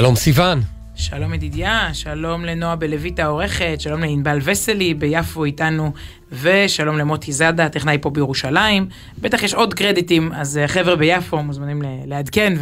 שלום 0.00 0.16
סיון. 0.16 0.62
שלום 0.94 1.34
ידידיה, 1.34 1.88
שלום 1.92 2.44
לנועה 2.44 2.76
בלויט 2.76 3.18
העורכת, 3.20 3.76
שלום 3.78 4.00
לענבל 4.00 4.38
וסלי 4.44 4.94
ביפו 4.94 5.44
איתנו, 5.44 5.92
ושלום 6.32 6.98
למוטי 6.98 7.32
זאדה, 7.32 7.68
טכנאי 7.68 7.98
פה 8.00 8.10
בירושלים. 8.10 8.88
בטח 9.18 9.42
יש 9.42 9.54
עוד 9.54 9.74
קרדיטים, 9.74 10.32
אז 10.32 10.58
אה, 10.58 10.68
חבר'ה 10.68 10.96
ביפו 10.96 11.42
מוזמנים 11.42 11.82
לעדכן 12.06 12.52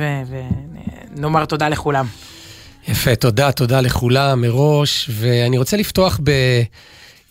ונאמר 1.17 1.45
תודה 1.45 1.69
לכולם. 1.69 2.07
יפה, 2.89 3.17
תודה, 3.17 3.53
תודה 3.53 3.81
לכולם 3.81 4.41
מראש, 4.41 5.11
ואני 5.13 5.59
רוצה 5.59 5.77
לפתוח 5.77 6.21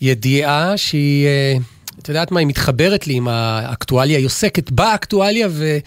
בידיעה 0.00 0.76
שהיא, 0.76 1.26
אה, 1.26 1.56
את 1.98 2.08
יודעת 2.08 2.32
מה, 2.32 2.40
היא 2.40 2.46
מתחברת 2.46 3.06
לי 3.06 3.14
עם 3.14 3.28
האקטואליה, 3.28 4.18
היא 4.18 4.26
עוסקת 4.26 4.70
באקטואליה 4.70 5.48
ו... 5.50 5.78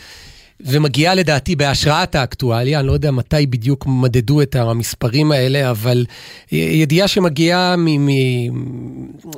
ומגיעה 0.65 1.15
לדעתי 1.15 1.55
בהשראת 1.55 2.15
האקטואליה, 2.15 2.79
אני 2.79 2.87
לא 2.87 2.93
יודע 2.93 3.11
מתי 3.11 3.45
בדיוק 3.45 3.85
מדדו 3.87 4.41
את 4.41 4.55
המספרים 4.55 5.31
האלה, 5.31 5.69
אבל 5.69 6.05
ידיעה 6.51 7.07
שמגיעה 7.07 7.75
מ... 7.77 8.05
מ 8.05 8.09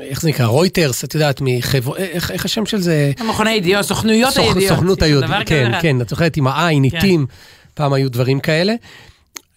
איך 0.02 0.22
זה 0.22 0.30
נקרא? 0.30 0.46
רויטרס, 0.46 1.04
את 1.04 1.14
יודעת, 1.14 1.42
מחבר... 1.42 1.98
איך, 1.98 2.32
איך 2.32 2.46
השם 2.46 2.66
של 2.66 2.82
זה? 2.82 3.12
מכוני 3.30 3.52
ידיעות, 3.52 3.86
סוכנויות 3.86 4.34
סוכ... 4.34 4.56
הידיעות. 4.56 4.76
סוכנות 4.76 5.02
הידיעות, 5.02 5.26
כן, 5.46 5.72
כן, 5.82 6.02
את 6.02 6.10
זוכרת 6.10 6.38
עם 6.38 6.48
העין, 6.48 6.90
כן. 6.90 6.96
עיתים, 6.96 7.26
פעם 7.74 7.94
היו 7.94 8.12
דברים 8.12 8.40
כאלה. 8.40 8.74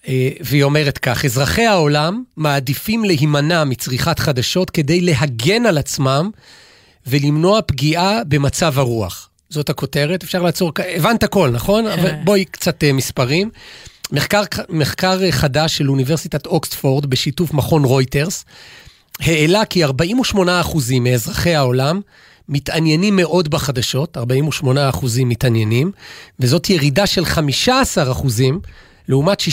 אה, 0.09 0.31
והיא 0.41 0.63
אומרת 0.63 0.99
כך, 0.99 1.25
אזרחי 1.25 1.67
העולם 1.67 2.23
מעדיפים 2.37 3.05
להימנע 3.05 3.65
מצריכת 3.65 4.19
חדשות 4.19 4.71
כדי 4.71 5.01
להגן 5.01 5.67
על 5.67 5.79
עצמם 5.79 6.31
ולמנוע 7.07 7.61
פגיעה 7.67 8.25
במצב 8.29 8.79
הרוח. 8.79 9.29
זאת 9.51 9.71
הכותרת, 9.71 10.23
אפשר 10.23 10.43
לעצור, 10.43 10.73
הבנת 10.97 11.23
הכל, 11.23 11.51
נכון? 11.51 11.87
אבל 11.87 12.11
בואי 12.25 12.45
קצת 12.45 12.83
uh, 12.83 12.93
מספרים. 12.93 13.51
מחקר, 14.13 14.43
מחקר 14.69 15.31
חדש 15.31 15.77
של 15.77 15.91
אוניברסיטת 15.91 16.47
אוקספורד 16.47 17.07
בשיתוף 17.07 17.55
מכון 17.55 17.85
רויטרס, 17.85 18.45
העלה 19.21 19.65
כי 19.65 19.85
48% 19.85 19.89
מאזרחי 21.01 21.55
העולם 21.55 22.01
מתעניינים 22.49 23.17
מאוד 23.17 23.49
בחדשות, 23.49 24.17
48% 24.17 24.21
מתעניינים, 25.25 25.93
וזאת 26.41 26.71
ירידה 26.71 27.07
של 27.07 27.25
15% 27.67 27.69
לעומת 29.09 29.41
63% 29.41 29.45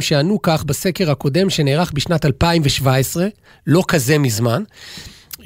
שענו 0.00 0.42
כך 0.42 0.64
בסקר 0.64 1.10
הקודם 1.10 1.50
שנערך 1.50 1.92
בשנת 1.92 2.26
2017, 2.26 3.26
לא 3.66 3.82
כזה 3.88 4.18
מזמן. 4.18 4.62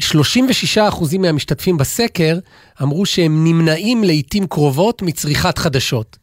36% 0.01 1.19
מהמשתתפים 1.19 1.77
בסקר 1.77 2.39
אמרו 2.83 3.07
שהם 3.07 3.45
נמנעים 3.45 4.05
לעיתים 4.05 4.47
קרובות 4.47 5.03
מצריכת 5.03 5.59
חדשות. 5.59 6.17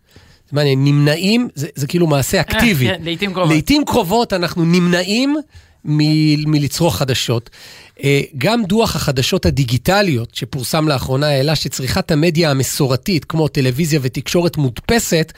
זאת 0.45 0.51
אומרת, 0.51 0.67
נמנעים, 0.77 1.47
זה, 1.55 1.67
זה 1.75 1.87
כאילו 1.87 2.07
מעשה 2.07 2.41
אקטיבי. 2.41 2.87
כן, 2.87 3.01
לעיתים 3.03 3.33
קרובות. 3.33 3.51
לעיתים 3.51 3.85
קרובות 3.85 4.33
אנחנו 4.33 4.65
נמנעים 4.65 5.35
מ- 5.85 6.51
מלצרוך 6.51 6.97
חדשות. 6.97 7.49
אה, 8.03 8.21
גם 8.37 8.63
דוח 8.65 8.95
החדשות 8.95 9.45
הדיגיטליות 9.45 10.35
שפורסם 10.35 10.87
לאחרונה 10.87 11.27
העלה 11.27 11.55
שצריכת 11.55 12.11
המדיה 12.11 12.51
המסורתית, 12.51 13.25
כמו 13.25 13.47
טלוויזיה 13.47 13.99
ותקשורת 14.03 14.57
מודפסת, 14.57 15.33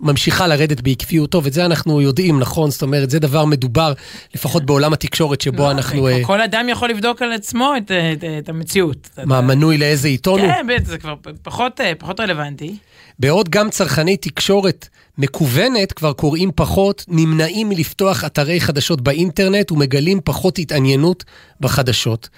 ממשיכה 0.00 0.46
לרדת 0.46 0.80
בעקביותו, 0.80 1.44
ואת 1.44 1.52
זה 1.52 1.64
אנחנו 1.64 2.00
יודעים, 2.00 2.40
נכון? 2.40 2.70
זאת 2.70 2.82
אומרת, 2.82 3.10
זה 3.10 3.18
דבר 3.18 3.44
מדובר, 3.44 3.92
לפחות 4.34 4.64
בעולם 4.64 4.92
התקשורת 4.92 5.40
שבו 5.40 5.62
לא, 5.62 5.70
אנחנו... 5.70 6.08
Uh... 6.08 6.26
כל 6.26 6.40
אדם 6.40 6.66
יכול 6.68 6.90
לבדוק 6.90 7.22
על 7.22 7.32
עצמו 7.32 7.72
את, 7.76 7.90
את, 7.90 8.24
את 8.38 8.48
המציאות. 8.48 9.10
מה, 9.24 9.40
מנוי 9.40 9.78
לאיזה 9.78 10.08
עיתון 10.08 10.40
הוא? 10.40 10.48
כן, 10.52 10.84
זה 10.84 10.98
כבר 10.98 11.14
פחות, 11.42 11.80
אה, 11.80 11.92
פחות 11.98 12.20
רלוונטי. 12.20 12.76
בעוד 13.18 13.48
גם 13.48 13.70
צרכני 13.70 14.16
תקשורת 14.16 14.88
מקוונת 15.18 15.92
כבר 15.92 16.12
קוראים 16.12 16.50
פחות, 16.54 17.04
נמנעים 17.08 17.68
מלפתוח 17.68 18.24
אתרי 18.24 18.60
חדשות 18.60 19.00
באינטרנט 19.00 19.72
ומגלים 19.72 20.20
פחות 20.24 20.58
התעניינות 20.58 21.24
בחדשות. 21.60 22.28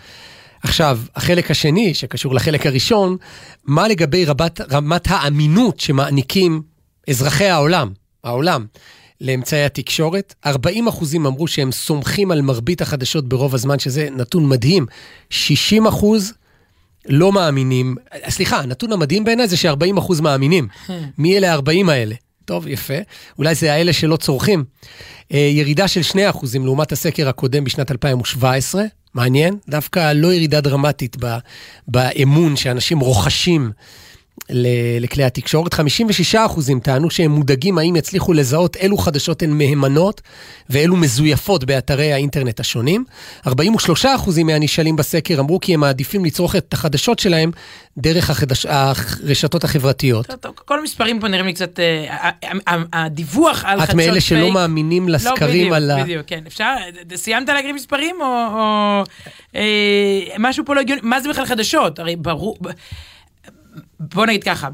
עכשיו, 0.63 0.99
החלק 1.17 1.51
השני, 1.51 1.95
שקשור 1.95 2.35
לחלק 2.35 2.67
הראשון, 2.67 3.17
מה 3.65 3.89
לגבי 3.89 4.25
רבת, 4.25 4.61
רמת 4.73 5.05
האמינות 5.07 5.81
שמעניקים 5.81 6.63
אזרחי 7.09 7.47
העולם, 7.47 7.93
העולם, 8.25 8.67
לאמצעי 9.21 9.65
התקשורת. 9.65 10.35
40 10.47 10.89
אחוזים 10.89 11.27
אמרו 11.27 11.49
שהם 11.49 11.73
סומכים 11.73 12.31
על 12.31 12.43
מרבית 12.43 12.81
החדשות 12.81 13.29
ברוב 13.29 13.55
הזמן, 13.55 13.79
שזה 13.79 14.09
נתון 14.11 14.49
מדהים. 14.49 14.87
60 15.31 15.87
אחוז 15.87 16.33
לא 17.09 17.33
מאמינים. 17.33 17.97
סליחה, 18.29 18.61
הנתון 18.61 18.93
המדהים 18.93 19.25
בעיניי 19.25 19.49
זה 19.49 19.57
ש-40 19.57 19.99
אחוז 19.99 20.21
מאמינים. 20.21 20.69
מי 21.19 21.37
אלה 21.37 21.55
ה-40 21.55 21.91
האלה? 21.91 22.15
טוב, 22.45 22.67
יפה. 22.67 22.95
אולי 23.39 23.55
זה 23.55 23.73
האלה 23.73 23.93
שלא 23.93 24.17
צורכים. 24.17 24.65
אה, 25.33 25.39
ירידה 25.39 25.89
של 25.89 26.03
2 26.03 26.29
אחוזים 26.29 26.65
לעומת 26.65 26.93
הסקר 26.93 27.29
הקודם 27.29 27.65
בשנת 27.65 27.91
2017. 27.91 28.85
מעניין, 29.15 29.57
דווקא 29.69 30.13
לא 30.13 30.35
ירידה 30.35 30.61
דרמטית 30.61 31.17
באמון 31.89 32.57
שאנשים 32.57 33.01
רוכשים 33.01 33.71
לכלי 35.01 35.25
התקשורת. 35.25 35.75
56 35.75 36.35
אחוזים 36.35 36.81
טענו 36.81 37.11
שהם 37.11 37.31
מודאגים 37.31 37.79
האם 37.79 37.97
יצליחו 37.97 38.33
לזהות 38.33 38.77
אילו 38.77 38.99
חדשות 38.99 39.43
הן 39.43 39.51
מהימנות 39.51 40.21
ואילו 40.71 40.97
מזויפות 40.97 41.65
באתרי 41.65 42.13
האינטרנט 42.13 42.61
השונים. 42.61 43.05
43 43.47 44.07
אחוזים 44.07 44.47
מהנשאלים 44.47 44.97
בסקר 44.97 45.41
אמרו 45.41 45.61
כי 45.61 45.75
הם 45.75 45.81
מעדיפים 45.81 46.25
לצרוך 46.25 46.57
את 46.57 46.73
החדשות 46.73 47.19
שלהם 47.19 47.51
דרך 47.99 48.31
החדש... 48.31 48.67
הרשתות 48.67 49.65
החברתיות. 49.65 50.27
טוב, 50.27 50.37
טוב, 50.37 50.55
כל 50.65 50.79
המספרים 50.79 51.21
פה 51.21 51.29
נראים 51.29 51.47
לי 51.47 51.53
קצת, 51.53 51.81
אה, 51.81 52.77
הדיווח 52.93 53.65
על 53.65 53.81
חדשות 53.81 53.97
פייק. 53.97 54.09
את 54.09 54.11
מאלה 54.11 54.21
שלא 54.21 54.53
מאמינים 54.53 55.09
לא, 55.09 55.15
לסקרים 55.15 55.71
לא, 55.71 55.77
על 55.77 55.91
ה... 55.91 55.97
לא, 55.97 56.03
בדיוק, 56.03 56.27
בדיוק, 56.27 56.27
כן. 56.27 56.47
אפשר, 56.47 56.75
סיימת 57.15 57.49
להקריא 57.49 57.73
מספרים 57.73 58.17
או, 58.21 58.27
או 58.27 59.03
אה, 59.57 60.37
משהו 60.39 60.65
פה 60.65 60.75
לא 60.75 60.81
הגיוני? 60.81 61.01
מה 61.05 61.21
זה 61.21 61.29
בכלל 61.29 61.47
חדשות? 61.47 61.99
הרי 61.99 62.17
ברור... 62.17 62.59
בוא 64.01 64.27
נגיד 64.27 64.45
ככה, 64.45 64.69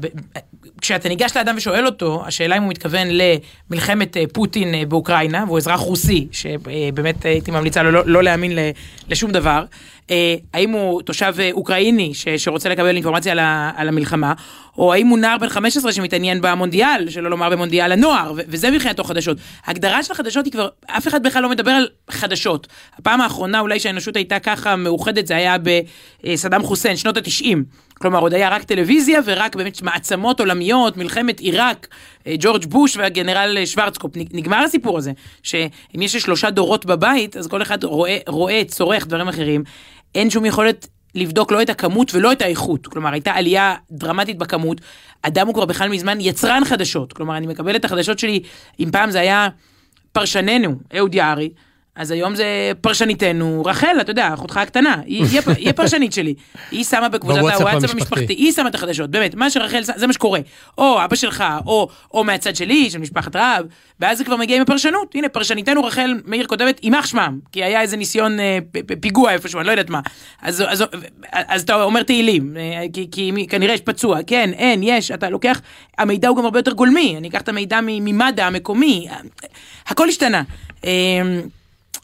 כשאתה 0.81 1.09
ניגש 1.09 1.37
לאדם 1.37 1.55
ושואל 1.57 1.85
אותו, 1.85 2.23
השאלה 2.25 2.57
אם 2.57 2.61
הוא 2.63 2.69
מתכוון 2.69 3.07
למלחמת 3.11 4.17
אה, 4.17 4.23
פוטין 4.33 4.73
אה, 4.73 4.83
באוקראינה, 4.85 5.43
והוא 5.47 5.57
אזרח 5.57 5.79
רוסי, 5.79 6.27
שבאמת 6.31 7.25
הייתי 7.25 7.51
ממליצה 7.51 7.83
לו 7.83 7.91
לא, 7.91 8.03
לא 8.05 8.23
להאמין 8.23 8.51
לשום 9.09 9.31
דבר, 9.31 9.65
אה, 10.11 10.35
האם 10.53 10.71
הוא 10.71 11.01
תושב 11.01 11.33
אוקראיני 11.51 12.11
שרוצה 12.37 12.69
לקבל 12.69 12.95
אינפורמציה 12.95 13.31
על, 13.77 13.87
המלחמה, 13.87 14.33
או 14.77 14.93
האם 14.93 15.07
הוא 15.07 15.17
נער 15.17 15.37
בן 15.37 15.49
15 15.49 15.91
שמתעניין 15.91 16.41
במונדיאל, 16.41 17.09
שלא 17.09 17.29
לומר 17.29 17.49
במונדיאל 17.49 17.91
הנוער, 17.91 18.33
וזה 18.35 18.71
מבחינתו 18.71 19.03
חדשות. 19.03 19.37
ההגדרה 19.65 20.03
של 20.03 20.11
החדשות 20.13 20.45
היא 20.45 20.53
כבר, 20.53 20.67
אף 20.85 21.07
אחד 21.07 21.23
בכלל 21.23 21.43
לא 21.43 21.49
מדבר 21.49 21.71
על 21.71 21.87
חדשות. 22.09 22.67
הפעם 22.97 23.21
האחרונה 23.21 23.59
אולי 23.59 23.79
שהאנושות 23.79 24.15
הייתה 24.15 24.39
ככה 24.39 24.75
מאוחדת, 24.75 25.27
זה 25.27 25.35
היה 25.35 25.55
בסדאם 26.23 26.63
חוסיין, 26.63 26.95
שנות 26.95 27.17
התשעים. 27.17 27.86
כלומר, 28.01 28.19
עוד 28.19 28.33
היה 28.33 28.49
רק 28.49 28.63
טלוויזיה 28.63 29.19
ורק 29.25 29.55
באמת 29.55 29.81
מעצמות 29.81 30.39
עולמיות, 30.39 30.97
מלחמת 30.97 31.39
עיראק, 31.39 31.87
אה, 32.27 32.35
ג'ורג' 32.39 32.65
בוש 32.65 32.97
והגנרל 32.97 33.65
שוורצקופ. 33.65 34.11
נגמר 34.15 34.57
הסיפור 34.57 34.97
הזה, 34.97 35.11
שאם 35.43 36.01
יש 36.01 36.15
שלושה 36.15 36.49
דורות 36.49 36.85
בבית, 36.85 37.37
אז 37.37 37.47
כל 37.47 37.61
אחד 37.61 37.83
רואה, 37.83 38.17
רואה 38.27 38.61
צורך 38.67 39.07
דברים 39.07 39.27
אחרים. 39.27 39.63
אין 40.15 40.29
שום 40.29 40.45
יכולת 40.45 40.87
לבדוק 41.15 41.51
לא 41.51 41.61
את 41.61 41.69
הכמות 41.69 42.15
ולא 42.15 42.31
את 42.31 42.41
האיכות. 42.41 42.87
כלומר, 42.87 43.13
הייתה 43.13 43.31
עלייה 43.31 43.75
דרמטית 43.91 44.37
בכמות. 44.37 44.81
אדם 45.21 45.47
הוא 45.47 45.53
כבר 45.53 45.65
בכלל 45.65 45.89
מזמן 45.89 46.21
יצרן 46.21 46.65
חדשות. 46.65 47.13
כלומר, 47.13 47.37
אני 47.37 47.47
מקבל 47.47 47.75
את 47.75 47.85
החדשות 47.85 48.19
שלי, 48.19 48.39
אם 48.79 48.89
פעם 48.91 49.11
זה 49.11 49.19
היה 49.19 49.47
פרשננו, 50.11 50.75
אהוד 50.97 51.15
יערי, 51.15 51.49
אז 51.97 52.11
היום 52.11 52.35
זה 52.35 52.71
פרשניתנו, 52.81 53.63
רחל, 53.65 53.97
אתה 54.01 54.11
יודע, 54.11 54.33
אחותך 54.33 54.57
הקטנה, 54.57 54.95
היא, 55.05 55.25
היא, 55.25 55.41
היא 55.57 55.71
פרשנית 55.71 56.13
שלי. 56.13 56.33
היא 56.71 56.83
שמה 56.83 57.09
בקבוצת 57.09 57.37
הוואטסאפ 57.37 57.91
המשפחתי, 57.91 58.33
היא 58.33 58.51
שמה 58.51 58.69
את 58.69 58.75
החדשות, 58.75 59.09
באמת, 59.09 59.35
מה 59.35 59.49
שרחל, 59.49 59.81
זה 59.81 60.07
מה 60.07 60.13
שקורה. 60.13 60.39
או 60.77 61.03
אבא 61.03 61.15
שלך, 61.15 61.43
או, 61.65 61.87
או 62.13 62.23
מהצד 62.23 62.55
שלי, 62.55 62.89
של 62.89 62.99
משפחת 62.99 63.35
רב, 63.35 63.65
ואז 63.99 64.17
זה 64.17 64.23
כבר 64.23 64.35
מגיע 64.35 64.55
עם 64.55 64.61
הפרשנות. 64.61 65.15
הנה, 65.15 65.29
פרשניתנו 65.29 65.83
רחל 65.83 66.13
מאיר 66.25 66.47
כותבת, 66.47 66.83
יימח 66.83 67.05
שמם, 67.05 67.39
כי 67.51 67.63
היה 67.63 67.81
איזה 67.81 67.97
ניסיון 67.97 68.39
אה, 68.39 68.59
פיגוע 69.01 69.31
איפשהו, 69.31 69.59
אני 69.59 69.67
לא 69.67 69.71
יודעת 69.71 69.89
מה. 69.89 69.99
אז, 70.41 70.63
אז, 70.67 70.81
אז, 70.81 70.87
אז 71.31 71.61
אתה 71.61 71.83
אומר 71.83 72.03
תהילים, 72.03 72.57
אה, 72.57 72.85
כי, 72.93 73.07
כי 73.11 73.47
כנראה 73.49 73.73
יש 73.73 73.81
פצוע. 73.81 74.19
כן, 74.27 74.49
אין, 74.53 74.83
יש, 74.83 75.11
אתה 75.11 75.29
לוקח, 75.29 75.61
המידע 75.97 76.27
הוא 76.27 76.37
גם 76.37 76.43
הרבה 76.43 76.59
יותר 76.59 76.71
גולמי, 76.71 77.15
אני 77.17 77.27
אקח 77.27 77.41
את 77.41 77.49
המידע 77.49 77.79
ממד"א 77.83 78.43
המקומי, 78.43 79.07
הכל 79.87 80.09
השתנה. 80.09 80.43
אה, 80.85 80.91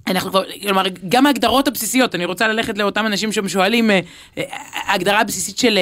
אנחנו 0.08 0.30
כבר, 0.30 0.44
כלומר, 0.62 0.84
גם 1.10 1.26
ההגדרות 1.26 1.68
הבסיסיות, 1.68 2.16
אני 2.16 2.26
רוצה 2.26 2.48
ללכת 2.48 2.78
לאותם 2.78 3.06
אנשים 3.06 3.32
ששואלים, 3.32 3.92
אה, 3.92 4.00
אה, 4.38 4.44
ההגדרה 4.74 5.22
הבסיסית 5.22 5.58
של, 5.58 5.80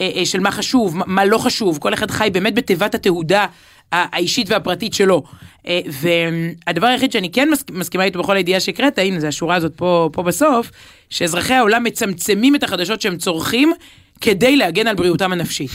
אה, 0.00 0.06
של 0.24 0.40
מה 0.40 0.50
חשוב, 0.50 0.96
מה 1.06 1.24
לא 1.24 1.38
חשוב, 1.38 1.78
כל 1.78 1.94
אחד 1.94 2.10
חי 2.10 2.28
באמת 2.32 2.54
בתיבת 2.54 2.94
התהודה 2.94 3.46
האישית 3.92 4.50
והפרטית 4.50 4.94
שלו. 4.94 5.22
והדבר 5.66 6.86
היחיד 6.86 7.12
שאני 7.12 7.32
כן 7.32 7.48
מסכימה 7.70 8.04
איתו 8.04 8.18
בכל 8.18 8.36
הידיעה 8.36 8.60
שהקראת, 8.60 8.98
הנה, 8.98 9.20
זה 9.20 9.28
השורה 9.28 9.56
הזאת 9.56 9.72
פה, 9.76 10.10
פה 10.12 10.22
בסוף, 10.22 10.70
שאזרחי 11.10 11.54
העולם 11.54 11.84
מצמצמים 11.84 12.54
את 12.54 12.62
החדשות 12.62 13.00
שהם 13.00 13.16
צורכים 13.16 13.72
כדי 14.20 14.56
להגן 14.56 14.86
על 14.86 14.94
בריאותם 14.94 15.32
הנפשית. 15.32 15.70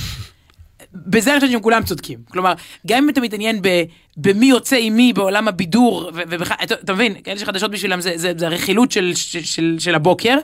בזה 0.94 1.32
אני 1.32 1.40
חושבת 1.40 1.52
שהם 1.52 1.62
כולם 1.62 1.84
צודקים. 1.84 2.20
כלומר, 2.30 2.54
גם 2.88 3.04
אם 3.04 3.10
אתה 3.10 3.22
מתעניין 3.22 3.62
ב, 3.62 3.84
במי 4.18 4.46
יוצא 4.46 4.78
עם 4.80 4.96
מי 4.96 5.14
בעולם 5.14 5.48
הבידור, 5.48 6.12
ובכלל, 6.14 6.58
אתה, 6.64 6.74
אתה 6.74 6.94
מבין, 6.94 7.22
כאלה 7.24 7.40
שחדשות 7.40 7.72
בשבילם 7.72 8.02
זה, 8.02 8.12
זה, 8.16 8.34
זה 8.38 8.48
הרכילות 8.48 8.92
של, 8.92 9.12
של, 9.16 9.44
של, 9.44 9.76
של 9.80 9.96
הבוקר, 9.96 10.38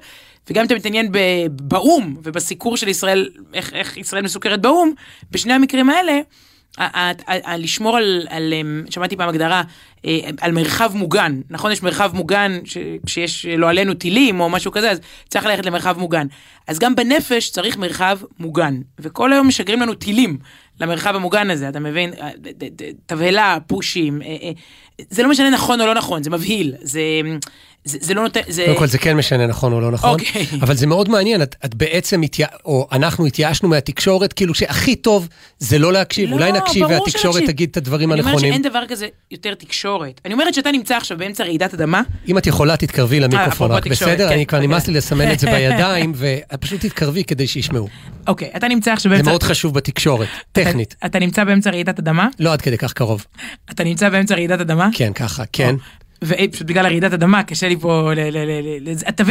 וגם 0.50 0.62
אם 0.62 0.66
אתה 0.66 0.75
מתעניין 0.75 1.12
באו"ם 1.51 2.16
ובסיקור 2.24 2.78
של 2.78 2.88
ישראל, 2.88 3.30
איך, 3.54 3.74
איך 3.74 3.98
ישראל 3.98 4.24
מסוכרת 4.24 4.62
באו"ם, 4.62 4.92
בשני 5.31 5.54
המקרים 5.54 5.90
האלה, 5.90 6.19
לשמור 7.57 7.98
על, 7.98 8.27
על, 8.30 8.54
אמ, 8.54 8.83
שמעתי 8.89 9.16
פעם 9.16 9.30
הגדרה, 9.30 9.63
אה, 10.06 10.19
על 10.42 10.51
מרחב 10.51 10.92
מוגן, 10.95 11.42
נכון? 11.50 11.71
יש 11.71 11.83
מרחב 11.83 12.12
מוגן, 12.13 12.60
כשיש 13.06 13.45
לא 13.45 13.69
עלינו 13.69 13.94
טילים 13.94 14.39
או 14.39 14.50
משהו 14.50 14.71
כזה, 14.71 14.92
אז 14.92 15.00
צריך 15.30 15.45
ללכת 15.45 15.66
למרחב 15.66 16.00
מוגן. 16.00 16.27
אז 16.68 16.80
גם 16.80 16.95
בנפש 16.95 17.50
צריך 17.50 17.77
מרחב 17.77 18.19
מוגן, 18.39 18.81
וכל 19.00 19.33
היום 19.33 19.48
משגרים 19.48 19.81
לנו 19.81 19.94
טילים 19.94 20.38
למרחב 20.80 21.16
המוגן 21.16 21.50
הזה, 21.50 21.69
אתה 21.69 21.80
מבין? 21.80 22.13
אה, 22.21 22.30
תבהלה, 23.06 23.57
פושים, 23.68 24.21
אה, 24.21 24.51
זה 25.10 25.24
לא 25.24 25.30
משנה 25.30 25.50
נכון 25.50 25.81
או 25.81 25.86
לא 25.86 25.94
נכון, 25.94 26.24
זה 26.24 26.30
מבהיל, 26.30 26.74
זה... 26.81 27.01
זה, 27.84 27.98
זה 28.01 28.13
לא 28.13 28.24
נותן, 28.24 28.40
זה... 28.48 28.63
קודם 28.66 28.78
כל 28.78 28.88
זה 28.88 28.98
כן 28.98 29.18
משנה 29.18 29.48
נכון 29.48 29.74
או 29.74 29.81
לא 29.81 29.92
נכון, 29.92 30.19
okay. 30.19 30.24
אוקיי. 30.24 30.46
אבל 30.62 30.75
זה 30.75 30.88
מאוד 30.88 31.10
מעניין, 31.10 31.42
את, 31.42 31.56
את 31.66 31.75
בעצם, 31.75 32.22
התייע... 32.22 32.48
או 32.66 32.88
אנחנו 32.92 33.25
התייאשנו 33.25 33.69
מהתקשורת, 33.69 34.34
כאילו 34.34 34.54
שהכי 34.54 34.96
טוב 34.96 35.28
זה 35.60 35.80
לא 35.80 35.94
להקשיב, 35.94 36.30
לא, 36.30 36.36
אולי 36.36 36.51
נקשיב 36.51 36.86
והתקשורת 36.90 37.44
תגיד 37.44 37.69
את 37.69 37.78
הדברים 37.78 38.12
אני 38.12 38.19
הנכונים. 38.19 38.38
אני 38.40 38.48
אומרת 38.48 38.63
שאין 38.63 38.72
דבר 38.72 38.96
כזה 38.96 39.07
יותר 39.31 39.54
תקשורת. 39.54 40.22
אני 40.25 40.34
אומרת 40.34 40.54
שאתה 40.54 40.72
נמצא 40.72 40.98
עכשיו 40.98 41.18
באמצע 41.18 41.44
רעידת 41.44 41.74
אדמה. 41.74 42.02
אם 42.28 42.38
את 42.38 42.48
יכולה, 42.48 42.78
תתקרבי 42.78 43.19
למיקרופון 43.19 43.72
רק, 43.72 43.88
בסדר? 43.88 44.28
כן, 44.28 44.34
אני 44.34 44.45
כבר 44.45 44.60
נמאס 44.60 44.88
לי 44.88 44.94
לסמן 44.94 45.31
את 45.31 45.40
זה 45.40 45.48
בידיים, 45.54 46.13
ופשוט 46.16 46.86
תתקרבי 46.86 47.24
כדי 47.24 47.48
שישמעו. 47.48 47.88
אוקיי, 48.28 48.50
אתה 48.56 48.68
נמצא 48.68 48.94
עכשיו 48.94 49.10
באמצע... 49.10 49.24
זה 49.24 49.30
מאוד 49.30 49.44
חשוב 49.44 49.74
בתקשורת, 49.74 50.28
טכנית. 50.52 50.95
אתה 51.06 51.19
נמצא 51.19 51.44
באמצע 51.44 51.69
רעידת 51.69 52.00
אדמה? 52.00 52.28
לא 52.40 52.54
עד 52.54 52.62
כדי 52.62 52.78
כך 52.78 52.94
קרוב. 52.94 53.25
אתה 53.72 53.84
נמצא 53.84 54.10
באמצע 54.10 54.36
רעידת 54.36 54.62
אדמה? 54.62 54.89
כן, 54.94 55.14
ככה, 55.14 55.44
כן. 55.52 55.76
ופשוט 56.24 56.68
בגלל 56.68 56.86
הרעידת 56.86 57.14
אדמה 57.14 57.44
קשה 57.44 57.68
לי 57.68 57.78
פה, 57.78 58.12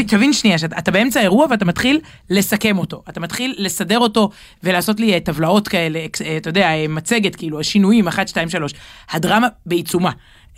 תבין 0.07 0.33
שנייה, 0.33 0.59
שאתה 0.59 0.91
באמצע 0.91 1.21
האירוע 1.21 1.47
ואתה 1.51 1.65
מתחיל 1.65 2.01
לסכם 2.31 2.79
אותו, 2.79 3.03
אתה 3.09 3.21
מתחיל 3.21 3.55
לסדר 3.59 3.99
אותו 3.99 4.31
ולעשות 4.63 5.01
לי 5.01 5.15
אה, 5.15 5.21
טבלאות 5.21 5.69
כאלה, 5.69 5.99
אה, 5.99 6.37
אתה 6.37 6.49
יודע, 6.49 6.69
אה, 6.69 6.89
מצגת 6.89 7.37
כאילו, 7.37 7.61
השינויים, 7.61 8.09
1, 8.09 8.29
2, 8.29 8.49
3, 8.49 8.75
הדרמה 9.11 9.49
בעיצומה. 9.67 10.11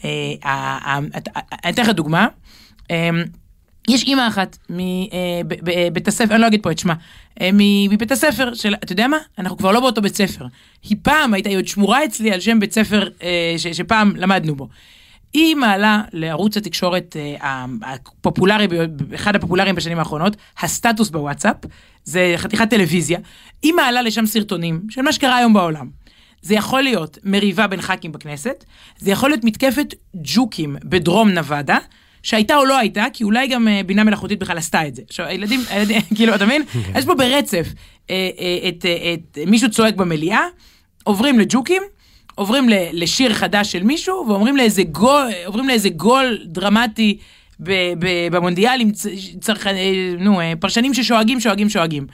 אני 0.05 1.71
אתן 1.71 1.83
לך 1.83 1.89
דוגמה. 1.89 2.27
יש 3.91 4.05
אימא 4.05 4.29
אחת 4.29 4.59
מבית 4.71 6.09
הספר, 6.09 6.35
אני 6.35 6.43
לא 6.43 6.47
אגיד 6.47 6.63
פה 6.63 6.71
את 6.71 6.79
שמה, 6.79 6.95
מבית 7.91 8.13
הספר 8.13 8.55
של, 8.55 8.75
אתה 8.75 8.93
יודע 8.93 9.07
מה? 9.07 9.17
אנחנו 9.39 9.57
כבר 9.57 9.73
לא 9.73 9.81
באותו 9.81 10.03
בית 10.03 10.17
ספר. 10.17 10.47
היא 10.83 10.97
פעם 11.03 11.35
הייתה, 11.35 11.49
היא 11.49 11.59
עוד 11.59 11.69
שמורה 11.69 12.05
אצלי 12.05 12.33
על 12.33 12.41
שם 12.41 12.61
בית 12.61 12.73
ספר 12.73 13.09
שפעם 13.73 14.17
למדנו 14.17 14.57
בו. 14.57 14.69
היא 15.33 15.57
מעלה 15.57 16.03
לערוץ 16.13 16.57
התקשורת 16.57 17.17
אה, 17.17 17.65
הפופולרי, 17.83 18.67
אחד 19.15 19.37
הפופולריים 19.37 19.75
בשנים 19.75 19.99
האחרונות, 19.99 20.37
הסטטוס 20.61 21.11
בוואטסאפ, 21.11 21.57
זה 22.05 22.35
חתיכת 22.37 22.71
טלוויזיה, 22.71 23.19
היא 23.63 23.73
מעלה 23.73 24.03
לשם 24.03 24.27
סרטונים 24.27 24.83
של 24.91 25.03
מה 25.03 25.13
שקרה 25.13 25.37
היום 25.37 25.53
בעולם. 25.53 25.89
זה 26.43 26.55
יכול 26.55 26.83
להיות 26.83 27.19
מריבה 27.25 27.67
בין 27.67 27.81
ח"כים 27.81 28.13
בכנסת, 28.13 28.65
זה 28.99 29.11
יכול 29.11 29.31
להיות 29.31 29.45
מתקפת 29.45 29.95
ג'וקים 30.15 30.77
בדרום 30.85 31.29
נבדה, 31.29 31.79
שהייתה 32.23 32.57
או 32.57 32.65
לא 32.65 32.79
הייתה, 32.79 33.05
כי 33.13 33.25
אולי 33.25 33.47
גם 33.47 33.69
אה, 33.69 33.81
בינה 33.87 34.05
מלאכותית 34.05 34.39
בכלל 34.39 34.59
עשתה 34.59 34.87
את 34.87 34.95
זה. 34.95 35.03
עכשיו, 35.09 35.27
הילדים, 35.27 35.61
הילדים 35.71 36.01
כאילו, 36.17 36.35
אתה 36.35 36.47
מבין? 36.47 36.63
כן. 36.67 36.93
יש 36.99 37.05
פה 37.05 37.15
ברצף 37.15 37.67
אה, 38.11 38.29
את, 38.69 38.75
את, 38.75 39.39
את 39.39 39.39
מישהו 39.47 39.71
צועק 39.71 39.95
במליאה, 39.95 40.45
עוברים 41.05 41.39
לג'וקים, 41.39 41.83
עוברים 42.35 42.67
לשיר 42.93 43.35
חדש 43.35 43.73
של 43.73 43.83
מישהו, 43.83 44.25
ואומרים 44.29 44.57
לאיזה 44.57 44.83
גול, 44.83 45.29
עוברים 45.47 45.69
לאיזה 45.69 45.89
גול 45.89 46.39
דרמטי 46.45 47.19
במונדיאל 48.31 48.81
עם 48.81 48.91
צרכני, 49.41 49.79
אה, 49.81 50.15
נו, 50.19 50.41
אה, 50.41 50.53
פרשנים 50.61 50.95
ששואגים, 50.95 51.41
שואגים, 51.41 51.69
שואגים. 51.69 52.07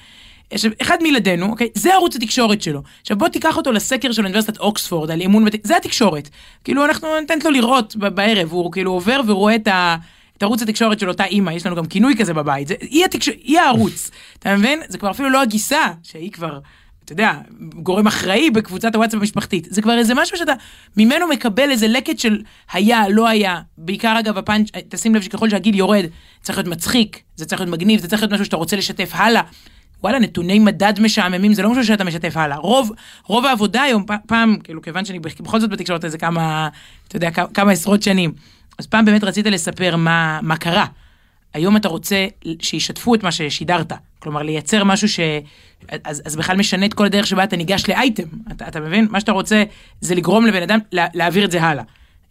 עכשיו, 0.50 0.70
אחד 0.82 0.96
מילדינו, 1.02 1.50
אוקיי, 1.50 1.68
זה 1.74 1.94
ערוץ 1.94 2.16
התקשורת 2.16 2.62
שלו. 2.62 2.82
עכשיו 3.00 3.18
בוא 3.18 3.28
תיקח 3.28 3.56
אותו 3.56 3.72
לסקר 3.72 4.12
של 4.12 4.22
אוניברסיטת 4.22 4.58
אוקספורד 4.58 5.10
על 5.10 5.22
אמון, 5.22 5.44
זה 5.62 5.76
התקשורת. 5.76 6.28
כאילו 6.64 6.84
אנחנו 6.84 7.20
ניתן 7.20 7.38
לו 7.44 7.50
לראות 7.50 7.96
בערב, 7.96 8.52
הוא 8.52 8.72
כאילו 8.72 8.92
עובר 8.92 9.20
ורואה 9.26 9.54
את 9.54 9.68
ה... 9.68 9.96
את 10.38 10.42
ערוץ 10.42 10.62
התקשורת 10.62 11.00
של 11.00 11.08
אותה 11.08 11.24
אימא, 11.24 11.50
יש 11.50 11.66
לנו 11.66 11.76
גם 11.76 11.86
כינוי 11.86 12.16
כזה 12.16 12.34
בבית, 12.34 12.68
זה, 12.68 12.74
היא, 12.80 13.04
התקשור, 13.04 13.34
היא 13.42 13.58
הערוץ, 13.58 14.10
אתה 14.38 14.56
מבין? 14.56 14.80
זה 14.88 14.98
כבר 14.98 15.10
אפילו 15.10 15.30
לא 15.30 15.42
הגיסה, 15.42 15.80
שהיא 16.02 16.32
כבר 16.32 16.58
אתה 17.04 17.12
יודע, 17.12 17.32
גורם 17.74 18.06
אחראי 18.06 18.50
בקבוצת 18.50 18.94
הוואטסאפ 18.94 19.20
המשפחתית. 19.20 19.68
זה 19.70 19.82
כבר 19.82 19.98
איזה 19.98 20.14
משהו 20.14 20.36
שאתה 20.36 20.52
ממנו 20.96 21.28
מקבל 21.28 21.70
איזה 21.70 21.88
לקט 21.88 22.18
של 22.18 22.42
היה, 22.72 23.08
לא 23.08 23.28
היה. 23.28 23.60
בעיקר 23.78 24.18
אגב 24.18 24.38
הפאנץ', 24.38 24.68
תשים 24.88 25.14
לב 25.14 25.22
שככל 25.22 25.50
שהגיל 25.50 25.74
יורד, 25.74 26.04
צריך 26.42 26.58
להיות 26.58 26.68
מצחיק, 26.68 27.22
זה 27.36 27.44
צריך 27.44 27.60
להיות 27.60 27.72
מגניב, 27.72 28.00
זה 28.00 28.08
צריך 28.08 28.22
להיות 28.22 28.32
משהו 28.32 28.44
שאתה 28.44 28.56
רוצה 28.56 28.76
לשתף 28.76 29.10
הלאה. 29.12 29.42
וואלה, 30.02 30.18
נתוני 30.18 30.58
מדד 30.58 30.92
משעממים, 31.00 31.52
זה 31.52 31.62
לא 31.62 31.70
משהו 31.70 31.84
שאתה 31.84 32.04
משתף 32.04 32.36
הלאה. 32.36 32.56
רוב, 32.56 32.92
רוב 33.26 33.46
העבודה 33.46 33.82
היום, 33.82 34.04
פעם, 34.26 34.56
כאילו, 34.64 34.82
כיוון 34.82 35.04
שאני 35.04 35.18
בכל 35.18 35.60
זאת 35.60 35.70
בתקשורת 35.70 36.04
איזה 36.04 36.18
כמה, 36.18 36.68
אתה 37.08 37.16
יודע, 37.16 37.30
כמה, 37.30 37.72
עשרות 37.72 38.02
שנים, 38.02 38.32
אז 38.78 38.86
פעם 38.86 39.04
באמת 39.04 39.24
רצית 39.24 39.46
לספר 39.46 39.96
מה, 39.96 40.40
מה 40.42 40.56
קרה. 40.56 40.86
היום 41.54 41.76
אתה 41.76 41.88
רוצה 41.88 42.26
שישתפו 42.62 43.14
את 43.14 43.22
מה 43.22 43.32
ששידרת. 43.32 43.92
כלומר, 44.18 44.42
לייצר 44.42 44.84
משהו 44.84 45.08
ש... 45.08 45.20
אז, 46.04 46.22
אז 46.24 46.36
בכלל 46.36 46.56
משנה 46.56 46.86
את 46.86 46.94
כל 46.94 47.04
הדרך 47.06 47.26
שבה 47.26 47.44
אתה 47.44 47.56
ניגש 47.56 47.88
לאייטם. 47.88 48.22
אתה, 48.52 48.68
אתה 48.68 48.80
מבין? 48.80 49.06
מה 49.10 49.20
שאתה 49.20 49.32
רוצה 49.32 49.62
זה 50.00 50.14
לגרום 50.14 50.46
לבן 50.46 50.62
אדם 50.62 50.78
לה, 50.92 51.06
להעביר 51.14 51.44
את 51.44 51.50
זה 51.50 51.62
הלאה. 51.62 51.84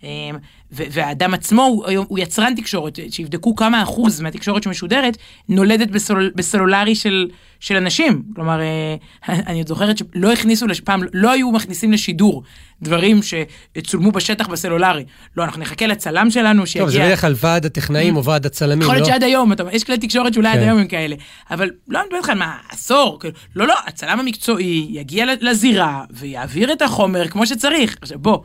אמ, 0.06 0.38
והאדם 0.72 1.34
עצמו 1.34 1.64
הוא, 1.64 2.06
הוא 2.08 2.20
יצרן 2.20 2.56
תקשורת, 2.56 3.00
שיבדקו 3.10 3.56
כמה 3.56 3.84
אחוז 3.84 4.22
מהתקשורת 4.22 4.64
שמשודרת 4.64 5.18
נולדת 5.50 5.88
בסול, 5.88 6.32
בסלולרי 6.36 6.96
של, 6.96 7.28
של 7.60 7.76
אנשים. 7.76 8.24
כלומר, 8.36 8.60
אה, 8.62 8.96
אני 9.48 9.58
עוד 9.58 9.68
זוכרת 9.68 9.98
שלא 9.98 10.32
הכניסו, 10.32 10.66
פעם 10.84 11.02
לא 11.14 11.32
היו 11.32 11.52
מכניסים 11.52 11.92
לשידור 11.92 12.44
דברים 12.82 13.20
שצולמו 13.24 14.12
בשטח 14.12 14.48
בסלולרי. 14.48 15.06
לא, 15.38 15.44
אנחנו 15.44 15.62
נחכה 15.62 15.88
לצלם 15.88 16.32
שלנו 16.32 16.68
שיגיע... 16.68 16.86
טוב, 16.86 16.94
זה 16.94 17.00
בדרך 17.00 17.22
כלל 17.22 17.34
ועד 17.38 17.66
הטכנאים 17.66 18.16
או 18.16 18.24
ועד 18.24 18.46
הצלמים, 18.46 18.80
לא? 18.80 18.84
יכול 18.84 18.96
להיות 18.96 19.08
שעד 19.08 19.24
היום, 19.24 19.52
יש 19.72 19.84
כלי 19.84 19.98
תקשורת 19.98 20.34
שאולי 20.34 20.50
עד 20.50 20.56
כן. 20.56 20.62
היום 20.64 20.80
הם 20.80 20.88
כאלה. 20.88 21.16
אבל 21.52 21.70
לא, 21.88 22.00
אני 22.00 22.06
מדבר 22.06 22.18
איתך, 22.18 22.30
מה, 22.30 22.58
עשור? 22.70 23.20
כאילו, 23.20 23.34
לא, 23.56 23.68
לא, 23.68 23.76
הצלם 23.88 24.20
המקצועי 24.20 24.88
יגיע 24.90 25.26
לזירה 25.42 26.04
ויעביר 26.10 26.74
את 26.74 26.82
החומר 26.82 27.28
כמו 27.28 27.48
שצריך. 27.48 27.98
עכשיו, 28.02 28.20
בוא. 28.20 28.40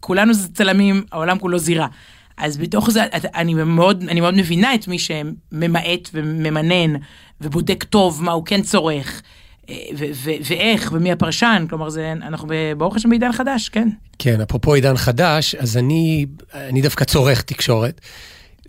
כולנו 0.00 0.34
זה 0.34 0.48
צלמים, 0.54 1.04
העולם 1.12 1.38
כולו 1.38 1.58
זירה. 1.58 1.86
אז 2.36 2.56
בתוך 2.56 2.90
זה 2.90 3.04
אני 3.34 3.54
מאוד, 3.54 4.04
אני 4.08 4.20
מאוד 4.20 4.34
מבינה 4.34 4.74
את 4.74 4.88
מי 4.88 4.98
שממעט 4.98 6.10
וממנן 6.14 7.00
ובודק 7.40 7.84
טוב 7.84 8.22
מה 8.22 8.32
הוא 8.32 8.46
כן 8.46 8.62
צורך. 8.62 9.22
אה, 9.70 9.74
ואיך 10.44 10.90
ומי 10.92 11.12
הפרשן, 11.12 11.64
כלומר 11.68 11.88
זה, 11.88 12.12
אנחנו 12.12 12.46
ברוך 12.76 12.96
השם 12.96 13.10
בעידן 13.10 13.32
חדש, 13.32 13.68
כן. 13.68 13.88
כן, 14.18 14.40
אפרופו 14.40 14.74
עידן 14.74 14.96
חדש, 14.96 15.54
אז 15.54 15.76
אני, 15.76 16.26
אני 16.54 16.82
דווקא 16.82 17.04
צורך 17.04 17.42
תקשורת, 17.42 18.00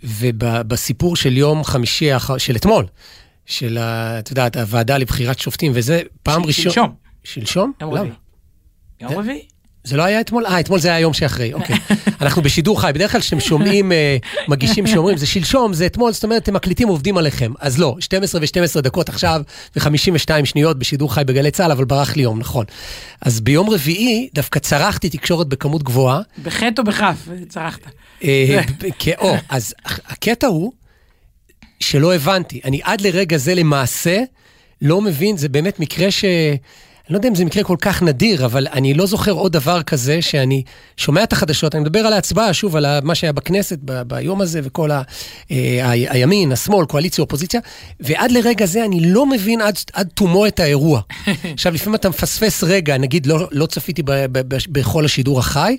ובסיפור 0.04 1.16
של 1.16 1.36
יום 1.36 1.64
חמישי, 1.64 2.10
של 2.38 2.56
אתמול, 2.56 2.86
של, 3.46 3.78
את 3.78 4.30
יודעת, 4.30 4.56
הוועדה 4.56 4.98
לבחירת 4.98 5.38
שופטים, 5.38 5.72
וזה 5.74 6.02
פעם 6.22 6.44
ראשונה... 6.44 6.74
שלשום. 6.74 6.94
שלשום? 7.24 7.72
יום 7.80 7.94
רביעי. 7.94 8.12
יום 9.00 9.18
רביעי. 9.18 9.51
זה 9.84 9.96
לא 9.96 10.02
היה 10.02 10.20
אתמול? 10.20 10.46
אה, 10.46 10.60
אתמול 10.60 10.80
זה 10.80 10.88
היה 10.88 10.96
היום 10.96 11.12
שאחרי, 11.12 11.52
אוקיי. 11.52 11.76
אנחנו 12.22 12.42
בשידור 12.42 12.80
חי, 12.80 12.90
בדרך 12.94 13.12
כלל 13.12 13.20
כשאתם 13.20 13.40
שומעים 13.40 13.92
אה, 13.92 14.16
מגישים 14.48 14.86
שאומרים, 14.86 15.16
זה 15.16 15.26
שלשום, 15.26 15.74
זה 15.74 15.86
אתמול, 15.86 16.12
זאת 16.12 16.24
אומרת, 16.24 16.42
אתם 16.42 16.54
מקליטים, 16.54 16.88
עובדים 16.88 17.16
עליכם. 17.16 17.52
אז 17.60 17.78
לא, 17.78 17.96
12 18.00 18.40
ו-12 18.40 18.80
דקות 18.80 19.08
עכשיו, 19.08 19.42
ו-52 19.76 20.44
שניות 20.44 20.78
בשידור 20.78 21.14
חי 21.14 21.22
בגלי 21.26 21.50
צה"ל, 21.50 21.70
אבל 21.72 21.84
ברח 21.84 22.16
לי 22.16 22.22
יום, 22.22 22.38
נכון. 22.38 22.64
אז 23.20 23.40
ביום 23.40 23.70
רביעי 23.70 24.28
דווקא 24.34 24.58
צרחתי 24.58 25.10
תקשורת 25.10 25.46
בכמות 25.46 25.82
גבוהה. 25.82 26.20
בחטא 26.42 26.80
או 26.80 26.84
בכף 26.84 27.28
צרחת? 27.48 27.80
אה, 28.24 28.60
או, 29.18 29.36
אז 29.48 29.74
הקטע 30.06 30.46
הוא 30.46 30.72
שלא 31.80 32.14
הבנתי. 32.14 32.60
אני 32.64 32.80
עד 32.82 33.00
לרגע 33.00 33.36
זה 33.36 33.54
למעשה 33.54 34.22
לא 34.82 35.00
מבין, 35.00 35.36
זה 35.36 35.48
באמת 35.48 35.80
מקרה 35.80 36.10
ש... 36.10 36.24
אני 37.06 37.12
לא 37.12 37.18
יודע 37.18 37.28
אם 37.28 37.34
זה 37.34 37.44
מקרה 37.44 37.64
כל 37.64 37.76
כך 37.80 38.02
נדיר, 38.02 38.44
אבל 38.44 38.66
אני 38.72 38.94
לא 38.94 39.06
זוכר 39.06 39.32
עוד 39.32 39.52
דבר 39.52 39.82
כזה 39.82 40.22
שאני 40.22 40.62
שומע 40.96 41.22
את 41.22 41.32
החדשות, 41.32 41.74
אני 41.74 41.82
מדבר 41.82 41.98
על 42.00 42.12
ההצבעה, 42.12 42.52
שוב, 42.54 42.76
על 42.76 42.86
מה 43.02 43.14
שהיה 43.14 43.32
בכנסת 43.32 43.78
ב- 43.84 44.02
ביום 44.02 44.40
הזה, 44.40 44.60
וכל 44.64 44.90
ה- 44.90 44.96
ה- 44.96 45.02
ה- 45.82 45.90
הימין, 45.90 46.52
השמאל, 46.52 46.86
קואליציה, 46.86 47.22
אופוזיציה, 47.22 47.60
ועד 48.00 48.30
לרגע 48.30 48.66
זה 48.66 48.84
אני 48.84 49.00
לא 49.12 49.26
מבין 49.26 49.60
עד, 49.60 49.74
עד 49.92 50.08
תומו 50.14 50.46
את 50.46 50.60
האירוע. 50.60 51.00
עכשיו, 51.54 51.74
לפעמים 51.74 51.94
אתה 51.94 52.08
מפספס 52.08 52.64
רגע, 52.64 52.98
נגיד 52.98 53.26
לא, 53.26 53.48
לא 53.52 53.66
צפיתי 53.66 54.02
ב- 54.02 54.10
ב- 54.10 54.54
ב- 54.54 54.58
בכל 54.68 55.04
השידור 55.04 55.38
החי, 55.38 55.76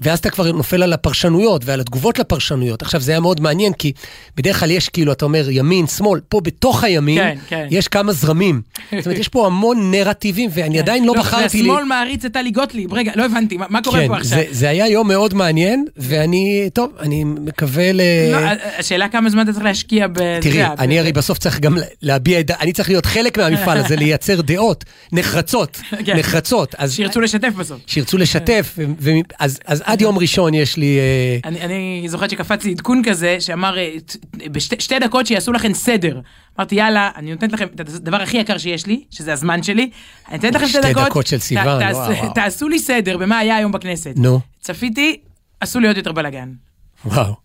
ואז 0.00 0.18
אתה 0.18 0.30
כבר 0.30 0.52
נופל 0.52 0.82
על 0.82 0.92
הפרשנויות 0.92 1.62
ועל 1.64 1.80
התגובות 1.80 2.18
לפרשנויות. 2.18 2.82
עכשיו, 2.82 3.00
זה 3.00 3.12
היה 3.12 3.20
מאוד 3.20 3.40
מעניין, 3.40 3.72
כי 3.72 3.92
בדרך 4.36 4.60
כלל 4.60 4.70
יש 4.70 4.88
כאילו, 4.88 5.12
אתה 5.12 5.24
אומר, 5.24 5.50
ימין, 5.50 5.86
שמאל, 5.86 6.20
פה 6.28 6.40
בתוך 6.40 6.84
הימין, 6.84 7.18
כן, 7.18 7.38
כן. 7.48 7.66
יש 7.70 7.88
כמה 7.88 8.12
זרמים. 8.12 8.62
זאת 8.98 9.06
אומרת, 9.06 9.20
יש 9.20 9.28
פה 9.28 9.46
המון 9.46 9.90
נרטיבים, 9.90 10.50
ואני 10.54 10.78
עדיין 10.78 11.04
לא 11.04 11.14
בחרתי 11.14 11.62
לי... 11.62 11.68
והשמאל 11.68 11.84
מעריץ 11.84 12.24
את 12.24 12.32
טלי 12.32 12.50
גוטליב, 12.50 12.94
רגע, 12.94 13.12
לא 13.14 13.24
הבנתי, 13.24 13.56
מה, 13.56 13.66
מה 13.68 13.82
קורה 13.82 14.00
כן, 14.00 14.08
פה 14.08 14.16
עכשיו? 14.16 14.38
זה, 14.38 14.44
זה 14.50 14.68
היה 14.68 14.88
יום 14.88 15.08
מאוד 15.08 15.34
מעניין, 15.34 15.84
ואני, 15.96 16.70
טוב, 16.72 16.92
אני 17.00 17.24
מקווה 17.24 17.92
ל... 17.92 18.00
לא, 18.32 18.38
השאלה 18.78 19.08
כמה 19.08 19.30
זמן 19.30 19.42
אתה 19.42 19.52
צריך 19.52 19.64
להשקיע 19.64 20.06
ב... 20.06 20.12
תראי, 20.40 20.56
יודע, 20.56 20.74
אני 20.78 20.98
הרי 20.98 21.12
בסוף 21.12 21.38
צריך 21.38 21.60
גם 21.60 21.76
להביע 22.02 22.40
את... 22.40 22.50
אני 22.50 22.72
צריך 22.72 22.88
להיות 22.88 23.06
חלק 23.06 23.38
מהמפעל 23.38 23.78
הזה, 23.78 23.96
לייצר 24.04 24.40
דעות 24.40 24.84
נחרצות, 25.12 25.80
כן. 26.04 26.16
נחרצות. 26.16 26.74
אז 26.78 26.94
שירצו 26.94 27.20
לשתף 27.20 27.52
בסוף. 27.56 27.78
שירצו 27.86 28.18
לשתף, 28.18 28.78
ו- 29.00 29.10
אז 29.38 29.58
אז 29.64 29.83
עד 29.84 30.00
יום 30.00 30.18
ראשון 30.18 30.54
יש 30.54 30.76
לי... 30.76 30.98
אה, 30.98 31.50
אני, 31.50 32.04
זוכרת 32.06 32.30
שקפץ 32.30 32.64
לי 32.64 32.72
עדכון 32.72 33.02
כזה 33.04 33.40
שאמר 33.40 33.78
אה, 33.78 33.90
בשתי 34.52 34.76
שתי 34.78 34.98
דקות 34.98 35.26
שיעשו 35.26 35.52
לכם 35.52 35.74
סדר. 35.74 36.20
אמרתי 36.58 36.74
יאללה 36.74 37.10
אני 37.16 37.30
נותנת 37.30 37.52
לכם 37.52 37.66
את 37.74 37.80
הדבר 37.80 38.22
הכי 38.22 38.36
יקר 38.36 38.58
שיש 38.58 38.86
לי 38.86 39.04
שזה 39.10 39.32
הזמן 39.32 39.62
שלי. 39.62 39.90
אני 40.28 40.36
נותנת 40.36 40.54
לכם 40.54 40.68
שתי 40.68 40.78
שתי 40.82 40.92
דקות. 40.92 41.06
דקות 41.06 41.26
של 41.26 41.38
סיוון, 41.38 41.82
וואו. 41.82 42.32
תעשו 42.34 42.68
לי 42.68 42.78
סדר 42.78 43.18
במה 43.18 43.38
היה 43.38 43.56
היום 43.56 43.72
בכנסת. 43.72 44.14
נו, 44.16 44.40
צפיתי 44.60 45.16
עשו 45.60 45.80
לי 45.80 45.86
עוד 45.88 45.96
יותר 45.96 46.12
בלאגן. 46.12 46.52
וואו. 47.04 47.43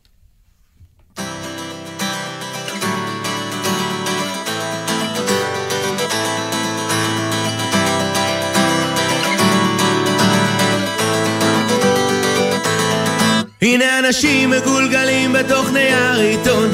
הנה 13.62 14.00
אנשים 14.00 14.50
מגולגלים 14.50 15.34
בתוך 15.34 15.70
נייר 15.72 16.20
עיתון. 16.20 16.70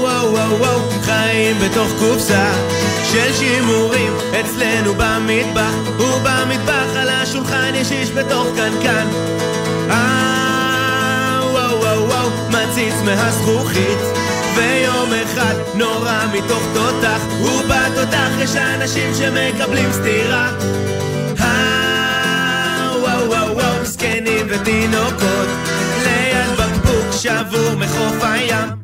וואו 0.00 0.32
וואו 0.32 0.58
וואו 0.58 0.80
חיים 1.02 1.56
בתוך 1.58 1.88
קופסה 1.98 2.52
של 3.12 3.32
שימורים. 3.32 4.12
אצלנו 4.40 4.94
במטבח 4.94 5.72
ובמטבח 5.98 6.96
על 6.96 7.08
השולחן 7.08 7.62
קנקן. 8.56 9.06
וואו 11.52 11.80
וואו 11.80 12.08
וואו 12.08 12.30
ויום 14.56 15.12
אחד 15.24 15.54
מתוך 16.32 16.62
אנשים 18.74 19.14
סטירה. 19.92 20.52
וואו 23.02 23.28
וואו 23.28 23.56
וואו, 23.56 23.69
זקנים 24.20 24.46
ותינוקות 24.48 25.48
ליד 26.04 26.58
בקבוק 26.58 27.12
שבור 27.12 27.74
מחוף 27.78 28.16
הים 28.22 28.79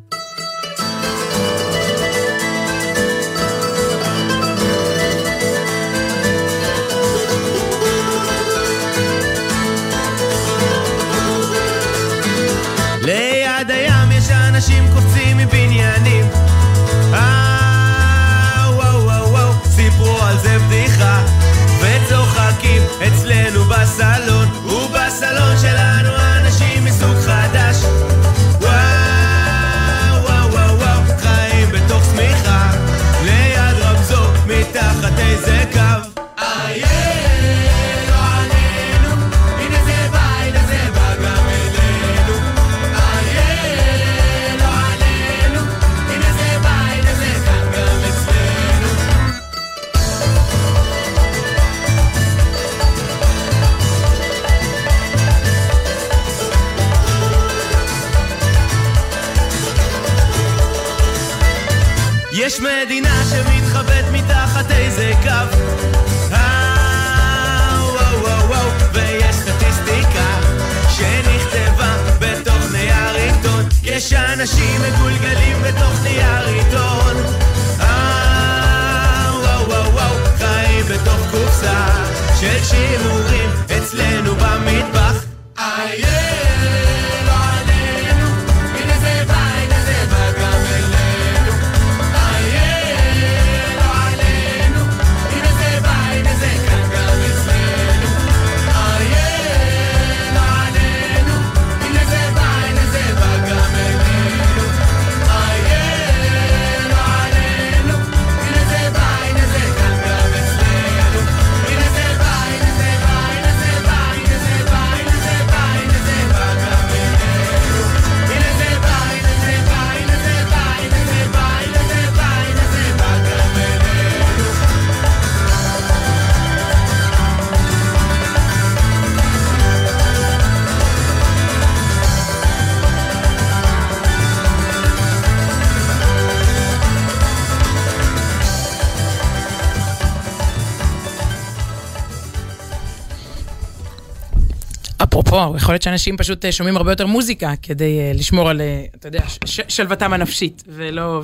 אפרופו, 145.36 145.56
יכול 145.56 145.72
להיות 145.74 145.82
שאנשים 145.82 146.16
פשוט 146.16 146.44
אה, 146.44 146.52
שומעים 146.52 146.76
הרבה 146.76 146.92
יותר 146.92 147.06
מוזיקה 147.06 147.52
כדי 147.62 147.98
אה, 147.98 148.12
לשמור 148.14 148.48
על, 148.50 148.60
אה, 148.60 148.84
אתה 148.94 149.08
יודע, 149.08 149.22
שלוותם 149.68 150.12
הנפשית, 150.12 150.62
ולא, 150.68 151.22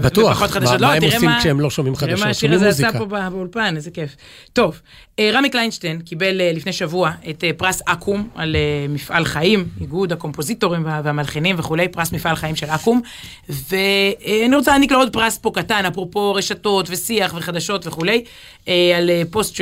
בטוח. 0.00 0.30
ופחות 0.30 0.50
חדשות. 0.50 0.72
מה- 0.72 0.78
לא, 0.80 0.86
מה 0.86 0.92
הם 0.94 1.02
עושים 1.04 1.30
כשהם 1.40 1.60
לא 1.60 1.70
שומעים 1.70 1.94
תראה 1.94 2.10
מה 2.10 2.16
חדשות? 2.16 2.30
השיר 2.30 2.54
הזה 2.54 2.68
עשה. 2.68 2.98
פה 2.98 3.04
בא- 3.04 3.28
באולפן, 3.28 3.76
איזה 3.76 3.90
כיף. 3.90 4.16
טוב, 4.52 4.80
רמי 5.20 5.50
קליינשטיין 5.50 6.00
קיבל 6.00 6.40
לפני 6.54 6.72
שבוע 6.72 7.10
את 7.30 7.44
פרס 7.56 7.82
אקו"ם 7.86 8.28
על 8.34 8.56
מפעל 8.88 9.24
חיים, 9.24 9.68
איגוד 9.80 10.12
הקומפוזיטורים 10.12 10.84
וה- 10.84 11.00
והמלחינים 11.04 11.56
וכולי, 11.58 11.88
פרס 11.88 12.12
מפעל 12.12 12.36
חיים 12.36 12.56
של 12.56 12.66
אקו"ם, 12.66 13.00
ואני 13.48 14.56
רוצה 14.56 14.70
להעניק 14.70 14.92
לו 14.92 14.98
עוד 14.98 15.12
פרס 15.12 15.38
פה 15.38 15.50
קטן, 15.54 15.84
אפרופו 15.84 16.34
רשתות 16.34 16.86
ושיח 16.90 17.34
וחדשות 17.36 17.86
וכולי, 17.86 18.24
על 18.66 19.10
פוסט 19.30 19.54
ש- 19.56 19.60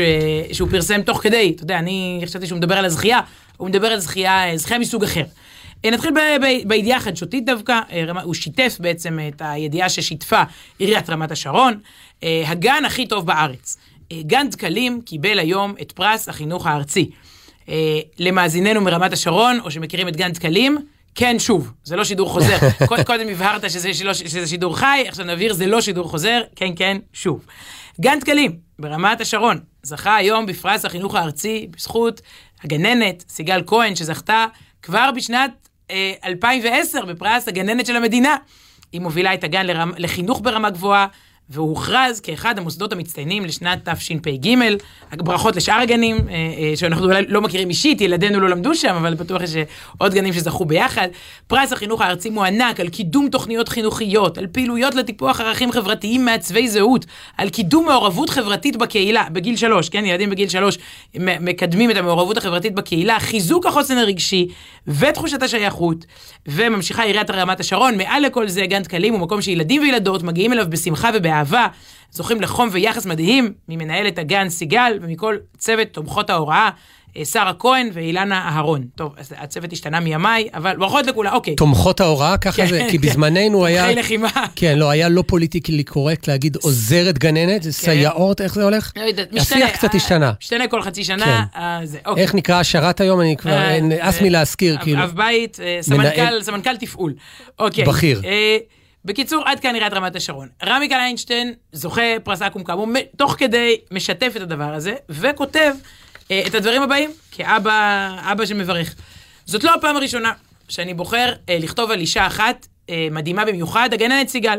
שהוא 0.52 0.68
פרסם 0.70 1.02
תוך 1.02 1.22
כדי, 1.22 1.52
אתה 1.56 1.62
יודע, 1.62 1.78
אני 1.78 2.22
חשבתי 2.26 2.46
שהוא 2.46 2.58
מדבר 2.58 2.75
על 2.75 2.84
הזכייה, 2.84 3.20
הוא 3.62 3.69
מדבר 3.69 3.87
על 3.87 3.99
זכייה, 3.99 4.50
אה, 4.50 4.57
זכייה 4.57 4.78
מסוג 4.78 5.04
אחר. 5.04 5.25
אה, 5.85 5.90
נתחיל 5.90 6.11
ב- 6.11 6.45
ב- 6.45 6.69
בידיעה 6.69 6.99
החדשותית 6.99 7.45
דווקא, 7.47 7.81
אה, 7.92 8.23
הוא 8.23 8.35
שיתף 8.35 8.76
בעצם 8.81 9.19
את 9.28 9.42
הידיעה 9.45 9.88
ששיתפה 9.88 10.42
עיריית 10.78 11.11
רמת 11.11 11.31
השרון, 11.31 11.81
הגן 12.23 12.85
הכי 12.87 13.07
טוב 13.07 13.26
בארץ. 13.26 13.76
גן 14.12 14.49
דקלים 14.50 15.00
קיבל 15.04 15.38
היום 15.38 15.75
את 15.83 15.92
פרס 15.92 16.28
החינוך 16.28 16.66
הארצי. 16.66 17.11
למאזיננו 18.19 18.81
מרמת 18.81 19.12
השרון, 19.12 19.61
או 19.64 19.71
שמכירים 19.71 20.09
את 20.09 20.16
גן 20.16 20.33
דקלים, 20.33 20.78
כן, 21.14 21.38
שוב, 21.38 21.73
זה 21.85 21.97
לא 21.97 22.04
שידור 22.04 22.28
חוזר. 22.28 22.57
קוד- 22.88 23.02
קודם 23.07 23.28
הבהרת 23.28 23.71
שזה, 23.71 23.95
שלא, 23.95 24.14
שזה 24.14 24.47
שידור 24.47 24.76
חי, 24.78 25.04
עכשיו 25.09 25.26
נבהיר, 25.26 25.52
זה 25.52 25.66
לא 25.66 25.81
שידור 25.81 26.09
חוזר, 26.09 26.40
כן, 26.57 26.73
כן, 26.76 26.97
שוב. 27.12 27.47
גן 28.00 28.19
דקלים, 28.21 28.57
ברמת 28.78 29.21
השרון, 29.21 29.59
זכה 29.83 30.16
היום 30.16 30.47
בפרס 30.47 30.85
החינוך 30.85 31.14
הארצי 31.14 31.66
בזכות 31.76 32.21
הגננת, 32.64 33.25
סיגל 33.28 33.62
כהן, 33.66 33.97
שזכתה 33.97 34.47
כבר 34.83 35.11
בשנת 35.16 35.69
אה, 35.90 36.12
2010 36.25 37.04
בפרס 37.04 37.49
הגננת 37.49 37.87
של 37.87 37.97
המדינה. 37.97 38.37
היא 38.92 39.00
מובילה 39.00 39.35
את 39.35 39.45
הגן 39.45 39.66
לרמ, 39.66 39.92
לחינוך 39.99 40.40
ברמה 40.42 40.71
גבוהה, 40.71 41.07
והוא 41.52 41.68
הוכרז 41.68 42.21
כאחד 42.21 42.59
המוסדות 42.59 42.92
המצטיינים 42.92 43.44
לשנת 43.44 43.88
תשפ"ג. 43.88 44.56
ברכות 45.16 45.56
לשאר 45.56 45.80
הגנים, 45.80 46.16
אה, 46.16 46.35
אה, 46.35 46.76
שאנחנו 46.76 47.04
אולי 47.04 47.23
לא 47.28 47.40
מכירים 47.40 47.68
אישית, 47.68 48.00
ילדינו 48.00 48.40
לא 48.40 48.49
למדו 48.49 48.75
שם, 48.75 48.94
אבל 48.94 49.14
בטוח 49.14 49.42
יש 49.42 49.50
עוד 49.99 50.14
גנים 50.14 50.32
שזכו 50.32 50.64
ביחד. 50.64 51.09
פרס 51.47 51.73
החינוך 51.73 52.00
הארצי 52.00 52.30
מוענק 52.30 52.80
על 52.80 52.88
קידום 52.88 53.28
תוכניות 53.28 53.68
חינוכיות, 53.68 54.38
על 54.38 54.47
פעילויות 54.47 54.94
לטיפוח 54.94 55.40
ערכים 55.40 55.73
חברתיים 55.73 56.25
מעצבי 56.25 56.68
זהות, 56.68 57.06
על 57.38 57.49
קידום 57.49 57.87
מעורבות 57.87 58.30
חברתית 58.30 58.76
בקהילה, 58.76 59.25
בגיל 59.32 59.56
שלוש, 59.56 59.88
כן, 59.88 60.04
ילדים 60.04 60.30
בגיל 60.30 60.49
שלוש 60.49 60.78
מקדמים 61.18 61.90
את 61.90 61.97
המעורבות 61.97 62.37
החברתית 62.37 62.75
בקהילה, 62.75 63.21
חיזוק 63.21 63.66
החוסן 63.66 63.99
הרגשי 63.99 64.49
ותחושת 64.87 65.42
השייכות, 65.42 66.04
וממשיכה 66.47 67.02
עיריית 67.02 67.30
רמת 67.30 67.61
השרון, 67.61 67.97
מעל 67.97 68.23
לכל 68.23 68.49
זה 68.49 68.66
גן 68.66 68.82
דקלים 68.82 69.12
הוא 69.12 69.21
מקום 69.21 69.42
שילדים 69.42 69.82
וילדות 69.82 70.23
מגיעים 70.23 70.52
אליו 70.52 70.66
בשמחה 70.68 71.11
ובאהבה, 71.14 71.41
זוכים 72.11 72.40
לחום 72.40 72.68
ויחס 72.72 73.06
מדהים 73.06 73.52
ממנהלת 73.68 74.18
הגן 74.18 74.49
סיגל 74.49 74.99
ומכל 75.02 75.37
צוות 75.58 75.88
תומכות 75.88 76.30
ההוראה. 76.30 76.70
אה, 77.16 77.25
שרה 77.25 77.52
כהן 77.58 77.90
ואילנה 77.92 78.49
אהרון. 78.49 78.84
טוב, 78.94 79.14
אז 79.16 79.34
הצוות 79.38 79.72
השתנה 79.72 80.00
מימיי, 80.00 80.49
אבל 80.54 80.76
ברכות 80.76 81.06
לכולם, 81.06 81.32
אוקיי. 81.32 81.56
תומכות 81.56 82.00
ההוראה, 82.00 82.37
ככה 82.37 82.66
זה, 82.66 82.87
כי 82.90 82.99
בזמננו 82.99 83.66
היה... 83.66 83.84
תומכי 83.87 84.00
לחימה. 84.00 84.30
כן, 84.56 84.78
לא, 84.78 84.90
היה 84.90 85.08
לא 85.08 85.25
politically 85.26 85.85
correct 85.85 86.28
להגיד 86.28 86.56
עוזרת 86.56 87.18
גננת, 87.18 87.62
זה 87.62 87.72
סייעות, 87.72 88.40
איך 88.40 88.54
זה 88.54 88.64
הולך? 88.64 88.92
לא 88.96 89.02
יודעת, 89.02 89.32
משתנה. 89.32 89.64
השיח 89.64 89.76
קצת 89.76 89.90
אה, 89.90 89.96
השתנה. 89.96 90.32
משתנה 90.40 90.68
כל 90.68 90.82
חצי 90.82 91.04
שנה, 91.04 91.25
כן. 91.25 91.61
אה, 91.61 91.80
זה, 91.84 91.99
אוקיי. 92.06 92.22
איך 92.22 92.34
נקרא 92.34 92.61
השרת 92.61 93.00
היום? 93.00 93.20
אני 93.20 93.37
כבר, 93.37 93.58
נמאס 93.82 94.18
אה, 94.18 94.22
מלהזכיר, 94.22 94.78
כאילו. 94.82 95.02
אב 95.02 95.12
בית, 95.16 95.58
אה, 95.62 95.78
סמנכ"ל, 95.80 96.42
סמנכ"ל 96.42 96.76
תפעול. 96.76 97.14
אוקיי. 97.58 97.84
בכיר. 97.84 98.22
בקיצור, 99.04 99.42
עד 99.47 99.61
כאן 99.61 99.75
עיריית 99.75 99.92
רמת 99.92 100.16
השרון. 100.16 100.49
רמי 100.64 100.88
קליינשטיין, 100.88 101.54
זוכה 101.73 102.02
פרס 102.25 102.42
אקו"ם 102.42 102.64
כאמור, 102.64 102.87
תוך 103.16 103.35
כדי 103.38 103.76
משתף 103.90 104.32
את 104.37 104.40
הדבר 104.40 104.75
הזה, 104.75 104.94
וכותב 105.09 105.75
אה, 106.30 106.42
את 106.47 106.54
הדברים 106.54 106.82
הבאים, 106.82 107.11
כאבא 107.30 108.09
אבא 108.32 108.47
שמברך. 108.47 108.94
זאת 109.47 109.64
לא 109.64 109.75
הפעם 109.75 109.97
הראשונה 109.97 110.32
שאני 110.68 110.94
בוחר 110.94 111.32
אה, 111.49 111.59
לכתוב 111.61 111.90
על 111.90 112.00
אישה 112.00 112.26
אחת 112.26 112.66
אה, 112.90 113.09
מדהימה 113.11 113.44
במיוחד, 113.44 113.88
הגננת 113.92 114.28
סיגל. 114.28 114.59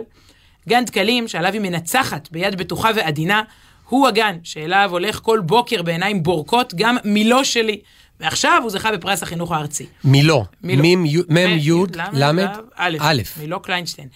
גן 0.70 0.86
דקלים, 0.86 1.28
שעליו 1.28 1.54
היא 1.54 1.62
מנצחת 1.62 2.32
ביד 2.32 2.56
בטוחה 2.56 2.90
ועדינה, 2.96 3.42
הוא 3.90 4.08
הגן 4.08 4.38
שאליו 4.44 4.90
הולך 4.92 5.20
כל 5.24 5.40
בוקר 5.46 5.82
בעיניים 5.82 6.24
בורקות, 6.24 6.74
גם 6.76 6.98
מילו 7.04 7.46
שלי. 7.46 7.82
ועכשיו 8.20 8.60
הוא 8.62 8.72
זכה 8.72 8.92
בפרס 8.92 9.24
החינוך 9.24 9.52
הארצי. 9.52 9.86
מילו. 10.04 10.46
מילו. 10.64 10.84
מם 10.84 11.06
י' 11.06 11.72
למד 12.14 12.48
א'. 12.76 12.98
מילו 13.40 13.62
קליינשטיין. 13.62 14.08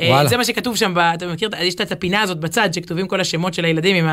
וואלה. 0.00 0.22
אה, 0.22 0.28
זה 0.28 0.36
מה 0.36 0.44
שכתוב 0.44 0.76
שם, 0.76 0.94
אתה 1.14 1.26
מכיר, 1.26 1.50
יש 1.60 1.74
את 1.74 1.92
הפינה 1.92 2.22
הזאת 2.22 2.40
בצד, 2.40 2.74
שכתובים 2.74 3.08
כל 3.08 3.20
השמות 3.20 3.54
של 3.54 3.64
הילדים 3.64 3.96
עם 3.96 4.08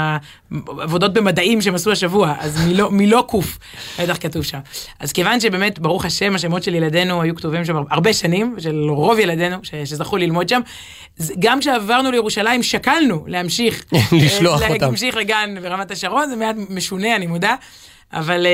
העבודות 0.52 1.13
במדעים 1.13 1.62
שהם 1.62 1.76
עשו 1.76 1.92
השבוע, 1.92 2.36
אז 2.39 2.65
מילו, 2.65 2.92
מילו 2.92 3.24
קוף, 3.24 3.60
בטח 4.00 4.18
כתוב 4.20 4.44
שם. 4.44 4.60
אז 5.00 5.12
כיוון 5.12 5.39
שבאמת, 5.39 5.80
ברוך 5.80 6.06
השם, 6.06 6.36
השמות 6.36 6.63
של 6.63 6.76
ילדינו 6.76 7.22
היו 7.22 7.36
כתובים 7.36 7.65
שם 7.65 7.76
הרבה 7.89 8.13
שנים, 8.13 8.56
של 8.60 8.89
רוב 8.89 9.20
ילדינו, 9.20 9.58
ש, 9.63 9.76
שזכו 9.76 10.18
ללמוד 10.18 10.50
שם, 10.50 10.62
גם 11.39 11.60
כשעברנו 11.60 12.12
לירושלים, 12.12 12.63
שקלנו 12.63 13.24
להמשיך. 13.28 13.86
לשלוח 14.12 14.62
אה, 14.62 14.68
אותם. 14.68 14.86
להמשיך 14.86 15.15
לגן 15.15 15.56
ברמת 15.62 15.92
השרון, 15.92 16.30
זה 16.30 16.36
מעט 16.36 16.56
משונה, 16.70 17.15
אני 17.15 17.28
מודה, 17.28 17.56
אבל... 18.13 18.48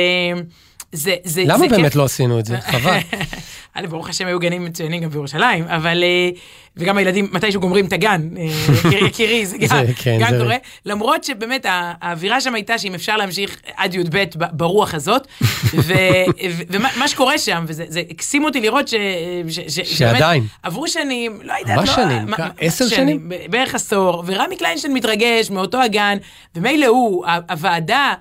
זה, 0.92 1.16
זה, 1.24 1.44
למה 1.46 1.58
זה 1.58 1.68
באמת 1.68 1.86
כיף. 1.86 1.96
לא 1.96 2.04
עשינו 2.04 2.40
את 2.40 2.46
זה? 2.46 2.62
חבל. 2.62 2.98
א', 3.78 3.88
ברוך 3.88 4.10
השם 4.10 4.28
היו 4.28 4.40
גנים 4.40 4.66
מצוינים 4.66 5.02
גם 5.02 5.10
בירושלים, 5.10 5.66
אבל... 5.68 6.04
אה, 6.04 6.30
וגם 6.78 6.98
הילדים 6.98 7.30
מתישהו 7.32 7.62
גומרים 7.62 7.86
את 7.86 7.94
הגן, 7.94 8.30
אה, 8.38 8.44
יקיר- 8.90 9.06
יקירי, 9.06 9.46
זה 9.52 9.58
גם 9.58 9.68
כן, 9.96 10.18
גם 10.22 10.30
זה- 10.32 10.38
קורה. 10.40 10.56
למרות 10.86 11.24
שבאמת 11.24 11.66
האווירה 11.70 12.42
שם 12.42 12.56
הייתה 12.56 12.78
שאם 12.78 12.94
אפשר 12.94 13.18
להמשיך 13.18 13.58
עד 13.76 13.94
י"ב 13.94 14.24
ברוח 14.52 14.94
הזאת, 14.94 15.28
ו- 15.74 15.94
ו- 16.52 16.64
ומה 16.70 16.90
מה 16.98 17.08
שקורה 17.08 17.38
שם, 17.38 17.66
וזה 17.68 17.84
זה 17.88 18.02
הקסים 18.10 18.44
אותי 18.46 18.62
לראות 18.62 18.88
ש... 18.88 18.94
ש- 19.50 19.60
ש- 19.80 19.98
שעדיין. 19.98 20.44
עברו 20.64 20.88
שנים, 20.88 21.40
לא 21.44 21.54
יודעת, 21.60 21.76
מה 21.78 21.84
לא... 21.84 21.94
שנים? 21.96 22.34
עשר 22.60 22.88
שנים? 22.88 23.30
בערך 23.50 23.76
עשור, 23.76 24.24
ורמי 24.26 24.58
קליינשטיין 24.58 24.94
מתרגש 24.94 25.50
מאותו 25.50 25.82
הגן, 25.82 26.18
ומילא 26.56 26.86
הוא, 26.86 27.26
הוועדה... 27.50 28.14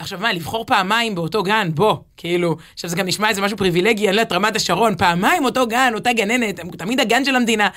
עכשיו 0.00 0.18
מה, 0.20 0.32
לבחור 0.32 0.64
פעמיים 0.64 1.14
באותו 1.14 1.42
גן, 1.42 1.70
בוא, 1.74 1.96
כאילו, 2.16 2.56
עכשיו 2.74 2.90
זה 2.90 2.96
גם 2.96 3.06
נשמע 3.06 3.28
איזה 3.28 3.42
משהו 3.42 3.56
פריבילגי, 3.58 4.08
אני 4.08 4.16
לא 4.16 4.20
יודעת, 4.20 4.32
רמת 4.32 4.56
השרון, 4.56 4.96
פעמיים 4.96 5.44
אותו 5.44 5.66
גן, 5.66 5.92
אותה 5.94 6.12
גננת, 6.12 6.60
תמיד 6.60 7.00
הגן 7.00 7.24
של 7.24 7.36
המדינה. 7.36 7.68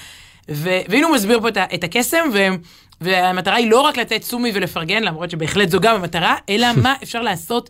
ו- 0.52 0.80
והנה 0.88 1.08
הוא 1.08 1.16
מסביר 1.16 1.40
פה 1.42 1.50
את, 1.50 1.58
את 1.58 1.84
הקסם, 1.84 2.30
ו- 2.34 2.48
והמטרה 3.02 3.56
היא 3.56 3.72
לא 3.72 3.82
רק 3.82 3.98
לתת 3.98 4.24
סומי 4.24 4.52
ולפרגן, 4.54 5.04
למרות 5.04 5.32
שבהחלט 5.32 5.70
זו 5.70 5.80
גם 5.80 5.96
המטרה, 5.96 6.36
אלא 6.50 6.68
מה 6.84 6.96
אפשר 7.04 7.22
לעשות 7.22 7.70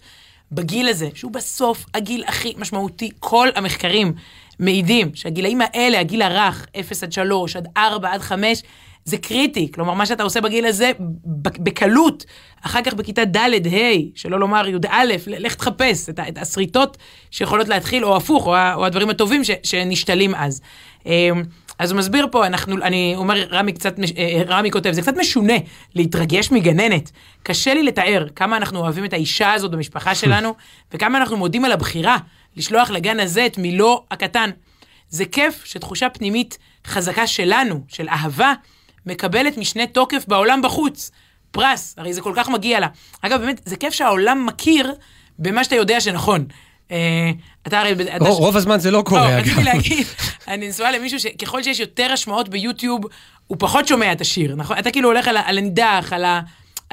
בגיל 0.52 0.88
הזה, 0.88 1.10
שהוא 1.16 1.32
בסוף 1.32 1.86
הגיל 1.94 2.24
הכי 2.28 2.54
משמעותי. 2.58 3.10
כל 3.20 3.48
המחקרים 3.56 4.14
מעידים 4.60 5.16
שהגילאים 5.16 5.62
האלה, 5.62 6.00
הגיל 6.00 6.22
הרך, 6.22 6.68
0 6.80 7.04
עד 7.04 7.12
3, 7.12 7.56
עד 7.56 7.68
4, 7.78 8.14
עד 8.14 8.22
5, 8.22 8.64
זה 9.06 9.18
קריטי. 9.18 9.72
כלומר, 9.72 9.94
מה 9.94 10.06
שאתה 10.06 10.24
עושה 10.24 10.42
בגיל 10.42 10.66
הזה, 10.66 10.92
בקלות, 11.60 12.26
אחר 12.62 12.82
כך 12.82 12.94
בכיתה 12.94 13.26
ד', 13.26 13.68
ה', 13.68 13.80
שלא 14.16 14.40
לומר 14.40 14.68
י"א, 14.68 15.04
לך 15.28 15.56
תחפש 15.56 16.10
את, 16.10 16.20
את 16.28 16.38
השריטות 16.38 16.98
שיכולות 17.32 17.68
להתחיל, 17.68 18.06
או 18.06 18.18
הפוך, 18.18 18.48
או, 18.48 18.56
או 18.74 18.86
הדברים 18.86 19.10
הטובים 19.10 19.44
ש, 19.44 19.52
שנשתלים 19.64 20.36
אז. 20.36 20.62
אמ, 21.06 21.44
אז 21.80 21.92
הוא 21.92 21.98
מסביר 21.98 22.28
פה, 22.32 22.48
אנחנו, 22.48 22.76
אני 22.82 23.14
אומר, 23.18 23.48
רמי 23.52 23.74
קצת, 23.74 24.00
מש- 24.00 24.12
אה, 24.18 24.42
רמי 24.48 24.72
כותב, 24.72 24.92
זה 24.92 25.02
קצת 25.02 25.18
משונה 25.18 25.54
להתרגש 25.96 26.52
מגננת. 26.52 27.12
קשה 27.44 27.74
לי 27.74 27.84
לתאר 27.84 28.28
כמה 28.36 28.58
אנחנו 28.58 28.80
אוהבים 28.80 29.06
את 29.06 29.14
האישה 29.14 29.54
הזאת 29.54 29.72
במשפחה 29.72 30.16
שלנו, 30.22 30.54
וכמה 30.94 31.18
אנחנו 31.18 31.38
מודים 31.38 31.66
על 31.66 31.72
הבחירה 31.72 32.18
לשלוח 32.56 32.90
לגן 32.90 33.20
הזה 33.20 33.46
את 33.46 33.58
מילו 33.58 34.04
הקטן. 34.12 34.50
זה 35.10 35.26
כיף 35.26 35.62
שתחושה 35.66 36.10
פנימית 36.10 36.58
חזקה 36.88 37.28
שלנו, 37.28 37.82
של 37.88 38.10
אהבה, 38.10 38.54
מקבלת 39.06 39.58
משנה 39.58 39.88
תוקף 39.88 40.24
בעולם 40.28 40.62
בחוץ. 40.62 41.12
פרס, 41.52 41.96
הרי 41.98 42.14
זה 42.14 42.22
כל 42.22 42.34
כך 42.36 42.50
מגיע 42.50 42.80
לה. 42.80 42.88
אגב, 43.22 43.40
באמת, 43.42 43.62
זה 43.66 43.76
כיף 43.78 43.94
שהעולם 43.94 44.46
מכיר 44.46 44.94
במה 45.40 45.64
שאתה 45.64 45.76
יודע 45.76 46.02
שנכון. 46.02 46.46
אה, 46.92 47.32
אתה 47.68 47.80
הרי... 47.80 47.92
אתה- 48.16 48.26
רוב 48.26 48.40
רוב 48.40 48.58
הזמן 48.58 48.80
זה 48.80 48.92
לא 48.92 48.98
לא, 48.98 49.04
קורה, 49.04 49.38
רציתי 49.38 49.56
אגב. 49.56 49.64
להגיד, 49.64 50.08
אני 50.48 50.68
נשואה 50.70 50.92
למישהו 50.92 51.20
שככל 51.20 51.64
שיש 51.64 51.80
יותר 51.80 52.12
השמעות 52.14 52.50
ביוטיוב, 52.50 53.02
הוא 53.48 53.58
פחות 53.60 53.88
שומע 53.88 54.12
את 54.12 54.22
השיר, 54.22 54.56
נכון? 54.56 54.78
אתה 54.78 54.92
כאילו 54.92 55.10
הולך 55.10 55.28
על 55.28 55.58
הנידח, 55.58 56.14
על 56.14 56.26
ה... 56.26 56.42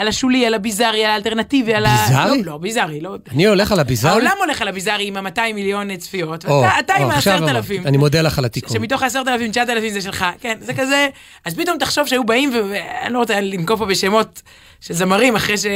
על 0.00 0.08
השולי, 0.08 0.46
על 0.46 0.54
הביזארי, 0.54 1.04
על 1.04 1.10
האלטרנטיבי, 1.10 1.74
על 1.74 1.86
ה... 1.86 2.06
ביזארי? 2.06 2.42
לא, 2.42 2.52
לא, 2.52 2.58
ביזארי, 2.58 3.00
לא... 3.00 3.16
אני 3.30 3.46
הולך 3.46 3.72
על 3.72 3.80
הביזארי? 3.80 4.14
העולם 4.14 4.36
הולך 4.38 4.62
על 4.62 4.68
הביזארי 4.68 5.06
עם 5.06 5.16
ה-200 5.16 5.52
מיליון 5.54 5.96
צפיות, 5.96 6.46
או, 6.46 6.60
ואתה 6.60 6.78
אתה 6.78 6.94
עם 6.94 7.02
או, 7.02 7.10
עכשיו 7.10 7.34
ה-10,000. 7.34 7.50
אמרתי. 7.50 7.78
אני 7.78 7.96
מודה 7.96 8.22
לך 8.22 8.38
על 8.38 8.44
התיקון. 8.44 8.76
שמתוך 8.76 9.02
ה-10,000, 9.02 9.52
9,000 9.52 9.92
זה 9.92 10.00
שלך, 10.00 10.26
כן, 10.40 10.58
זה 10.60 10.74
כזה, 10.74 11.08
אז 11.44 11.54
פתאום 11.54 11.78
תחשוב 11.78 12.06
שהיו 12.06 12.24
באים, 12.24 12.50
ואני 12.54 13.14
לא 13.14 13.18
רוצה 13.18 13.40
לנקוב 13.40 13.78
פה 13.78 13.86
בשמות 13.86 14.42
של 14.80 14.94
זמרים 14.94 15.36
אחרי 15.36 15.56
ש... 15.56 15.66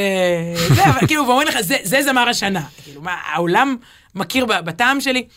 זה, 0.67 0.85
אבל 0.85 1.07
כאילו, 1.07 1.27
ואומרים 1.27 1.47
לך, 1.47 1.61
זה, 1.61 1.77
זה 1.83 2.01
זמר 2.03 2.29
השנה. 2.29 2.61
כאילו, 2.83 3.01
מה, 3.01 3.15
העולם 3.33 3.75
מכיר 4.15 4.45
בטעם 4.45 5.01
שלי? 5.01 5.27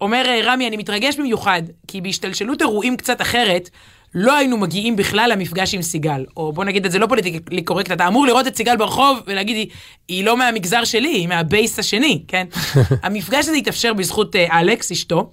אומר 0.00 0.24
רמי, 0.44 0.68
אני 0.68 0.76
מתרגש 0.76 1.16
במיוחד, 1.16 1.62
כי 1.88 2.00
בהשתלשלות 2.00 2.60
אירועים 2.62 2.96
קצת 2.96 3.20
אחרת, 3.20 3.70
לא 4.14 4.36
היינו 4.36 4.58
מגיעים 4.58 4.96
בכלל 4.96 5.30
למפגש 5.32 5.74
עם 5.74 5.82
סיגל. 5.82 6.24
או 6.36 6.52
בוא 6.52 6.64
נגיד 6.64 6.84
את 6.86 6.92
זה 6.92 6.98
לא 6.98 7.06
פוליטיקלי 7.06 7.62
קורקט, 7.62 7.92
אתה 7.92 8.08
אמור 8.08 8.26
לראות 8.26 8.46
את 8.46 8.56
סיגל 8.56 8.76
ברחוב 8.76 9.18
ולהגיד, 9.26 9.56
היא, 9.56 9.66
היא 10.08 10.24
לא 10.24 10.36
מהמגזר 10.36 10.84
שלי, 10.84 11.08
היא 11.08 11.28
מהבייס 11.28 11.78
השני, 11.78 12.22
כן? 12.28 12.46
המפגש 13.02 13.48
הזה 13.48 13.56
התאפשר 13.56 13.92
בזכות 13.92 14.36
אה, 14.36 14.60
אלכס, 14.60 14.92
אשתו, 14.92 15.30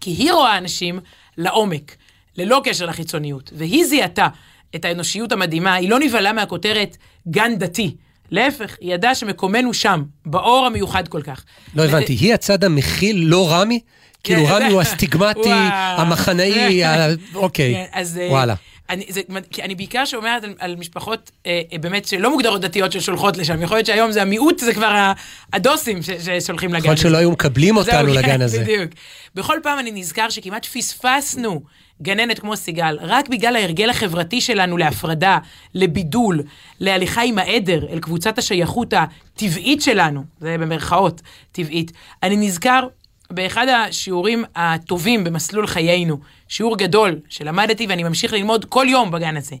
כי 0.00 0.10
היא 0.10 0.32
רואה 0.32 0.58
אנשים 0.58 1.00
לעומק, 1.38 1.96
ללא 2.36 2.60
קשר 2.64 2.86
לחיצוניות, 2.86 3.52
והיא 3.56 3.84
זיהתה 3.84 4.28
את 4.74 4.84
האנושיות 4.84 5.32
המדהימה, 5.32 5.74
היא 5.74 5.90
לא 5.90 5.98
נבהלה 5.98 6.32
מהכותרת 6.32 6.96
גן 7.28 7.58
דתי. 7.58 7.94
להפך, 8.30 8.76
היא 8.80 8.94
ידעה 8.94 9.14
שמקומנו 9.14 9.74
שם, 9.74 10.02
באור 10.26 10.66
המיוחד 10.66 11.08
כל 11.08 11.22
כך. 11.22 11.44
לא 11.74 11.84
הבנתי, 11.84 12.12
היא 12.12 12.34
הצד 12.34 12.64
המכיל, 12.64 13.24
לא 13.26 13.52
רמי? 13.52 13.80
כאילו 14.24 14.46
כן, 14.46 14.52
רמי 14.52 14.64
זה- 14.68 14.72
הוא 14.74 14.80
הסטיגמטי, 14.80 15.50
המחנאי, 15.72 16.82
אוקיי, 17.34 17.74
כן, 17.92 18.00
אה, 18.20 18.28
וואלה. 18.30 18.54
אני, 18.90 19.04
זה, 19.08 19.20
כי 19.50 19.62
אני 19.62 19.74
בעיקר 19.74 20.04
שומעת 20.04 20.44
על, 20.44 20.54
על 20.58 20.76
משפחות 20.76 21.30
אה, 21.46 21.60
אה, 21.72 21.78
באמת 21.78 22.04
שלא 22.04 22.30
מוגדרות 22.30 22.60
דתיות 22.60 22.92
ששולחות 22.92 23.36
לשם. 23.36 23.62
יכול 23.62 23.76
להיות 23.76 23.86
שהיום 23.86 24.12
זה 24.12 24.22
המיעוט, 24.22 24.58
זה 24.58 24.74
כבר 24.74 24.86
ה- 24.86 25.12
הדוסים 25.52 26.02
ש, 26.02 26.10
ששולחים 26.10 26.70
לגן 26.70 26.78
יכול 26.78 26.90
להיות 26.90 26.98
הזה. 26.98 27.08
שלא 27.08 27.16
היו 27.18 27.30
מקבלים 27.30 27.76
אותנו 27.76 27.92
זהו, 28.06 28.14
לגן 28.18 28.22
כן, 28.28 28.42
הזה. 28.42 28.60
בדיוק. 28.60 28.90
בכל 29.34 29.56
פעם 29.62 29.78
אני 29.78 29.90
נזכר 29.94 30.30
שכמעט 30.30 30.64
פספסנו 30.66 31.62
גננת 32.02 32.38
כמו 32.38 32.56
סיגל, 32.56 32.98
רק 33.00 33.28
בגלל 33.28 33.56
ההרגל 33.56 33.90
החברתי 33.90 34.40
שלנו 34.40 34.76
להפרדה, 34.76 35.38
לבידול, 35.74 36.42
להליכה 36.80 37.22
עם 37.22 37.38
העדר 37.38 37.86
אל 37.92 37.98
קבוצת 37.98 38.38
השייכות 38.38 38.92
הטבעית 38.96 39.82
שלנו, 39.82 40.24
זה 40.40 40.56
במרכאות 40.60 41.20
טבעית. 41.52 41.92
אני 42.22 42.36
נזכר 42.36 42.86
באחד 43.30 43.66
השיעורים 43.68 44.44
הטובים 44.56 45.24
במסלול 45.24 45.66
חיינו, 45.66 46.18
שיעור 46.48 46.76
גדול 46.76 47.18
שלמדתי 47.28 47.86
ואני 47.86 48.02
ממשיך 48.02 48.32
ללמוד 48.32 48.64
כל 48.64 48.86
יום 48.88 49.10
בגן 49.10 49.36
הזה. 49.36 49.56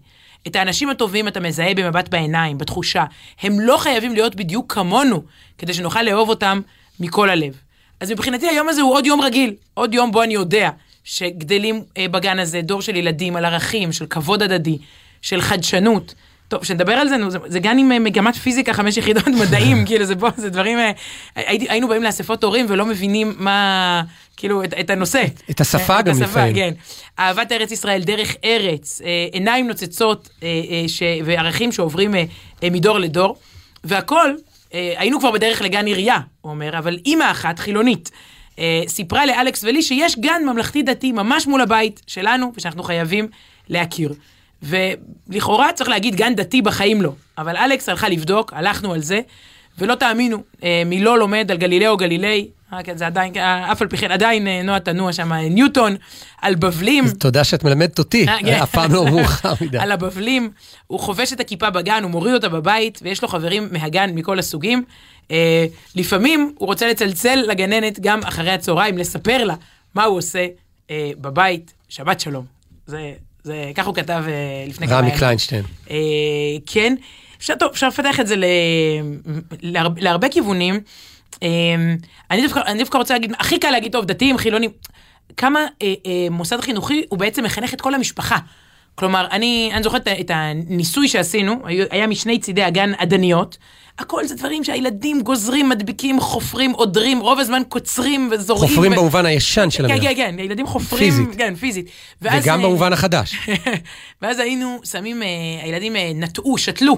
את 0.46 0.56
האנשים 0.56 0.90
הטובים 0.90 1.28
אתה 1.28 1.40
מזהה 1.40 1.74
במבט 1.74 2.08
בעיניים, 2.08 2.58
בתחושה. 2.58 3.04
הם 3.42 3.60
לא 3.60 3.76
חייבים 3.76 4.14
להיות 4.14 4.34
בדיוק 4.34 4.72
כמונו, 4.72 5.22
כדי 5.58 5.74
שנוכל 5.74 6.02
לאהוב 6.02 6.28
אותם 6.28 6.60
מכל 7.00 7.30
הלב. 7.30 7.60
אז 8.00 8.10
מבחינתי 8.10 8.48
היום 8.48 8.68
הזה 8.68 8.80
הוא 8.80 8.94
עוד 8.94 9.06
יום 9.06 9.20
רגיל, 9.20 9.54
עוד 9.74 9.94
יום 9.94 10.12
בו 10.12 10.22
אני 10.22 10.34
יודע 10.34 10.70
שגדלים 11.04 11.82
אה, 11.96 12.08
בגן 12.08 12.38
הזה 12.38 12.62
דור 12.62 12.82
של 12.82 12.96
ילדים 12.96 13.36
על 13.36 13.44
ערכים, 13.44 13.92
של 13.92 14.06
כבוד 14.06 14.42
הדדי, 14.42 14.78
של 15.22 15.40
חדשנות. 15.40 16.14
טוב, 16.48 16.64
שנדבר 16.64 16.92
על 16.92 17.08
זה, 17.08 17.16
נו, 17.16 17.30
זה, 17.30 17.38
זה 17.46 17.58
גן 17.58 17.78
עם 17.78 17.92
אה, 17.92 17.98
מגמת 17.98 18.36
פיזיקה, 18.36 18.72
חמש 18.72 18.96
יחידות 18.96 19.28
מדעים, 19.42 19.82
כאילו 19.86 20.04
זה 20.04 20.14
בוא, 20.14 20.30
זה 20.36 20.50
דברים, 20.50 20.78
אה, 20.78 20.92
הייתי, 21.36 21.66
היינו 21.68 21.88
באים 21.88 22.02
לאספות 22.02 22.44
הורים 22.44 22.66
ולא 22.68 22.86
מבינים 22.86 23.34
מה, 23.38 24.02
כאילו, 24.36 24.64
את, 24.64 24.74
את 24.80 24.90
הנושא. 24.90 25.24
את 25.50 25.60
השפה 25.60 26.00
את 26.00 26.04
גם 26.04 26.12
השפה, 26.12 26.24
לפעמים. 26.24 26.54
כן. 26.54 26.70
אהבת 27.18 27.52
ארץ 27.52 27.70
ישראל, 27.72 28.02
דרך 28.02 28.36
ארץ, 28.44 29.02
אה, 29.04 29.26
עיניים 29.32 29.68
נוצצות 29.68 30.28
אה, 30.42 30.48
אה, 30.48 30.88
ש, 30.88 31.02
וערכים 31.24 31.72
שעוברים 31.72 32.14
אה, 32.14 32.24
אה, 32.62 32.70
מדור 32.70 32.98
לדור, 32.98 33.36
והכל, 33.84 34.34
אה, 34.74 34.94
היינו 34.96 35.20
כבר 35.20 35.30
בדרך 35.30 35.62
לגן 35.62 35.86
עירייה, 35.86 36.18
הוא 36.40 36.52
אומר, 36.52 36.78
אבל 36.78 36.98
אימא 37.06 37.30
אחת, 37.30 37.58
חילונית, 37.58 38.10
אה, 38.58 38.82
סיפרה 38.86 39.26
לאלכס 39.26 39.64
ולי 39.64 39.82
שיש 39.82 40.18
גן 40.18 40.42
ממלכתי 40.46 40.82
דתי 40.82 41.12
ממש 41.12 41.46
מול 41.46 41.60
הבית 41.60 42.02
שלנו, 42.06 42.52
ושאנחנו 42.56 42.82
חייבים 42.82 43.28
להכיר. 43.68 44.14
ולכאורה 44.62 45.72
צריך 45.72 45.90
להגיד 45.90 46.14
גן 46.14 46.34
דתי 46.34 46.62
בחיים 46.62 47.02
לא, 47.02 47.12
אבל 47.38 47.56
אלכס 47.56 47.88
הלכה 47.88 48.08
לבדוק, 48.08 48.52
הלכנו 48.52 48.92
על 48.92 49.00
זה, 49.00 49.20
ולא 49.78 49.94
תאמינו, 49.94 50.42
אה, 50.62 50.82
מי 50.86 51.00
לא 51.00 51.18
לומד 51.18 51.50
על 51.50 51.56
גלילאו 51.56 51.96
גלילי, 51.96 52.48
אה, 52.72 52.82
כן, 52.82 52.96
זה 52.96 53.06
עדיין, 53.06 53.32
אה, 53.36 53.72
אף 53.72 53.82
על 53.82 53.88
פי 53.88 53.96
כן, 53.96 54.10
עדיין 54.10 54.46
אה, 54.46 54.62
נועה 54.62 54.80
תנוע 54.80 55.12
שם, 55.12 55.32
ניוטון, 55.32 55.96
על 56.42 56.54
בבלים. 56.54 57.04
תודה 57.10 57.44
שאת 57.44 57.64
מלמדת 57.64 57.98
אותי, 57.98 58.26
כן. 58.26 58.54
אף 58.62 58.70
פעם 58.70 58.92
לא 58.92 59.04
מאוחר 59.10 59.52
מדי. 59.60 59.78
על 59.78 59.92
הבבלים, 59.92 60.50
הוא 60.86 61.00
חובש 61.00 61.32
את 61.32 61.40
הכיפה 61.40 61.70
בגן, 61.70 62.02
הוא 62.02 62.10
מוריד 62.10 62.34
אותה 62.34 62.48
בבית, 62.48 63.00
ויש 63.02 63.22
לו 63.22 63.28
חברים 63.28 63.68
מהגן 63.72 64.10
מכל 64.14 64.38
הסוגים. 64.38 64.84
אה, 65.30 65.66
לפעמים 65.94 66.54
הוא 66.58 66.66
רוצה 66.66 66.88
לצלצל 66.88 67.44
לגננת 67.48 68.00
גם 68.00 68.20
אחרי 68.24 68.50
הצהריים, 68.50 68.98
לספר 68.98 69.44
לה 69.44 69.54
מה 69.94 70.04
הוא 70.04 70.18
עושה 70.18 70.46
אה, 70.90 71.10
בבית. 71.18 71.74
שבת 71.88 72.20
שלום. 72.20 72.44
זה, 72.86 73.12
זה, 73.44 73.72
כך 73.74 73.86
הוא 73.86 73.94
כתב 73.94 74.24
אה, 74.28 74.64
לפני 74.68 74.86
כמה 74.86 74.96
רמי 74.96 75.06
ימים. 75.06 75.18
קליינשטיין. 75.18 75.64
אה, 75.90 75.96
כן, 76.66 76.94
אפשר, 77.38 77.54
טוב, 77.54 77.70
אפשר 77.72 77.88
לפתח 77.88 78.20
את 78.20 78.26
זה 78.26 78.36
ל, 78.36 78.44
להרבה, 79.62 80.00
להרבה 80.00 80.28
כיוונים. 80.28 80.80
אה, 81.42 81.48
אני 82.30 82.42
דווקא, 82.42 82.60
אני 82.66 82.78
דווקא 82.78 82.98
רוצה 82.98 83.14
להגיד, 83.14 83.32
הכי 83.38 83.58
קל 83.58 83.70
להגיד, 83.70 83.92
טוב, 83.92 84.04
דתיים, 84.04 84.38
חילונים, 84.38 84.70
כמה 85.36 85.66
אה, 85.82 85.94
אה, 86.06 86.26
מוסד 86.30 86.60
חינוכי 86.60 87.04
הוא 87.08 87.18
בעצם 87.18 87.44
מחנך 87.44 87.74
את 87.74 87.80
כל 87.80 87.94
המשפחה. 87.94 88.36
כלומר, 88.94 89.26
אני, 89.30 89.70
אני 89.72 89.82
זוכרת 89.82 90.08
את 90.08 90.30
הניסוי 90.34 91.08
שעשינו, 91.08 91.62
היה 91.90 92.06
משני 92.06 92.38
צידי 92.38 92.62
הגן 92.62 92.92
עדניות. 92.98 93.56
הכל 93.98 94.26
זה 94.26 94.34
דברים 94.34 94.64
שהילדים 94.64 95.22
גוזרים, 95.22 95.68
מדביקים, 95.68 96.20
חופרים, 96.20 96.70
עודרים, 96.70 97.20
רוב 97.20 97.38
הזמן 97.38 97.62
קוצרים 97.68 98.28
וזורעים. 98.32 98.68
חופרים 98.68 98.92
ו... 98.92 98.96
במובן 98.96 99.26
הישן 99.26 99.70
של 99.70 99.88
כן, 99.88 99.94
המילה. 99.94 100.14
כן, 100.14 100.16
כן, 100.16 100.38
הילדים 100.38 100.66
חופרים, 100.66 101.10
פיזית. 101.10 101.28
כן, 101.38 101.54
פיזית. 101.54 101.86
ואז, 102.22 102.44
וגם 102.44 102.60
אה, 102.60 102.66
במובן 102.66 102.92
החדש. 102.92 103.36
ואז 104.22 104.38
היינו 104.38 104.80
שמים, 104.84 105.22
אה, 105.22 105.28
הילדים 105.62 105.96
אה, 105.96 106.12
נטעו, 106.14 106.58
שתלו 106.58 106.96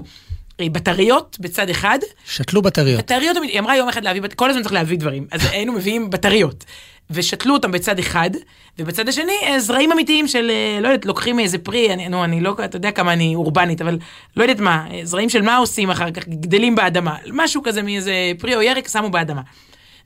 בטריות 0.62 1.36
בצד 1.40 1.68
אחד. 1.68 1.98
שתלו 2.26 2.62
בטריות. 2.62 2.98
בטריות, 2.98 3.36
היא 3.42 3.58
אמרה 3.58 3.76
יום 3.76 3.88
אחד 3.88 4.04
להביא, 4.04 4.20
כל 4.36 4.50
הזמן 4.50 4.62
צריך 4.62 4.74
להביא 4.74 4.98
דברים. 4.98 5.26
אז 5.32 5.46
היינו 5.50 5.72
מביאים 5.72 6.10
בטריות. 6.10 6.64
ושתלו 7.10 7.54
אותם 7.54 7.72
בצד 7.72 7.98
אחד, 7.98 8.30
ובצד 8.78 9.08
השני 9.08 9.32
אה, 9.42 9.60
זרעים 9.60 9.92
אמיתיים 9.92 10.28
של, 10.28 10.50
אה, 10.50 10.80
לא 10.80 10.88
יודעת, 10.88 11.06
לוקחים 11.06 11.40
איזה 11.40 11.58
פרי, 11.58 11.92
אני, 11.92 12.08
נו, 12.08 12.24
אני 12.24 12.40
לא, 12.40 12.56
אתה 12.64 12.76
יודע 12.76 12.90
כמה 12.90 13.12
אני 13.12 13.34
אורבנית, 13.34 13.80
אבל 13.82 13.98
לא 14.36 14.42
יודעת 14.42 14.60
מה, 14.60 14.86
אה, 14.90 15.00
זרעים 15.04 15.28
של 15.28 15.42
מה 15.42 15.56
עושים 15.56 15.90
אחר 15.90 16.10
כך, 16.10 16.28
גדלים 16.28 16.74
באדמה, 16.74 17.16
משהו 17.32 17.62
כזה 17.62 17.82
מאיזה 17.82 18.32
פרי 18.38 18.54
או 18.54 18.62
ירק, 18.62 18.88
שמו 18.88 19.10
באדמה. 19.10 19.42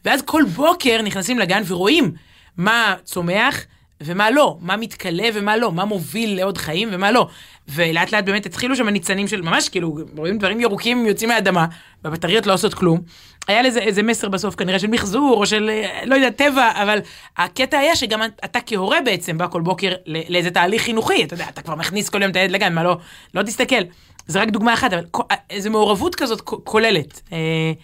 ואז 0.05 0.23
כל 0.23 0.43
בוקר 0.55 1.03
נכנסים 1.03 1.39
לגן 1.39 1.63
ורואים 1.67 2.13
מה 2.57 2.95
צומח 3.05 3.65
ומה 4.01 4.31
לא, 4.31 4.57
מה 4.61 4.77
מתכלה 4.77 5.29
ומה 5.35 5.57
לא, 5.57 5.73
מה 5.73 5.85
מוביל 5.85 6.37
לעוד 6.37 6.59
חיים 6.59 6.89
ומה 6.93 7.11
לא. 7.11 7.29
ולאט 7.69 8.13
לאט 8.13 8.25
באמת 8.25 8.47
התחילו 8.47 8.77
שם 8.77 8.89
ניצנים 8.89 9.29
של 9.29 9.43
ממש 9.43 9.69
כאילו, 9.69 9.99
רואים 10.17 10.39
דברים 10.39 10.61
ירוקים 10.61 11.07
יוצאים 11.07 11.29
מהאדמה, 11.31 11.67
והבטריות 12.05 12.47
לא 12.47 12.55
עושות 12.55 12.75
כלום. 12.75 13.01
היה 13.49 13.63
לזה 13.63 13.81
איזה 13.81 14.03
מסר 14.03 14.29
בסוף 14.29 14.55
כנראה 14.55 14.79
של 14.79 14.87
מחזור 14.87 15.37
או 15.37 15.47
של 15.47 15.71
אה, 15.71 16.01
לא 16.05 16.15
יודע, 16.15 16.31
טבע, 16.31 16.83
אבל 16.83 16.99
הקטע 17.37 17.79
היה 17.79 17.97
שגם 17.97 18.21
אתה 18.45 18.59
כהורה 18.67 19.01
בעצם 19.05 19.39
בא 19.39 19.47
כל 19.47 19.61
בוקר 19.61 19.93
לאיזה 20.07 20.51
תהליך 20.51 20.83
חינוכי, 20.83 21.25
אתה 21.25 21.35
יודע, 21.35 21.47
אתה 21.49 21.63
כבר 21.63 21.75
מכניס 21.75 22.09
כל 22.09 22.23
יום 22.23 22.31
את 22.31 22.37
הילד 22.37 22.51
לגן, 22.51 22.75
מה 22.75 22.85
לא, 22.85 22.97
לא 23.35 23.43
תסתכל. 23.43 23.83
זה 24.31 24.41
רק 24.41 24.51
דוגמה 24.51 24.75
אחת, 24.75 24.93
אבל 24.93 25.05
איזו 25.51 25.71
מעורבות 25.71 26.15
כזאת 26.15 26.41
כוללת. 26.41 27.21
אה, 27.33 27.39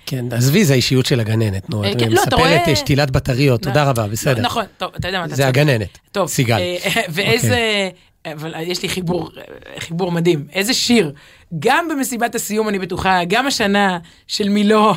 כן, 0.07 0.25
עזבי, 0.33 0.65
זה 0.65 0.73
האישיות 0.73 1.07
של 1.07 1.21
הגננת, 1.21 1.71
נו. 1.71 1.85
אה, 1.85 1.93
את 1.93 1.99
כן, 2.01 2.13
לא, 2.13 2.23
מספרת 2.23 2.69
אה, 2.69 2.77
שתילת 2.77 3.11
בטריות, 3.11 3.63
תודה 3.63 3.85
לא, 3.85 3.91
רבה, 3.91 4.07
בסדר. 4.07 4.43
נכון, 4.43 4.65
טוב, 4.79 4.91
אתה 4.97 5.09
יודע 5.09 5.19
מה, 5.19 5.25
אתה 5.25 5.35
זה 5.35 5.43
צודק. 5.43 5.59
הגננת, 5.59 5.99
טוב, 6.13 6.29
סיגל. 6.29 6.59
אה, 6.59 7.03
ואיזה, 7.09 7.89
אבל 8.33 8.55
יש 8.61 8.83
לי 8.83 8.89
חיבור, 8.89 9.31
אה, 9.39 9.43
חיבור 9.81 10.13
מדהים. 10.13 10.47
איזה 10.53 10.75
שיר, 10.75 11.13
גם 11.59 11.89
במסיבת 11.89 12.35
הסיום, 12.35 12.69
אני 12.69 12.79
בטוחה, 12.79 13.21
גם 13.29 13.47
השנה 13.47 13.99
של 14.27 14.49
מילו, 14.49 14.93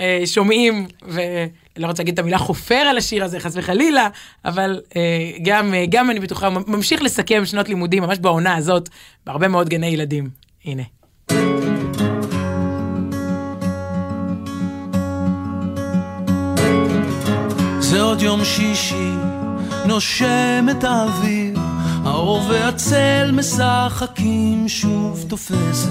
אה, 0.00 0.22
שומעים, 0.24 0.86
ולא 1.02 1.86
רוצה 1.86 2.02
להגיד 2.02 2.12
את 2.12 2.18
המילה 2.18 2.38
חופר 2.38 2.74
על 2.74 2.98
השיר 2.98 3.24
הזה, 3.24 3.40
חס 3.40 3.52
וחלילה, 3.56 4.08
אבל 4.44 4.80
אה, 4.96 5.30
גם, 5.42 5.74
אה, 5.74 5.84
גם 5.88 6.10
אני 6.10 6.20
בטוחה, 6.20 6.50
ממשיך 6.50 7.02
לסכם 7.02 7.46
שנות 7.46 7.68
לימודים, 7.68 8.02
ממש 8.02 8.18
בעונה 8.18 8.56
הזאת, 8.56 8.88
בהרבה 9.26 9.48
מאוד 9.48 9.68
גני 9.68 9.86
ילדים. 9.86 10.45
הנה. 10.66 10.82
זה 17.80 18.02
עוד 18.02 18.22
יום 18.22 18.44
שישי, 18.44 19.10
נושם 19.86 20.66
את 20.70 20.84
האוויר, 20.84 21.58
האור 22.04 22.42
והצל 22.48 23.30
משחקים 23.32 24.68
שוב 24.68 25.24
תופסת. 25.28 25.90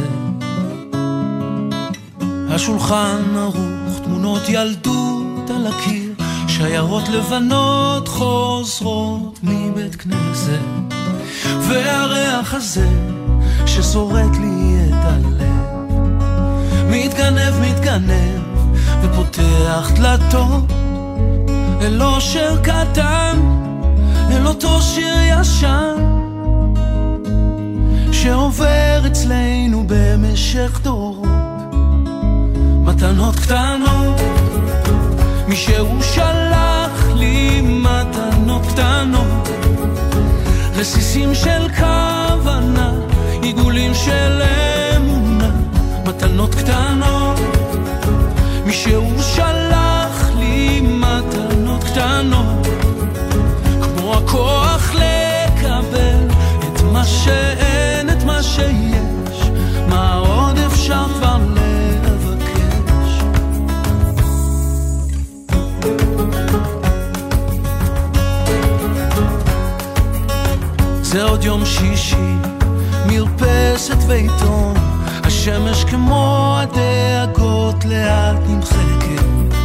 השולחן 2.50 3.22
ערוך, 3.36 4.00
תמונות 4.04 4.42
ילדות 4.50 5.50
על 5.50 5.68
הקיר, 5.68 6.14
שיירות 6.48 7.10
לבנות 7.10 8.08
חוזרות 8.08 9.40
מבית 9.44 9.96
כנסת. 9.96 10.60
והריח 11.68 12.54
הזה 12.54 12.88
ששורט 13.66 14.38
לי 14.42 14.55
הלב, 15.06 16.06
מתגנב, 16.90 17.60
מתגנב, 17.62 18.42
ופותח 19.02 19.92
דלתות. 19.96 20.72
אל 21.82 22.04
אושר 22.04 22.58
קטן, 22.64 23.40
אל 24.32 24.48
אותו 24.48 24.82
שיר 24.82 25.16
ישן 25.40 26.16
שעובר 28.12 29.02
אצלנו 29.08 29.84
במשך 29.88 30.80
דורות 30.84 31.28
מתנות 32.84 33.36
קטנות 33.36 34.22
מישהו 35.48 36.04
שלח 36.04 37.08
לי 37.16 37.62
מתנות 37.62 38.62
קטנות 38.66 39.50
רסיסים 40.76 41.36
של 41.36 41.68
כוונה 41.78 42.92
עיגולים 43.42 43.94
של 43.94 44.42
מתנות 46.16 46.56
קטנות. 46.56 47.40
מישהו 48.66 49.22
שלח 49.36 50.30
לי 50.38 50.82
מתנות 50.82 51.84
קטנות. 51.84 52.68
כמו 53.82 54.14
הכוח 54.14 54.92
לקבל 54.94 56.28
את 56.60 56.82
מה 56.94 57.06
שאין, 57.06 58.10
את 58.10 58.24
מה 58.24 58.44
שיש. 58.44 59.50
מה 59.88 60.14
עוד 60.14 60.58
אפשר 60.58 61.06
כבר 61.18 61.38
לבקש? 61.56 63.24
זה 71.02 71.24
עוד 71.24 71.44
יום 71.44 71.66
שישי 71.66 72.36
מרפסת 73.08 73.98
ועיתון, 74.08 74.74
השמש 75.48 75.84
כמו 75.84 76.56
הדאגות 76.60 77.86
לאט 77.86 78.38
נמחקת. 78.48 79.56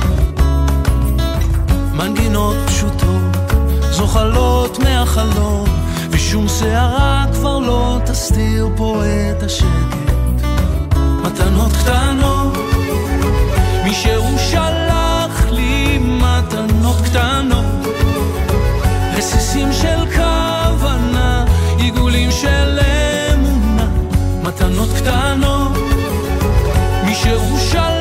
מנגינות 1.93 2.57
פשוטות 2.67 3.53
זוחלות 3.91 4.79
מהחלום, 4.79 5.65
ושום 6.11 6.49
שערה 6.49 7.25
כבר 7.33 7.59
לא 7.59 7.99
תסתיר 8.07 8.69
פה 8.77 9.03
את 9.05 9.43
השקט. 9.43 10.13
מתנות 11.23 11.73
קטנות, 11.73 12.59
מישהו 13.85 14.39
שלח 14.51 15.47
לי 15.51 15.99
מתנות 15.99 16.97
קטנות, 17.05 17.87
רסיסים 19.17 19.73
של 19.73 20.17
כוונה, 20.17 21.45
עיגולים 21.79 22.31
של 22.31 22.79
מתנות 24.43 24.89
קטנות, 24.97 25.60
מישהו 27.25 27.59
שלח 27.59 28.00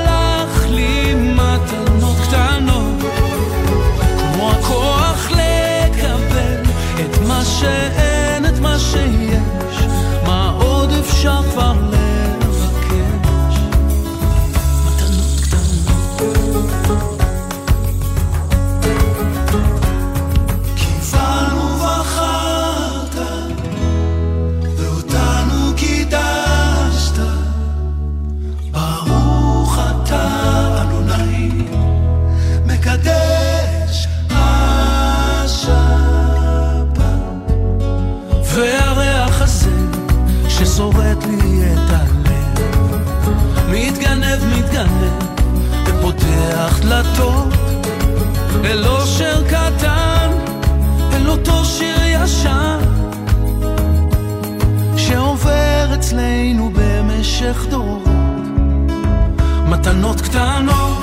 מתנות 59.89 60.21
קטנות, 60.21 60.97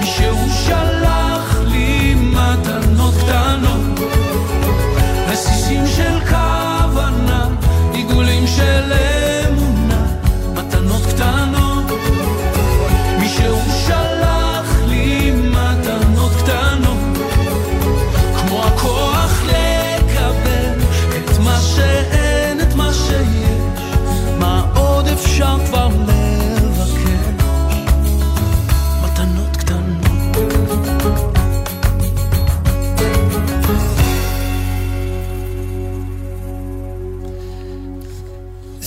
מישהו 0.00 0.36
שלח 0.66 1.56
לי 1.66 2.14
מתנות 2.14 3.14
קטנות, 3.14 4.00
רסיסים 5.28 5.86
של 5.86 6.20
כוונה, 6.28 7.48
עיגולים 7.92 8.46
של 8.46 9.15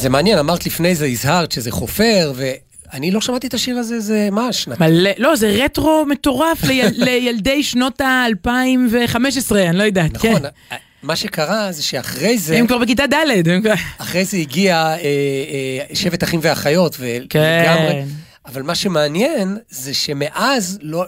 זה 0.10 0.14
מעניין, 0.14 0.38
אמרת 0.38 0.66
לפני 0.66 0.96
זה, 0.96 1.06
הזהרת 1.06 1.52
שזה 1.52 1.72
חופר, 1.72 2.34
ואני 2.36 3.12
לא 3.12 3.22
שמעתי 3.22 3.48
את 3.48 3.54
השיר 3.54 3.78
הזה, 3.78 4.00
זה 4.00 4.30
מה, 4.32 4.54
שנת... 4.54 4.80
מלא, 4.80 5.12
לא, 5.18 5.36
זה 5.36 5.48
רטרו 5.48 6.06
מטורף 6.06 6.64
ליל, 6.64 6.88
לילדי 7.06 7.64
שנות 7.64 8.02
ה-2015, 8.02 9.56
אני 9.56 9.78
לא 9.78 9.84
יודעת, 9.84 10.14
נכון, 10.14 10.42
כן. 10.42 10.76
מה 11.04 11.16
שקרה 11.16 11.72
זה 11.72 11.84
שאחרי 11.84 12.38
זה, 12.38 12.58
הם 12.58 12.68
כבר 12.68 12.78
בכיתה 12.78 13.08
ד', 13.08 13.48
הם 13.50 13.62
כבר... 13.62 13.74
אחרי 13.98 14.26
זה 14.26 14.38
הגיע 14.38 14.76
אה, 14.76 14.96
אה, 14.96 15.96
שבט 15.96 16.24
אחים 16.24 16.40
ואחיות, 16.44 16.96
ולגמרי, 17.00 17.30
כן. 17.30 18.04
אבל 18.46 18.62
מה 18.62 18.76
שמעניין 18.76 19.58
זה 19.70 19.94
שמאז, 19.94 20.80
לא, 20.82 21.06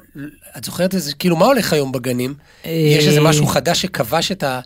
את 0.58 0.64
זוכרת 0.64 0.94
איזה, 0.96 1.14
כאילו, 1.14 1.36
מה 1.36 1.46
הולך 1.46 1.74
היום 1.74 1.92
בגנים? 1.92 2.34
יש 2.66 3.08
איזה 3.08 3.22
משהו 3.22 3.46
חדש 3.46 3.82
שכבש 3.82 4.32
את 4.32 4.44
ה... 4.44 4.60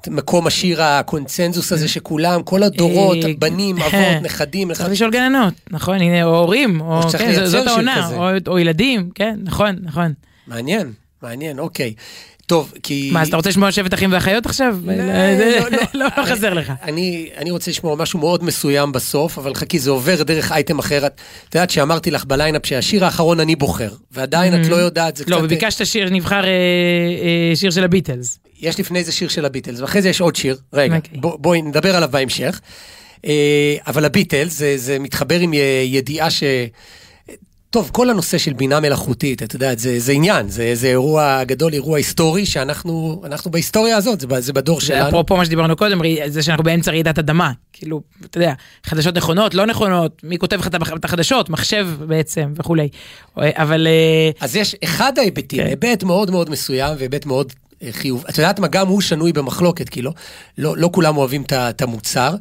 את 0.00 0.08
מקום 0.08 0.46
השיר 0.46 0.82
הקונצנזוס 0.82 1.72
הזה 1.72 1.88
שכולם, 1.88 2.42
כל 2.42 2.62
הדורות, 2.62 3.16
אה, 3.24 3.30
בנים, 3.38 3.76
כן. 3.80 4.12
אבות, 4.12 4.22
נכדים, 4.22 4.74
צריך 4.74 4.88
לשאול 4.90 5.10
גננות, 5.10 5.54
נכון, 5.70 6.00
הנה, 6.00 6.24
או 6.24 6.38
הורים, 6.38 6.80
או, 6.80 7.00
כן, 7.18 7.46
זאת 7.46 7.66
העונה, 7.66 8.10
או 8.46 8.58
ילדים, 8.58 9.10
כן, 9.14 9.38
נכון, 9.42 9.76
נכון. 9.82 10.12
מעניין, 10.46 10.92
מעניין, 11.22 11.58
אוקיי. 11.58 11.94
טוב, 12.48 12.72
כי... 12.82 13.10
מה, 13.12 13.22
אז 13.22 13.28
אתה 13.28 13.36
רוצה 13.36 13.48
לשמוע 13.48 13.72
שבט 13.72 13.94
אחים 13.94 14.12
ואחיות 14.12 14.46
עכשיו? 14.46 14.76
לא, 14.84 14.94
לא, 14.94 15.78
לא. 15.94 16.06
לא 16.16 16.24
חסר 16.24 16.54
לך. 16.54 16.72
אני, 16.82 17.50
רוצה 17.50 17.70
לשמוע 17.70 17.96
משהו 17.96 18.18
מאוד 18.18 18.44
מסוים 18.44 18.92
בסוף, 18.92 19.38
אבל 19.38 19.54
חכי, 19.54 19.78
זה 19.78 19.90
עובר 19.90 20.22
דרך 20.22 20.52
אייטם 20.52 20.78
אחר. 20.78 21.06
את 21.06 21.54
יודעת 21.54 21.70
שאמרתי 21.70 22.10
לך 22.10 22.24
בליינאפ 22.24 22.66
שהשיר 22.66 23.04
האחרון 23.04 23.40
אני 23.40 23.56
בוחר, 23.56 23.90
ועדיין 24.10 24.60
את 24.60 24.66
לא 24.66 24.76
יודעת, 24.76 25.16
זה 25.16 25.24
קצת... 25.24 25.32
לא, 25.32 25.36
וביקשת 25.36 25.86
שיר, 25.86 26.10
נבחר 26.10 26.44
אה, 26.44 26.50
אה, 26.50 27.56
שיר 27.56 27.70
של 27.70 27.84
הביטלס. 27.84 28.38
יש 28.60 28.80
לפני 28.80 29.04
זה 29.04 29.12
שיר 29.12 29.28
של 29.28 29.44
הביטלס, 29.44 29.80
ואחרי 29.80 30.02
זה 30.02 30.08
יש 30.08 30.20
עוד 30.20 30.36
שיר. 30.36 30.56
רגע, 30.72 30.96
אוקיי. 30.96 31.20
בוא, 31.20 31.38
בואי 31.38 31.62
נדבר 31.62 31.96
עליו 31.96 32.08
בהמשך. 32.12 32.60
אה, 33.24 33.76
אבל 33.86 34.04
הביטלס, 34.04 34.62
זה, 34.76 34.98
מתחבר 34.98 35.40
עם 35.40 35.52
ידיעה 35.86 36.30
ש... 36.30 36.42
טוב, 37.70 37.90
כל 37.92 38.10
הנושא 38.10 38.38
של 38.38 38.52
בינה 38.52 38.80
מלאכותית, 38.80 39.42
את 39.42 39.54
יודעת, 39.54 39.78
זה, 39.78 40.00
זה 40.00 40.12
עניין, 40.12 40.48
זה, 40.48 40.70
זה 40.74 40.86
אירוע 40.86 41.44
גדול, 41.44 41.72
אירוע 41.72 41.96
היסטורי, 41.98 42.46
שאנחנו 42.46 43.22
אנחנו 43.24 43.50
בהיסטוריה 43.50 43.96
הזאת, 43.96 44.20
זה, 44.20 44.26
זה 44.40 44.52
בדור 44.52 44.80
זה 44.80 44.86
שלנו. 44.86 45.08
אפרופו 45.08 45.36
מה 45.36 45.44
שדיברנו 45.44 45.76
קודם, 45.76 46.00
זה 46.26 46.42
שאנחנו 46.42 46.64
באמצע 46.64 46.90
רעידת 46.90 47.18
אדמה. 47.18 47.52
כאילו, 47.72 48.00
אתה 48.24 48.38
יודע, 48.38 48.52
חדשות 48.86 49.16
נכונות, 49.16 49.54
לא 49.54 49.66
נכונות, 49.66 50.20
מי 50.24 50.38
כותב 50.38 50.56
לך 50.56 50.66
את 50.66 50.74
הח- 50.74 50.92
את 50.92 51.04
החדשות, 51.04 51.50
מחשב 51.50 51.88
בעצם 52.06 52.52
וכולי. 52.56 52.88
אבל 53.36 53.86
אה, 53.86 54.30
אז 54.40 54.56
יש 54.56 54.76
אחד 54.84 55.18
ההיבטים, 55.18 55.58
כן. 55.60 55.66
היבט 55.66 56.02
מאוד 56.02 56.30
מאוד 56.30 56.50
מסוים 56.50 56.96
והיבט 56.98 57.26
מאוד 57.26 57.52
חיוב. 57.90 58.24
את 58.30 58.38
יודעת 58.38 58.58
מה, 58.60 58.68
גם 58.68 58.88
הוא 58.88 59.00
שנוי 59.00 59.32
במחלוקת, 59.32 59.88
כי 59.88 60.02
לא, 60.02 60.10
לא, 60.58 60.76
לא 60.76 60.90
כולם 60.92 61.16
אוהבים 61.16 61.42
את 61.52 61.82
המוצר, 61.82 62.34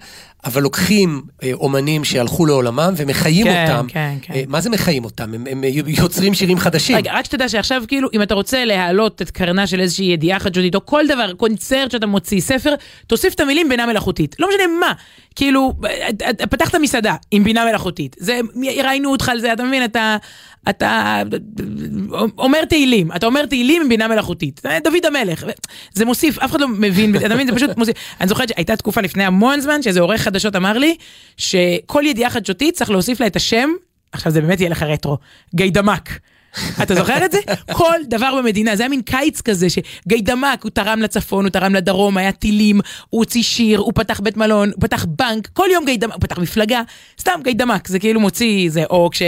אבל 0.46 0.62
לוקחים 0.62 1.22
אה, 1.44 1.52
אומנים 1.54 2.04
שהלכו 2.04 2.46
לעולמם 2.46 2.94
ומחיים 2.98 3.46
כן, 3.48 3.66
אותם. 3.72 3.88
כן, 3.90 4.16
כן. 4.22 4.34
אה, 4.34 4.44
מה 4.48 4.62
זה 4.62 4.70
מחיים 4.70 5.06
אותם? 5.06 5.34
הם, 5.34 5.48
הם 5.52 5.64
יוצרים 5.88 6.34
שירים 6.34 6.60
חדשים. 6.60 6.96
רגע, 6.98 7.12
רק 7.14 7.26
שתדע 7.26 7.50
שעכשיו 7.50 7.84
כאילו, 7.88 8.10
אם 8.14 8.22
אתה 8.22 8.34
רוצה 8.36 8.66
להעלות 8.66 9.22
את 9.22 9.32
קרנה 9.32 9.68
של 9.68 9.80
איזושהי 9.80 10.06
ידיעה 10.06 10.40
חדשותית, 10.40 10.76
או 10.76 10.86
כל 10.86 11.04
דבר, 11.08 11.34
קונצרט 11.34 11.92
שאתה 11.92 12.06
מוציא, 12.06 12.42
ספר, 12.42 12.74
תוסיף 13.08 13.34
את 13.34 13.40
המילים 13.40 13.70
בינה 13.70 13.86
מלאכותית. 13.86 14.36
לא 14.40 14.48
משנה 14.50 14.64
מה. 14.80 14.94
כאילו, 15.36 15.74
את- 16.10 16.22
את- 16.30 16.42
פתחת 16.50 16.76
מסעדה 16.76 17.16
עם 17.32 17.44
בינה 17.44 17.66
מלאכותית. 17.66 18.16
זה, 18.20 18.40
ראיינו 18.84 19.12
אותך 19.12 19.30
על 19.30 19.40
זה, 19.40 19.54
אתה 19.54 19.64
מבין? 19.64 19.84
אתה, 19.84 20.18
אתה 20.70 21.22
אומר 22.38 22.66
תהילים, 22.66 23.12
אתה 23.12 23.26
אומר 23.26 23.46
תהילים 23.46 23.82
עם 23.82 23.90
בינה 23.90 24.08
מלאכותית. 24.08 24.62
דוד 24.84 25.06
המלך. 25.06 25.46
זה 25.94 26.06
מוסיף, 26.06 26.40
אף 26.40 26.52
אחד 26.52 26.62
לא 26.62 26.68
מבין, 26.68 27.16
אתה 27.16 27.34
מבין? 27.36 27.48
זה 27.48 27.56
פשוט 27.56 27.78
מוסיף. 27.78 27.96
אני 28.22 28.30
זוכרת 28.30 28.50
שהייתה 28.50 28.76
תקופה 28.76 29.02
לפני 29.02 29.26
המון 29.26 29.62
זמן, 29.62 29.82
שאיזה 29.82 30.00
עורך 30.00 30.22
חדשות 30.22 30.56
אמר 30.56 30.78
לי, 30.78 30.96
שכל 31.38 32.04
ידיעה 32.06 32.30
חדשותית 32.30 32.76
צריך 32.76 32.90
להוסיף 32.90 33.20
לה 33.20 33.28
את 33.28 33.36
השם, 33.36 33.70
עכשיו 34.12 34.32
זה 34.32 34.42
באמת 34.42 34.60
יהיה 34.60 34.70
לך 34.70 34.84
רטרו, 34.84 35.18
גיידמק. 35.56 36.20
אתה 36.82 36.96
זוכר 36.96 37.26
את 37.26 37.32
זה? 37.32 37.40
כל 37.74 37.96
דבר 38.10 38.36
במדינה, 38.38 38.76
זה 38.76 38.84
היה 38.84 38.90
מין 38.90 39.02
קיץ 39.02 39.42
כזה 39.42 39.68
שגיידמק, 39.70 40.64
הוא 40.64 40.72
תרם 40.72 41.02
לצפון, 41.02 41.46
הוא 41.46 41.50
תרם 41.50 41.76
לדרום, 41.76 42.18
היה 42.18 42.32
טילים, 42.32 42.80
הוא 43.10 43.22
הוציא 43.22 43.44
שיר, 43.44 43.80
הוא 43.80 43.94
פתח 43.96 44.20
בית 44.20 44.38
מלון, 44.38 44.70
הוא 44.70 44.82
פתח 44.82 45.06
בנק, 45.06 45.48
כל 45.54 45.68
יום 45.74 45.86
גיידמק, 45.86 46.14
הוא 46.14 46.22
פתח 46.22 46.38
מפלגה, 46.38 46.82
סתם 47.22 47.40
גיידמק, 47.44 47.88
זה 47.88 48.00
כאילו 48.00 48.20
מוציא, 48.20 48.70
זה, 48.70 48.84
או 48.90 49.10
כש... 49.12 49.22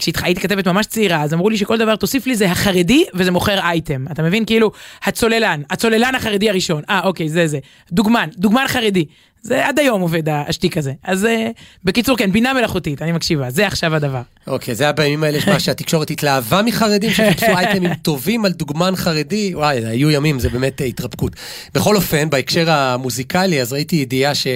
כשהייתי 0.00 0.40
כתבת 0.40 0.68
ממש 0.68 0.86
צעירה, 0.86 1.22
אז 1.22 1.34
אמרו 1.34 1.50
לי 1.50 1.56
שכל 1.56 1.78
דבר 1.78 1.96
תוסיף 1.96 2.26
לי 2.26 2.36
זה 2.36 2.50
החרדי 2.50 3.04
וזה 3.14 3.30
מוכר 3.30 3.58
אייטם. 3.58 4.04
אתה 4.12 4.22
מבין? 4.22 4.44
כאילו, 4.44 4.70
הצוללן, 5.02 5.62
הצוללן 5.70 6.14
החרדי 6.14 6.50
הראשון. 6.50 6.82
אה, 6.90 7.00
אוקיי, 7.04 7.28
זה 7.28 7.46
זה. 7.46 7.58
דוגמן, 7.92 8.28
דוגמן 8.36 8.64
חרדי. 8.68 9.04
זה 9.42 9.66
עד 9.66 9.78
היום 9.78 10.00
עובד 10.00 10.28
השטיק 10.28 10.76
הזה. 10.76 10.92
אז 11.04 11.24
אה, 11.24 11.50
בקיצור, 11.84 12.16
כן, 12.16 12.32
בינה 12.32 12.54
מלאכותית, 12.54 13.02
אני 13.02 13.12
מקשיבה, 13.12 13.50
זה 13.50 13.66
עכשיו 13.66 13.94
הדבר. 13.94 14.20
אוקיי, 14.46 14.74
זה 14.74 14.84
היה 14.84 14.92
בימים 14.92 15.24
האלה 15.24 15.40
שמה 15.40 15.60
שהתקשורת 15.60 16.10
התלהבה 16.10 16.62
מחרדים 16.62 17.10
שחיפשו 17.10 17.46
אייטמים 17.46 17.94
טובים 17.94 18.44
על 18.44 18.52
דוגמן 18.52 18.96
חרדי, 18.96 19.54
וואי, 19.54 19.86
היו 19.86 20.10
ימים, 20.10 20.40
זה 20.40 20.48
באמת 20.48 20.80
אה, 20.80 20.86
התרפקות. 20.86 21.32
בכל 21.74 21.96
אופן, 21.96 22.30
בהקשר 22.30 22.70
המוזיקלי, 22.70 23.62
אז 23.62 23.72
ראיתי 23.72 23.96
ידיעה 23.96 24.34
ש... 24.34 24.46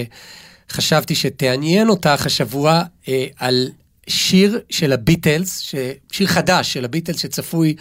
חשבתי 0.71 1.14
שתעניין 1.14 1.88
אותך 1.88 2.27
השבוע 2.27 2.83
אה, 3.09 3.27
על 3.38 3.68
שיר 4.09 4.61
של 4.71 4.93
הביטלס. 4.93 5.75
שיר 6.12 6.27
חדש 6.27 6.73
של 6.73 6.85
הביטלס 6.85 7.19
שצפוי 7.19 7.75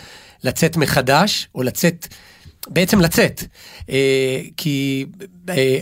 לצאת 0.44 0.78
מחדש, 0.78 1.48
או 1.56 1.64
לצאת, 1.64 2.08
בעצם 2.68 3.02
לצאת. 3.02 3.44
אה, 3.90 4.42
כי 4.58 5.06
אה, 5.50 5.78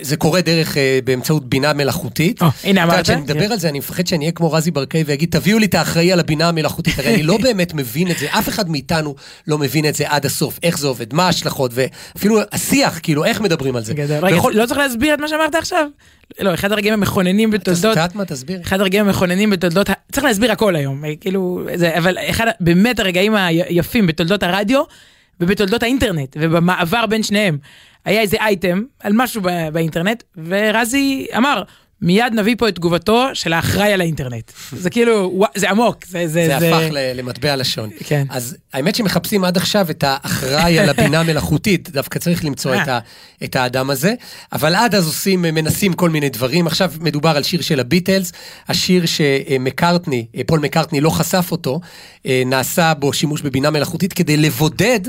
זה 0.00 0.16
קורה 0.16 0.40
דרך, 0.40 0.76
אה, 0.76 0.98
באמצעות 1.04 1.48
בינה 1.48 1.72
מלאכותית. 1.72 2.40
הנה, 2.64 2.84
את 2.84 2.88
אמרת? 2.88 3.04
כשאני 3.04 3.20
מדבר. 3.20 3.52
על 3.52 3.58
זה, 3.58 3.68
אני 3.68 3.78
מפחד 3.78 4.06
שאני 4.06 4.24
אהיה 4.24 4.32
כמו 4.32 4.52
רזי 4.52 4.70
ברקאי 4.70 5.02
ויגיד, 5.06 5.30
תביאו 5.30 5.58
לי 5.58 5.66
את 5.66 5.74
האחראי 5.74 6.12
על 6.12 6.20
הבינה 6.20 6.48
המלאכותית. 6.48 6.98
הרי 6.98 7.14
אני 7.14 7.22
לא 7.22 7.38
באמת 7.44 7.74
מבין 7.74 8.10
את 8.10 8.18
זה, 8.18 8.26
אף 8.30 8.48
אחד 8.48 8.70
מאיתנו 8.70 9.14
לא 9.46 9.58
מבין 9.58 9.88
את 9.88 9.94
זה 9.94 10.04
עד 10.08 10.26
הסוף, 10.26 10.58
איך 10.62 10.78
זה 10.78 10.86
עובד, 10.86 11.14
מה 11.14 11.26
ההשלכות, 11.26 11.70
ואפילו 11.74 12.40
השיח, 12.52 13.00
כאילו, 13.02 13.24
איך 13.24 13.40
מדברים 13.40 13.76
על 13.76 13.84
זה. 13.84 13.94
לא 14.52 14.66
צריך 14.66 14.78
להסביר 14.78 15.14
את 15.14 15.20
מה 15.20 15.28
שאמרת 15.28 15.54
עכשיו? 15.54 15.86
לא, 16.40 16.54
אחד 16.54 16.72
הרגעים 16.72 16.94
המכוננים 16.94 17.54
את 17.54 17.60
בתולדות... 17.60 17.84
יודעת 17.84 18.14
מה, 18.14 18.24
תסביר. 18.24 18.60
אחד 18.60 18.80
הרגעים 18.80 19.06
המכוננים 19.06 19.50
בתולדות, 19.50 19.90
צריך 20.12 20.24
להסביר 20.24 20.52
הכל 20.52 20.76
היום, 20.76 21.02
כאילו, 21.20 21.60
אבל 21.96 22.16
אחד 22.30 22.46
באמת 22.60 23.00
הרגעים 23.00 23.34
היפים 23.34 24.06
בתולדות 24.06 24.42
הרדיו 24.42 24.82
ובתולדות 25.40 25.82
האינטרנט 25.82 26.36
ובמעבר 26.40 27.06
בין 27.06 27.22
שניהם. 27.22 27.58
היה 28.04 28.20
איזה 28.20 28.36
אייטם 28.40 28.82
על 29.00 29.12
משהו 29.16 29.42
באינטרנט, 29.72 30.22
ורזי 30.44 31.26
אמר, 31.36 31.62
מיד 32.02 32.32
נביא 32.32 32.54
פה 32.58 32.68
את 32.68 32.74
תגובתו 32.74 33.26
של 33.34 33.52
האחראי 33.52 33.92
על 33.92 34.00
האינטרנט. 34.00 34.52
זה 34.72 34.90
כאילו, 34.90 35.44
זה 35.56 35.70
עמוק, 35.70 36.06
זה... 36.06 36.26
זה, 36.26 36.46
זה 36.46 36.56
הפך 36.56 36.86
ל- 36.90 37.18
למטבע 37.18 37.56
לשון. 37.56 37.90
כן. 38.04 38.26
אז 38.30 38.56
האמת 38.72 38.94
שמחפשים 38.94 39.44
עד 39.44 39.56
עכשיו 39.56 39.90
את 39.90 40.04
האחראי 40.06 40.78
על 40.78 40.88
הבינה 40.88 41.20
המלאכותית, 41.20 41.90
דווקא 41.90 42.18
צריך 42.18 42.44
למצוא 42.44 42.74
אה. 42.74 42.82
את, 42.82 42.88
ה, 42.88 42.98
את 43.44 43.56
האדם 43.56 43.90
הזה, 43.90 44.14
אבל 44.52 44.74
עד 44.74 44.94
אז 44.94 45.06
עושים, 45.06 45.42
מנסים 45.42 45.92
כל 45.92 46.10
מיני 46.10 46.28
דברים. 46.28 46.66
עכשיו 46.66 46.92
מדובר 47.00 47.36
על 47.36 47.42
שיר 47.42 47.60
של 47.60 47.80
הביטלס, 47.80 48.32
השיר 48.68 49.04
שמקארטני, 49.06 50.26
פול 50.46 50.60
מקארטני 50.60 51.00
לא 51.00 51.10
חשף 51.10 51.48
אותו, 51.50 51.80
אה, 52.26 52.42
נעשה 52.46 52.94
בו 52.94 53.12
שימוש 53.12 53.42
בבינה 53.42 53.70
מלאכותית 53.70 54.12
כדי 54.12 54.36
לבודד 54.36 55.00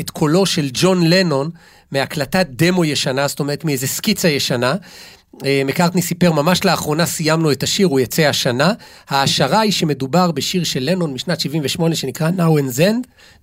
את 0.00 0.10
קולו 0.10 0.46
של 0.46 0.68
ג'ון 0.72 1.06
לנון 1.06 1.50
מהקלטת 1.92 2.46
דמו 2.50 2.84
ישנה, 2.84 3.28
זאת 3.28 3.40
אומרת 3.40 3.64
מאיזה 3.64 3.86
סקיצה 3.86 4.28
ישנה. 4.28 4.74
אה, 5.44 5.62
מקארטני 5.64 6.02
סיפר, 6.02 6.32
ממש 6.32 6.64
לאחרונה 6.64 7.06
סיימנו 7.06 7.52
את 7.52 7.62
השיר, 7.62 7.86
הוא 7.86 8.00
יצא 8.00 8.22
השנה. 8.22 8.72
ההשערה 9.08 9.60
היא 9.60 9.72
שמדובר 9.72 10.30
בשיר 10.30 10.64
של 10.64 10.80
לנון 10.82 11.14
משנת 11.14 11.40
78 11.40 11.94
שנקרא 11.94 12.30
Now 12.36 12.60
and 12.60 12.78
Then. 12.78 12.94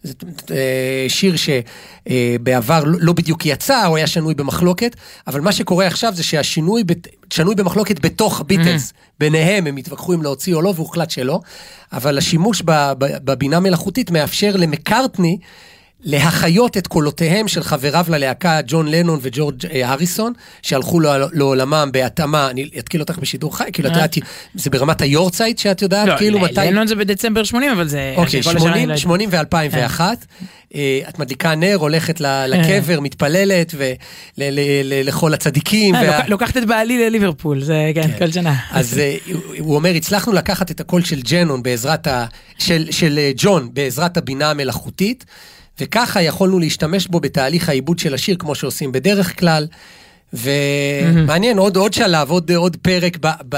זה 0.03 0.13
אה, 0.51 1.05
שיר 1.07 1.35
שבעבר 1.35 2.83
לא 2.83 2.97
לא 3.01 3.13
בדיוק 3.13 3.45
יצא, 3.45 3.85
הוא 3.85 3.97
היה 3.97 4.07
שנוי 4.07 4.33
במחלוקת, 4.33 4.95
אבל 5.27 5.41
מה 5.41 5.51
שקורה 5.51 5.87
עכשיו 5.87 6.13
זה 6.15 6.23
שהשינוי 6.23 6.83
שנוי 7.29 7.55
במחלוקת 7.55 8.05
בתוך 8.05 8.39
הביטלס. 8.39 8.93
ביניהם 9.19 9.67
הם 9.67 9.77
התווכחו 9.77 10.13
אם 10.13 10.21
להוציא 10.21 10.55
או 10.55 10.61
לא, 10.61 10.73
והוחלט 10.75 11.09
שלא. 11.09 11.39
אבל 11.93 12.17
השימוש 12.17 12.61
בבינה 12.97 13.59
מלאכותית 13.59 14.11
מאפשר 14.11 14.55
למקארטני 14.55 15.37
להחיות 16.05 16.77
את 16.77 16.87
קולותיהם 16.87 17.47
של 17.47 17.63
חבריו 17.63 18.05
ללהקה 18.09 18.59
ג'ון 18.67 18.87
לנון 18.87 19.19
וג'ורג' 19.21 19.65
אה, 19.65 19.89
הריסון, 19.91 20.33
שהלכו 20.61 20.99
לעול- 20.99 21.29
לעולמם 21.33 21.89
בהתאמה, 21.93 22.49
אני 22.49 22.69
אתקיל 22.79 23.01
אותך 23.01 23.17
בשידור 23.19 23.57
חי, 23.57 23.63
כאילו 23.73 23.87
את 23.89 23.93
אה. 23.93 23.97
יודעת, 23.97 24.15
זה 24.55 24.69
ברמת 24.69 25.01
היורצייט 25.01 25.57
שאת 25.57 25.81
יודעת, 25.81 26.07
לא, 26.07 26.17
כאילו 26.17 26.39
ל- 26.39 26.41
מתי... 26.43 26.53
לנון 26.71 26.87
זה 26.87 26.95
בדצמבר 26.95 27.43
80, 27.43 27.71
אבל 27.71 27.87
זה... 27.87 28.13
אוקיי, 28.17 28.43
כל 28.43 28.49
השנה 28.57 28.73
אני 28.73 28.73
80, 28.73 28.89
לא- 28.89 28.97
80 28.97 29.29
ו-2001. 29.31 30.01
אה, 30.75 30.99
את 31.09 31.19
מדליקה 31.19 31.55
נר, 31.55 31.75
הולכת 31.75 32.21
לקבר, 32.47 32.99
מתפללת, 32.99 33.75
ולכל 34.37 35.33
הצדיקים. 35.33 35.95
אה, 35.95 36.27
לוקחת 36.27 36.57
את 36.57 36.65
בעלי 36.65 37.05
לליברפול, 37.09 37.61
זה 37.63 37.91
כן, 37.95 38.09
כל 38.19 38.31
שנה. 38.31 38.55
אז 38.71 38.99
אה, 38.99 39.15
הוא- 39.59 39.75
אומר, 39.75 39.89
הצלחנו 39.89 40.33
לקחת 40.33 40.71
את 40.71 40.79
הקול 40.79 41.03
של 41.03 41.21
ג'נון 41.21 41.63
בעזרת 41.63 42.07
ה... 42.07 42.25
של, 42.59 43.19
אה, 43.19 43.31
ג'ון 43.35 43.69
בעזרת 43.73 44.17
הבינה 44.17 44.49
המלאכותית, 44.49 45.25
וככה 45.79 46.21
יכולנו 46.21 46.59
להשתמש 46.59 47.07
בו 47.07 47.19
בתהליך 47.19 47.69
העיבוד 47.69 47.99
של 47.99 48.13
השיר, 48.13 48.35
כמו 48.39 48.55
שעושים 48.55 48.91
בדרך 48.91 49.39
כלל. 49.39 49.67
ומעניין, 50.33 51.57
עוד, 51.57 51.77
עוד 51.77 51.93
שלב, 51.93 52.29
עוד, 52.29 52.51
עוד 52.51 52.77
פרק 52.81 53.17
ב, 53.21 53.27
ב, 53.49 53.57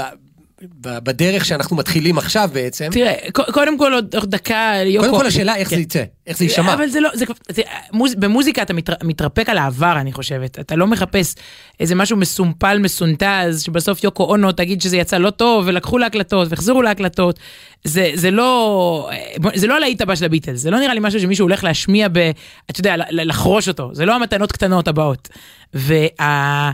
בדרך 0.82 1.44
שאנחנו 1.44 1.76
מתחילים 1.76 2.18
עכשיו 2.18 2.50
בעצם. 2.52 2.88
תראה, 2.92 3.14
קודם 3.32 3.78
כל 3.78 3.92
עוד 3.92 4.30
דקה, 4.30 4.72
יוקו... 4.84 5.06
קודם 5.06 5.20
כל 5.20 5.26
השאלה 5.26 5.56
איך 5.56 5.70
זה 5.70 5.76
כן. 5.76 5.82
יצא, 5.82 6.02
איך 6.26 6.38
זה 6.38 6.44
יישמע. 6.44 6.74
אבל 6.74 6.88
זה 6.88 7.00
לא, 7.00 7.10
זה, 7.14 7.24
זה, 7.48 7.62
מוז, 7.92 8.14
במוזיקה 8.14 8.62
אתה 8.62 8.74
מתר, 8.74 8.92
מתרפק 9.04 9.48
על 9.48 9.58
העבר, 9.58 9.96
אני 9.96 10.12
חושבת. 10.12 10.60
אתה 10.60 10.76
לא 10.76 10.86
מחפש 10.86 11.34
איזה 11.80 11.94
משהו 11.94 12.16
מסומפל, 12.16 12.78
מסונטז, 12.78 13.62
שבסוף 13.62 14.04
יוקו 14.04 14.24
אונו 14.24 14.52
תגיד 14.52 14.80
שזה 14.80 14.96
יצא 14.96 15.18
לא 15.18 15.30
טוב, 15.30 15.64
ולקחו 15.66 15.98
להקלטות, 15.98 16.48
והחזירו 16.50 16.82
להקלטות. 16.82 17.38
זה, 17.84 18.10
זה 18.14 18.30
לא, 18.30 19.10
זה 19.54 19.66
לא 19.66 19.76
הלהיט 19.76 20.00
הבא 20.00 20.14
של 20.14 20.24
הביטלס, 20.24 20.60
זה 20.60 20.70
לא 20.70 20.78
נראה 20.80 20.94
לי 20.94 21.00
משהו 21.02 21.20
שמישהו 21.20 21.44
הולך 21.44 21.64
להשמיע 21.64 22.08
ב... 22.12 22.30
אתה 22.70 22.80
יודע, 22.80 22.94
לחרוש 23.10 23.68
אותו. 23.68 23.90
זה 23.92 24.06
לא 24.06 24.14
המתנות 24.14 24.52
קטנות 24.52 24.88
הבאות. 24.88 25.28
וה... 25.74 26.70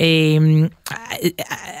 אמ, 0.00 0.66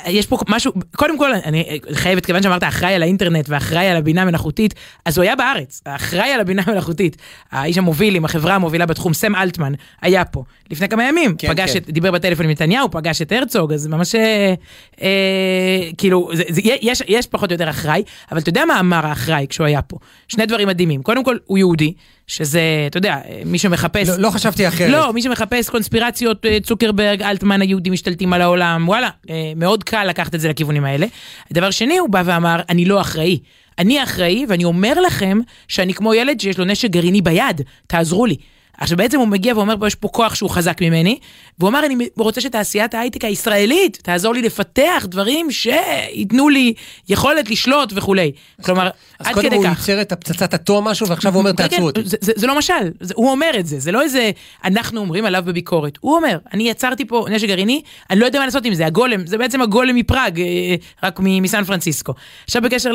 יש 0.06 0.26
פה 0.26 0.38
משהו, 0.48 0.72
קודם 0.96 1.18
כל 1.18 1.34
אני 1.34 1.80
חייבת, 1.92 2.26
כיוון 2.26 2.42
שאמרת 2.42 2.64
אחראי 2.64 2.94
על 2.94 3.02
האינטרנט 3.02 3.48
ואחראי 3.48 3.86
על 3.86 3.96
הבינה 3.96 4.22
המלאכותית, 4.22 4.74
אז 5.04 5.18
הוא 5.18 5.22
היה 5.22 5.36
בארץ, 5.36 5.80
האחראי 5.86 6.32
על 6.32 6.40
הבינה 6.40 6.62
המלאכותית, 6.66 7.16
האיש 7.52 7.78
המוביל 7.78 8.14
עם 8.14 8.24
החברה 8.24 8.54
המובילה 8.54 8.86
בתחום, 8.86 9.14
סם 9.14 9.34
אלטמן, 9.34 9.72
היה 10.02 10.24
פה 10.24 10.44
לפני 10.70 10.88
כמה 10.88 11.04
ימים, 11.04 11.34
כן, 11.38 11.48
פגש 11.48 11.70
כן. 11.70 11.78
את, 11.78 11.90
דיבר 11.90 12.10
בטלפון 12.10 12.44
עם 12.44 12.50
נתניהו, 12.50 12.90
פגש 12.90 13.22
את 13.22 13.32
הרצוג, 13.32 13.72
אז 13.72 13.86
ממש, 13.86 14.14
אה, 14.14 14.54
אה, 15.02 15.80
כאילו, 15.98 16.30
זה, 16.32 16.42
זה, 16.48 16.60
יש, 16.64 17.02
יש 17.08 17.26
פחות 17.26 17.50
או 17.50 17.54
יותר 17.54 17.70
אחראי, 17.70 18.02
אבל 18.32 18.40
אתה 18.40 18.48
יודע 18.48 18.64
מה 18.64 18.80
אמר 18.80 19.06
האחראי 19.06 19.46
כשהוא 19.48 19.66
היה 19.66 19.82
פה? 19.82 19.96
שני 20.28 20.46
דברים 20.46 20.68
מדהימים, 20.68 21.02
קודם 21.02 21.24
כל 21.24 21.36
הוא 21.46 21.58
יהודי, 21.58 21.94
שזה, 22.26 22.60
אתה 22.86 22.98
יודע, 22.98 23.16
מי 23.44 23.58
שמחפש... 23.58 24.08
לא, 24.08 24.18
לא 24.18 24.30
חשבתי 24.30 24.68
אחרת. 24.68 24.90
לא, 24.90 25.12
מי 25.12 25.22
שמחפש 25.22 25.70
קונספירציות, 25.70 26.46
אה, 26.46 26.58
צוקרברג, 26.62 27.22
אלטמן, 27.22 27.62
היהודים 27.62 27.92
משתלטים 27.92 28.32
על 28.32 28.42
העולם, 28.42 28.84
וואלה, 28.88 29.08
אה, 29.30 29.52
מאוד 29.56 29.84
קל 29.84 30.04
לקחת 30.04 30.34
את 30.34 30.40
זה 30.40 30.48
לכיוונים 30.48 30.84
האלה. 30.84 31.06
דבר 31.52 31.70
שני, 31.70 31.98
הוא 31.98 32.08
בא 32.08 32.22
ואמר, 32.24 32.60
אני 32.68 32.84
לא 32.84 33.00
אחראי. 33.00 33.38
אני 33.78 34.02
אחראי, 34.02 34.46
ואני 34.48 34.64
אומר 34.64 35.00
לכם 35.00 35.38
שאני 35.68 35.94
כמו 35.94 36.14
ילד 36.14 36.40
שיש 36.40 36.58
לו 36.58 36.64
נשק 36.64 36.90
גרעיני 36.90 37.22
ביד, 37.22 37.60
תעזרו 37.86 38.26
לי. 38.26 38.36
עכשיו 38.82 38.96
בעצם 38.96 39.18
הוא 39.18 39.28
מגיע 39.28 39.56
ואומר 39.56 39.76
פה 39.78 39.86
יש 39.86 39.94
פה 39.94 40.08
כוח 40.08 40.34
שהוא 40.34 40.50
חזק 40.50 40.80
ממני, 40.80 41.18
והוא 41.58 41.70
אמר 41.70 41.86
אני 41.86 42.08
רוצה 42.18 42.40
שתעשיית 42.40 42.94
ההייטק 42.94 43.24
הישראלית 43.24 43.98
תעזור 44.02 44.34
לי 44.34 44.42
לפתח 44.42 45.06
דברים 45.08 45.50
שייתנו 45.50 46.48
לי 46.48 46.72
יכולת 47.08 47.50
לשלוט 47.50 47.92
וכולי. 47.96 48.32
כלומר, 48.64 48.90
אז 49.18 49.26
עד 49.26 49.34
קודם 49.34 49.46
כדי 49.46 49.56
הוא 49.56 49.64
כך. 49.64 49.78
ייצר 49.78 50.02
את 50.02 50.12
הפצצת 50.12 50.54
אטום 50.54 50.88
משהו, 50.88 51.08
ועכשיו 51.08 51.32
הוא 51.32 51.40
אומר, 51.40 51.50
כן, 51.50 51.68
תעצרו 51.68 51.86
אותי. 51.86 52.00
זה, 52.04 52.46
לא 52.46 52.58
משל, 52.58 52.90
הוא 53.14 53.30
אומר 53.30 53.50
את 53.58 53.66
זה, 53.66 53.80
זה 53.80 53.92
לא 53.92 54.02
איזה 54.02 54.30
אנחנו 54.64 55.00
אומרים 55.00 55.24
עליו 55.24 55.42
בביקורת. 55.46 55.98
הוא 56.00 56.16
אומר, 56.16 56.38
אני 56.52 56.70
יצרתי 56.70 57.04
פה 57.04 57.26
נשק 57.30 57.48
גרעיני, 57.48 57.82
אני 58.10 58.20
לא 58.20 58.26
יודע 58.26 58.38
מה 58.38 58.44
לעשות 58.44 58.64
עם 58.64 58.74
זה, 58.74 58.86
הגולם, 58.86 59.26
זה 59.26 59.38
בעצם 59.38 59.62
הגולם 59.62 59.94
מפראג, 59.94 60.40
אה, 60.40 60.74
רק 61.02 61.20
מ- 61.20 61.42
מסן 61.42 61.64
פרנסיסקו. 61.64 62.14
עכשיו 62.44 62.62
בקשר 62.62 62.92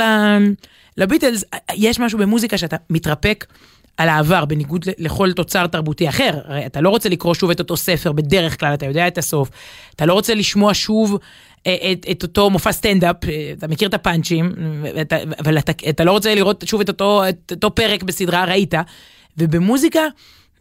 לביטלס, 0.97 1.43
יש 1.75 1.99
משהו 1.99 2.19
במוזיקה 2.19 2.57
שאתה 2.57 2.75
מתרפק. 2.89 3.45
על 3.97 4.09
העבר, 4.09 4.45
בניגוד 4.45 4.85
לכל 4.97 5.31
תוצר 5.31 5.67
תרבותי 5.67 6.09
אחר. 6.09 6.31
הרי 6.45 6.65
אתה 6.65 6.81
לא 6.81 6.89
רוצה 6.89 7.09
לקרוא 7.09 7.33
שוב 7.33 7.49
את 7.49 7.59
אותו 7.59 7.77
ספר, 7.77 8.11
בדרך 8.11 8.59
כלל 8.59 8.73
אתה 8.73 8.85
יודע 8.85 9.07
את 9.07 9.17
הסוף. 9.17 9.49
אתה 9.95 10.05
לא 10.05 10.13
רוצה 10.13 10.33
לשמוע 10.33 10.71
שוב 10.73 11.17
אה, 11.67 11.91
את, 11.91 12.05
את 12.11 12.23
אותו 12.23 12.49
מופע 12.49 12.71
סטנדאפ, 12.71 13.15
אה, 13.25 13.53
אתה 13.57 13.67
מכיר 13.67 13.87
את 13.87 13.93
הפאנצ'ים, 13.93 14.53
אבל 15.39 15.57
אתה, 15.57 15.71
אתה 15.89 16.03
לא 16.03 16.11
רוצה 16.11 16.35
לראות 16.35 16.63
שוב 16.67 16.81
את 16.81 16.89
אותו, 16.89 17.29
את 17.29 17.51
אותו 17.51 17.75
פרק 17.75 18.03
בסדרה, 18.03 18.45
ראית. 18.45 18.73
ובמוזיקה, 19.37 20.01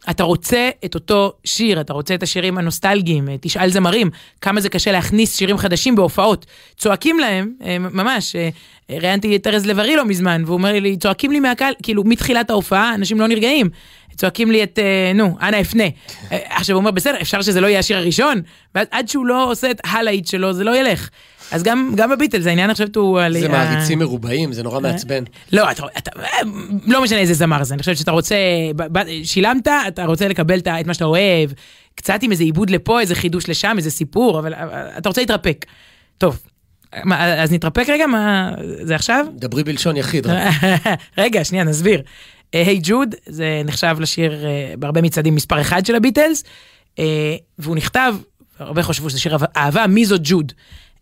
אתה 0.09 0.23
רוצה 0.23 0.69
את 0.85 0.95
אותו 0.95 1.33
שיר, 1.43 1.81
אתה 1.81 1.93
רוצה 1.93 2.15
את 2.15 2.23
השירים 2.23 2.57
הנוסטלגיים, 2.57 3.29
אה, 3.29 3.35
תשאל 3.41 3.69
זמרים, 3.69 4.09
כמה 4.41 4.61
זה 4.61 4.69
קשה 4.69 4.91
להכניס 4.91 5.37
שירים 5.37 5.57
חדשים 5.57 5.95
בהופעות. 5.95 6.45
צועקים 6.77 7.19
להם, 7.19 7.51
אה, 7.65 7.79
ממש, 7.79 8.35
אה, 8.35 8.49
ראיינתי 8.89 9.35
את 9.35 9.47
ארז 9.47 9.65
לב-ארי 9.65 9.95
לא 9.95 10.05
מזמן, 10.05 10.43
והוא 10.45 10.57
אומר 10.57 10.79
לי, 10.79 10.97
צועקים 10.97 11.31
לי 11.31 11.39
מהקהל, 11.39 11.73
כאילו 11.83 12.03
מתחילת 12.03 12.49
ההופעה, 12.49 12.95
אנשים 12.95 13.19
לא 13.19 13.27
נרגעים. 13.27 13.69
צועקים 14.15 14.51
לי 14.51 14.63
את, 14.63 14.79
נו, 15.15 15.37
אנא 15.41 15.61
אפנה. 15.61 15.83
עכשיו 16.29 16.75
הוא 16.75 16.79
אומר, 16.79 16.91
בסדר, 16.91 17.21
אפשר 17.21 17.41
שזה 17.41 17.61
לא 17.61 17.67
יהיה 17.67 17.79
השיר 17.79 17.97
הראשון, 17.97 18.41
ואז 18.75 18.87
עד 18.91 19.07
שהוא 19.07 19.25
לא 19.25 19.51
עושה 19.51 19.71
את 19.71 19.81
הלהיט 19.85 20.27
שלו, 20.27 20.53
זה 20.53 20.63
לא 20.63 20.77
ילך. 20.77 21.09
אז 21.51 21.63
גם, 21.63 21.93
גם 21.95 22.09
בביטלס, 22.09 22.45
העניין 22.45 22.69
עכשיו 22.69 22.87
הוא... 22.95 23.19
על- 23.19 23.39
זה 23.39 23.45
ה- 23.45 23.49
מעריצים 23.49 23.99
מרובעים, 23.99 24.53
זה 24.53 24.63
נורא 24.63 24.79
מעצבן. 24.79 25.23
לא, 25.53 25.71
אתה, 25.71 25.83
אתה, 25.97 26.11
לא 26.85 27.03
משנה 27.03 27.17
איזה 27.19 27.33
זמר 27.33 27.63
זה, 27.63 27.73
אני 27.73 27.79
חושבת 27.79 27.97
שאתה 27.97 28.11
רוצה, 28.11 28.35
שילמת, 29.23 29.67
אתה 29.87 30.05
רוצה 30.05 30.27
לקבל 30.27 30.59
את 30.59 30.87
מה 30.87 30.93
שאתה 30.93 31.05
אוהב, 31.05 31.49
קצת 31.95 32.19
עם 32.23 32.31
איזה 32.31 32.43
עיבוד 32.43 32.69
לפה, 32.69 32.99
איזה 32.99 33.15
חידוש 33.15 33.49
לשם, 33.49 33.73
איזה 33.77 33.91
סיפור, 33.91 34.39
אבל 34.39 34.53
אתה 34.97 35.09
רוצה 35.09 35.21
להתרפק. 35.21 35.65
טוב, 36.17 36.39
מה, 37.03 37.43
אז 37.43 37.51
נתרפק 37.51 37.85
רגע, 37.89 38.07
מה, 38.07 38.51
זה 38.81 38.95
עכשיו? 38.95 39.25
דברי 39.35 39.63
בלשון 39.63 39.97
יחיד. 39.97 40.27
רגע, 41.17 41.43
שנייה, 41.43 41.63
נסביר. 41.63 42.01
היי 42.53 42.79
ג'וד, 42.83 43.15
זה 43.25 43.61
נחשב 43.65 43.97
לשיר 43.99 44.45
אה, 44.45 44.73
בהרבה 44.79 45.01
מצעדים 45.01 45.35
מספר 45.35 45.61
אחד 45.61 45.85
של 45.85 45.95
הביטלס, 45.95 46.43
אה, 46.99 47.35
והוא 47.59 47.75
נכתב, 47.75 48.15
הרבה 48.59 48.83
חשבו 48.83 49.09
שזה 49.09 49.19
שיר 49.19 49.37
אהבה, 49.57 49.87
מי 49.87 50.05
זאת 50.05 50.21
ג'וד? 50.23 50.51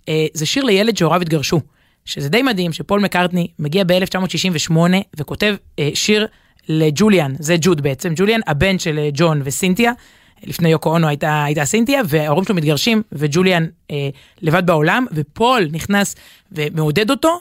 אה, 0.10 0.26
זה 0.34 0.45
שיר 0.45 0.64
לילד 0.64 0.97
שהוריו 0.97 1.22
התגרשו, 1.22 1.62
שזה 2.06 2.30
די 2.30 2.41
מדהים 2.41 2.74
שפול 2.74 2.99
מקארטני 2.99 3.47
מגיע 3.60 3.84
ב-1968 3.84 4.78
וכותב 5.18 5.56
אה, 5.80 5.89
שיר 5.93 6.28
לג'וליאן, 6.70 7.34
זה 7.39 7.56
ג'וד 7.62 7.82
בעצם, 7.82 8.14
ג'וליאן 8.16 8.39
הבן 8.47 8.80
של 8.80 8.99
אה, 8.99 9.10
ג'ון 9.14 9.41
וסינתיה, 9.43 9.91
לפני 10.43 10.70
יוקו 10.70 10.89
אונו 10.89 11.08
הייתה, 11.08 11.43
הייתה 11.43 11.66
סינתיה, 11.66 12.01
וההורים 12.06 12.45
שלו 12.45 12.56
מתגרשים, 12.56 13.01
וג'וליאן 13.12 13.66
אה, 13.91 14.10
לבד 14.41 14.66
בעולם, 14.66 15.06
ופול 15.14 15.68
נכנס 15.72 16.16
ומעודד 16.51 17.10
אותו, 17.10 17.39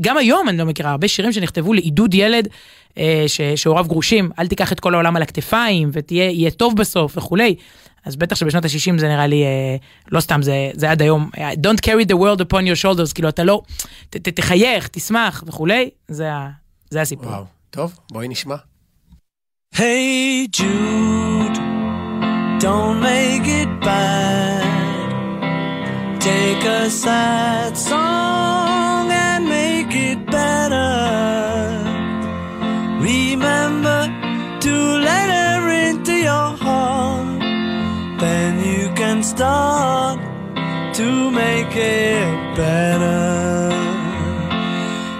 גם 0.00 0.18
היום 0.18 0.48
אני 0.48 0.58
לא 0.58 0.64
מכירה 0.64 0.90
הרבה 0.90 1.08
שירים 1.08 1.32
שנכתבו 1.32 1.72
לעידוד 1.72 2.14
ילד 2.14 2.48
אה, 2.98 3.24
שהוריו 3.56 3.84
גרושים, 3.84 4.30
אל 4.38 4.46
תיקח 4.46 4.72
את 4.72 4.80
כל 4.80 4.94
העולם 4.94 5.16
על 5.16 5.22
הכתפיים, 5.22 5.90
ותהיה 5.92 6.50
טוב 6.50 6.76
בסוף 6.76 7.16
וכולי. 7.16 7.54
אז 8.04 8.16
בטח 8.16 8.36
שבשנות 8.36 8.64
ה-60 8.64 8.98
זה 8.98 9.08
נראה 9.08 9.26
לי, 9.26 9.44
אה, 9.44 9.76
לא 10.12 10.20
סתם, 10.20 10.42
זה, 10.42 10.70
זה 10.74 10.90
עד 10.90 11.02
היום, 11.02 11.30
אה, 11.38 11.52
Don't 11.52 11.80
carry 11.86 12.04
the 12.10 12.14
world 12.14 12.40
upon 12.40 12.62
your 12.62 12.82
shoulders, 12.84 13.12
כאילו 13.14 13.28
אתה 13.28 13.44
לא, 13.44 13.62
ת, 14.10 14.16
ת, 14.16 14.28
תחייך, 14.28 14.88
תשמח 14.88 15.44
וכולי, 15.46 15.90
זה, 16.08 16.30
זה 16.90 17.00
הסיפור. 17.00 17.26
וואו, 17.26 17.44
טוב, 17.70 17.98
בואי 18.12 18.28
נשמע. 18.28 18.56
Hey 19.74 20.48
Jude, 20.58 21.58
don't 22.64 22.98
make 23.00 23.46
it 23.62 23.70
bad. 23.80 25.08
Take 26.20 26.64
a 26.64 26.90
sad 26.90 27.76
song 27.76 29.06
and 29.10 29.42
make 29.56 29.92
it 30.10 30.20
better. 30.26 30.92
Remember 33.00 34.00
to 34.64 34.74
let 35.08 35.27
Then 38.18 38.58
you 38.58 38.92
can 38.94 39.22
start 39.22 40.18
to 40.94 41.30
make 41.30 41.76
it 41.76 42.56
better. 42.56 43.70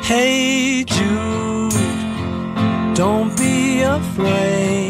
Hey 0.03 0.85
Jude, 0.85 1.73
don't 2.97 3.37
be 3.39 3.83
afraid. 3.83 4.88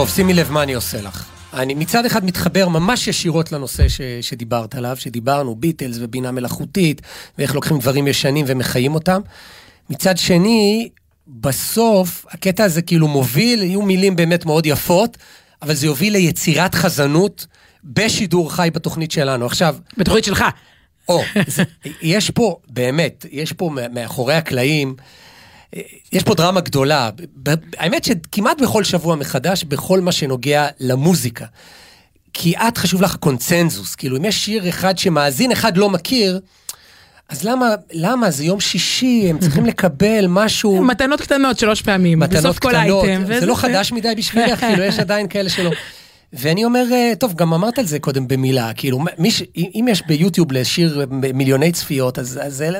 טוב, 0.00 0.08
שימי 0.08 0.34
לב 0.34 0.50
מה 0.50 0.62
אני 0.62 0.74
עושה 0.74 1.00
לך. 1.00 1.24
אני 1.54 1.74
מצד 1.74 2.06
אחד 2.06 2.24
מתחבר 2.24 2.68
ממש 2.68 3.08
ישירות 3.08 3.52
לנושא 3.52 3.88
ש, 3.88 4.00
שדיברת 4.20 4.74
עליו, 4.74 4.96
שדיברנו, 4.96 5.54
ביטלס 5.54 5.96
ובינה 6.00 6.30
מלאכותית, 6.30 7.02
ואיך 7.38 7.54
לוקחים 7.54 7.78
דברים 7.78 8.08
ישנים 8.08 8.44
ומחיים 8.48 8.94
אותם. 8.94 9.20
מצד 9.90 10.18
שני, 10.18 10.88
בסוף, 11.26 12.26
הקטע 12.30 12.64
הזה 12.64 12.82
כאילו 12.82 13.08
מוביל, 13.08 13.62
יהיו 13.62 13.82
מילים 13.82 14.16
באמת 14.16 14.46
מאוד 14.46 14.66
יפות, 14.66 15.16
אבל 15.62 15.74
זה 15.74 15.86
יוביל 15.86 16.12
ליצירת 16.12 16.74
חזנות 16.74 17.46
בשידור 17.84 18.52
חי 18.52 18.68
בתוכנית 18.74 19.10
שלנו. 19.10 19.46
עכשיו, 19.46 19.76
בתוכנית 19.96 20.24
שלך. 20.24 20.44
או, 21.08 21.22
זה, 21.46 21.62
יש 22.02 22.30
פה, 22.30 22.56
באמת, 22.68 23.26
יש 23.30 23.52
פה 23.52 23.70
מאחורי 23.92 24.34
הקלעים, 24.34 24.94
יש 26.12 26.22
פה 26.22 26.34
דרמה 26.34 26.60
גדולה. 26.60 27.10
האמת 27.78 28.04
שכמעט 28.04 28.60
בכל 28.60 28.84
שבוע 28.84 29.16
מחדש, 29.16 29.64
בכל 29.64 30.00
מה 30.00 30.12
שנוגע 30.12 30.66
למוזיקה. 30.80 31.44
כי 32.32 32.56
את 32.56 32.78
חשוב 32.78 33.02
לך 33.02 33.16
קונצנזוס, 33.16 33.94
כאילו 33.94 34.16
אם 34.16 34.24
יש 34.24 34.44
שיר 34.44 34.68
אחד 34.68 34.98
שמאזין 34.98 35.52
אחד 35.52 35.76
לא 35.76 35.90
מכיר, 35.90 36.40
אז 37.28 37.44
למה, 37.44 37.74
למה? 37.92 38.30
זה 38.30 38.44
יום 38.44 38.60
שישי, 38.60 39.26
הם 39.30 39.38
צריכים 39.38 39.66
לקבל 39.70 40.24
משהו... 40.28 40.84
מתנות 40.84 41.20
קטנות 41.20 41.58
שלוש 41.58 41.82
פעמים, 41.82 42.20
בסוף 42.20 42.58
כל 42.58 42.74
האייטם. 42.74 43.22
זה 43.26 43.46
לא 43.46 43.54
חדש 43.54 43.92
מדי 43.92 44.14
בשבילי, 44.16 44.56
כאילו, 44.60 44.82
יש 44.82 44.98
עדיין 44.98 45.28
כאלה 45.28 45.50
שלא. 45.50 45.70
ואני 46.32 46.64
אומר, 46.64 46.84
אה, 46.92 47.12
טוב, 47.18 47.34
גם 47.34 47.54
אמרת 47.54 47.78
על 47.78 47.86
זה 47.86 47.98
קודם 47.98 48.28
במילה, 48.28 48.72
כאילו, 48.74 48.98
מי 49.18 49.30
ש... 49.30 49.42
אם 49.56 49.86
יש 49.90 50.02
ביוטיוב 50.06 50.52
לשיר 50.52 51.06
מיליוני 51.10 51.72
צפיות, 51.72 52.18
אז 52.18 52.40
זה... 52.48 52.70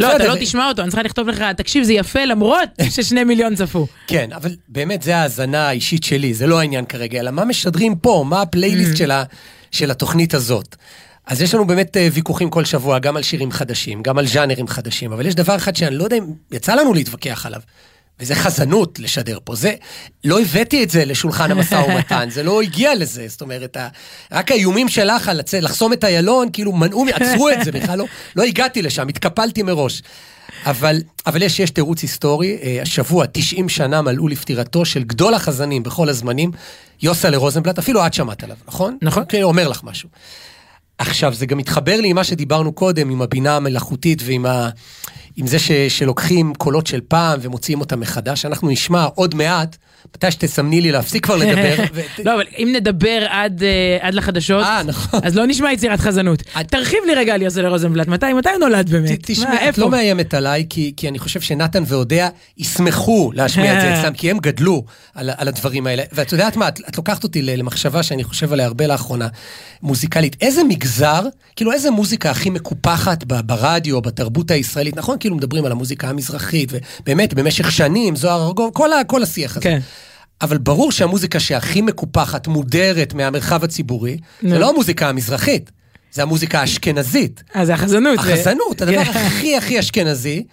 לא, 0.00 0.16
אתה 0.16 0.28
לא 0.28 0.34
תשמע 0.40 0.68
אותו, 0.68 0.82
אני 0.82 0.90
צריכה 0.90 1.02
לכתוב 1.02 1.28
לך, 1.28 1.44
תקשיב, 1.56 1.84
זה 1.84 1.92
יפה 1.92 2.24
למרות 2.24 2.68
ששני 2.94 3.24
מיליון 3.24 3.54
צפו. 3.54 3.86
כן, 4.06 4.30
אבל 4.32 4.50
באמת, 4.68 5.02
זה 5.02 5.16
ההאזנה 5.16 5.68
האישית 5.68 6.04
שלי, 6.04 6.34
זה 6.34 6.46
לא 6.46 6.60
העניין 6.60 6.84
כרגע, 6.84 7.20
אלא 7.20 7.30
מה 7.30 7.44
משדרים 7.44 7.96
פה, 7.96 8.24
מה 8.28 8.42
הפלייליסט 8.42 9.00
mm. 9.00 9.36
של 9.70 9.90
התוכנית 9.90 10.34
הזאת. 10.34 10.76
אז 11.26 11.42
יש 11.42 11.54
לנו 11.54 11.66
באמת 11.66 11.96
אה, 11.96 12.08
ויכוחים 12.12 12.50
כל 12.50 12.64
שבוע, 12.64 12.98
גם 12.98 13.16
על 13.16 13.22
שירים 13.22 13.52
חדשים, 13.52 14.02
גם 14.02 14.18
על 14.18 14.26
ז'אנרים 14.26 14.68
חדשים, 14.68 15.12
אבל 15.12 15.26
יש 15.26 15.34
דבר 15.34 15.56
אחד 15.56 15.76
שאני 15.76 15.96
לא 15.96 16.04
יודע 16.04 16.16
אם 16.16 16.24
יצא 16.50 16.74
לנו 16.74 16.94
להתווכח 16.94 17.46
עליו. 17.46 17.60
וזה 18.22 18.34
חזנות 18.34 18.98
לשדר 18.98 19.38
פה, 19.44 19.54
זה, 19.54 19.74
לא 20.24 20.40
הבאתי 20.40 20.82
את 20.82 20.90
זה 20.90 21.04
לשולחן 21.04 21.50
המשא 21.50 21.74
ומתן, 21.74 22.30
זה 22.30 22.42
לא 22.42 22.62
הגיע 22.62 22.94
לזה, 22.94 23.28
זאת 23.28 23.40
אומרת, 23.40 23.76
רק 24.32 24.50
האיומים 24.50 24.88
שלך 24.88 25.28
על 25.28 25.40
לחסום 25.62 25.92
את 25.92 26.04
איילון, 26.04 26.48
כאילו 26.52 26.72
מנעו, 26.72 27.06
עצרו 27.14 27.50
את 27.50 27.64
זה, 27.64 27.72
בכלל 27.72 27.98
לא, 27.98 28.06
לא 28.36 28.42
הגעתי 28.42 28.82
לשם, 28.82 29.08
התקפלתי 29.08 29.62
מראש. 29.62 30.02
אבל, 30.66 30.96
אבל 31.26 31.42
יש, 31.42 31.60
יש 31.60 31.70
תירוץ 31.70 32.02
היסטורי, 32.02 32.58
אה, 32.62 32.78
השבוע 32.82 33.26
90 33.32 33.68
שנה 33.68 34.02
מלאו 34.02 34.28
לפטירתו 34.28 34.84
של 34.84 35.02
גדול 35.02 35.34
החזנים 35.34 35.82
בכל 35.82 36.08
הזמנים, 36.08 36.50
יוסלה 37.02 37.36
רוזנבלט, 37.36 37.78
אפילו 37.78 38.06
את 38.06 38.14
שמעת 38.14 38.44
עליו, 38.44 38.56
נכון? 38.68 38.98
נכון. 39.02 39.24
כן, 39.28 39.42
אומר 39.42 39.68
לך 39.68 39.84
משהו. 39.84 40.08
עכשיו, 40.98 41.34
זה 41.34 41.46
גם 41.46 41.58
מתחבר 41.58 42.00
לי 42.00 42.08
עם 42.08 42.16
מה 42.16 42.24
שדיברנו 42.24 42.72
קודם, 42.72 43.10
עם 43.10 43.22
הבינה 43.22 43.56
המלאכותית 43.56 44.22
ועם 44.24 44.46
ה... 44.46 44.68
עם 45.36 45.46
זה 45.46 45.58
ש, 45.58 45.72
שלוקחים 45.72 46.54
קולות 46.54 46.86
של 46.86 47.00
פעם 47.08 47.38
ומוציאים 47.42 47.80
אותם 47.80 48.00
מחדש. 48.00 48.44
אנחנו 48.44 48.68
נשמע 48.68 49.04
עוד 49.14 49.34
מעט, 49.34 49.76
מתי 50.16 50.30
שתסמני 50.30 50.80
לי 50.80 50.92
להפסיק 50.92 51.24
כבר 51.24 51.36
לדבר. 51.36 51.74
לא, 52.24 52.34
אבל 52.34 52.44
אם 52.58 52.72
נדבר 52.76 53.26
עד, 53.28 53.62
עד 54.00 54.14
לחדשות, 54.14 54.64
아, 54.64 54.82
נכון. 54.84 55.20
אז 55.22 55.36
לא 55.36 55.46
נשמע 55.46 55.72
יצירת 55.72 56.00
חזנות. 56.00 56.42
תרחיב 56.70 56.98
לי 57.06 57.14
רגע 57.14 57.34
על 57.34 57.42
יוסי 57.42 57.62
רוזנבלט, 57.62 58.08
מתי, 58.08 58.32
מתי 58.32 58.48
הוא 58.48 58.58
נולד 58.58 58.90
באמת? 58.90 59.18
תשמע, 59.22 59.68
את 59.68 59.78
לא 59.78 59.90
מאיימת 59.90 60.34
עליי, 60.34 60.66
כי, 60.70 61.08
אני 61.08 61.18
חושב 61.18 61.40
שנתן 61.40 61.82
ואודיה 61.86 62.28
ישמחו 62.58 63.30
להשמיע 63.34 63.76
את 63.76 63.80
זה 63.80 64.00
אצלם, 64.00 64.14
כי 64.14 64.30
הם 64.30 64.38
גדלו 64.38 64.84
על, 65.14 65.48
הדברים 65.48 65.86
האלה. 65.86 66.02
ואת 66.12 66.32
יודעת 66.32 66.56
מה, 66.56 66.68
את, 66.68 66.96
לוקחת 66.96 67.24
אותי 67.24 67.42
למחשבה 67.42 68.02
שאני 68.02 68.24
חושב 68.24 68.52
עליה 68.52 68.66
הרבה 68.66 68.86
לאחרונה, 68.86 69.28
מוזיקלית. 69.82 70.36
איזה 70.40 70.64
מגזר, 70.64 71.22
כאילו 71.56 71.72
איזה 71.72 71.90
מוזיקה 71.90 72.30
הכי 72.30 72.50
מקופחת 72.50 73.24
ברדיו, 73.24 74.00
בתרבות 74.00 74.50
הישראלית, 74.50 74.96
נכון? 74.96 75.16
כאילו 75.20 75.36
מדברים 75.36 75.64
על 75.64 75.72
המוזיקה 75.72 76.08
המזרחית, 76.08 76.72
ובאמת, 76.72 77.34
במשך 77.34 77.72
שנים, 77.72 78.16
זוהר 78.16 78.46
ארגוב, 78.46 78.70
כל, 78.74 78.90
כל 79.06 79.22
השיח 79.22 79.56
הזה. 79.56 79.78
אבל 80.42 80.58
ברור 80.58 80.92
שהמוזיקה 80.92 81.40
שהכי 81.40 81.82
מקופחת, 81.82 82.46
מודרת 82.46 83.14
מהמרחב 83.14 83.64
הציבורי, 83.64 84.16
זה 84.42 84.58
לא 84.58 84.70
המוזיקה 84.70 85.08
המזרחית, 85.08 85.70
זה 86.12 86.22
המוזיקה 86.22 86.60
האשכנזית. 86.60 87.42
אה, 87.56 87.66
זה 87.66 87.74
החזנות. 87.74 88.18
החזנות, 88.18 88.78
זה... 88.78 88.84
הדבר 88.84 89.04
כן. 89.04 89.10
הכי 89.26 89.56
הכי 89.56 89.78
אשכנזי, 89.78 90.44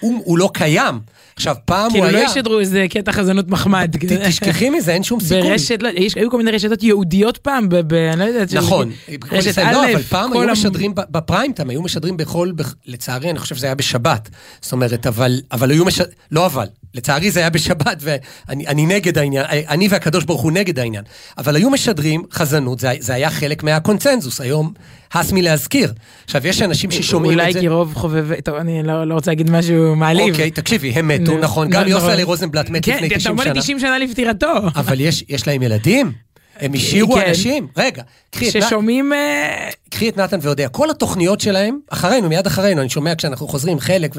הוא, 0.00 0.22
הוא 0.24 0.38
לא 0.38 0.50
קיים. 0.54 1.00
עכשיו, 1.36 1.56
פעם 1.64 1.92
הוא 1.92 2.04
היה... 2.04 2.12
כאילו 2.12 2.24
לא 2.24 2.30
ישדרו 2.30 2.60
איזה 2.60 2.86
קטע 2.90 3.12
חזנות 3.12 3.48
מחמד. 3.48 3.96
תשכחי 4.28 4.70
מזה, 4.70 4.92
אין 4.92 5.02
שום 5.02 5.20
סיכוי. 5.20 5.50
ברשת, 5.50 5.82
לא, 5.82 5.88
יש, 5.88 6.14
היו 6.14 6.30
כל 6.30 6.38
מיני 6.38 6.50
רשתות 6.50 6.82
יהודיות 6.82 7.36
פעם, 7.36 7.68
ב, 7.68 7.76
ב, 7.76 7.94
אני 7.94 8.20
לא 8.20 8.24
יודעת. 8.24 8.54
נכון. 8.54 8.90
רשת 9.32 9.58
א', 9.58 9.72
לא, 9.72 9.92
אבל 9.92 10.02
פעם 10.02 10.32
היו 10.32 10.52
משדרים 10.52 10.92
בפריים 10.94 11.52
טיים, 11.52 11.70
היו 11.70 11.82
משדרים 11.82 12.16
בכל, 12.16 12.50
לצערי, 12.86 13.30
אני 13.30 13.38
חושב 13.38 13.54
שזה 13.54 13.66
היה 13.66 13.74
בשבת. 13.74 14.28
זאת 14.60 14.72
אומרת, 14.72 15.06
אבל, 15.06 15.40
אבל 15.52 15.70
היו 15.70 15.84
משדרים, 15.84 16.12
לא 16.30 16.46
אבל, 16.46 16.66
לצערי 16.94 17.30
זה 17.30 17.40
היה 17.40 17.50
בשבת, 17.50 17.98
ואני 18.00 18.86
נגד 18.86 19.18
העניין, 19.18 19.44
אני 19.48 19.88
והקדוש 19.88 20.24
ברוך 20.24 20.40
הוא 20.40 20.52
נגד 20.52 20.78
העניין. 20.78 21.04
אבל 21.38 21.56
היו 21.56 21.70
משדרים 21.70 22.22
חזנות, 22.32 22.80
זה, 22.80 22.90
זה 22.98 23.14
היה 23.14 23.30
חלק 23.30 23.62
מהקונצנזוס. 23.62 24.40
היום 24.40 24.72
הס 25.12 25.32
מלהזכיר. 25.32 25.92
עכשיו, 26.24 26.46
יש 26.46 26.62
אנשים 26.62 26.90
ששומעים 26.90 27.40
את 27.40 27.44
זה... 27.44 27.50
אולי 27.50 27.60
כי 27.60 27.68
רוב 27.68 27.94
חובב... 27.94 28.40
טוב, 28.40 28.54
אני 28.54 28.82
לא, 28.82 29.04
לא 29.04 29.14
רוצה 29.14 29.30
להגיד 29.30 29.50
משהו 29.50 29.96
מעליב. 29.96 30.30
אוקיי, 30.30 30.50
תקשיבי, 30.50 30.90
הם 30.90 31.08
מתו, 31.08 31.38
נכון. 31.38 31.70
גם 31.70 31.88
יוסלי 31.88 32.22
רוזנבלט 32.22 32.70
מת 32.70 32.86
לפני 32.88 33.08
90 33.08 33.08
שנה. 33.08 33.18
כן, 33.18 33.20
אתה 33.20 33.30
אומר 33.30 33.52
לי 33.52 33.60
90 33.60 33.80
שנה 33.80 33.98
לפטירתו. 33.98 34.52
אבל 34.76 35.00
יש 35.00 35.46
להם 35.46 35.62
ילדים? 35.62 36.23
הם 36.60 36.74
השאירו 36.74 37.14
כן. 37.14 37.24
אנשים? 37.28 37.68
רגע, 37.76 38.02
קחי 38.30 38.48
את... 38.48 38.52
ששומעים... 38.52 39.12
אה, 39.12 39.68
קחי 39.90 40.08
את 40.08 40.16
נתן 40.16 40.38
ויודע, 40.42 40.68
כל 40.68 40.90
התוכניות 40.90 41.40
שלהם, 41.40 41.78
אחרינו, 41.88 42.28
מיד 42.28 42.46
אחרינו, 42.46 42.80
אני 42.80 42.88
שומע 42.88 43.14
כשאנחנו 43.14 43.48
חוזרים 43.48 43.80
חלק, 43.80 44.16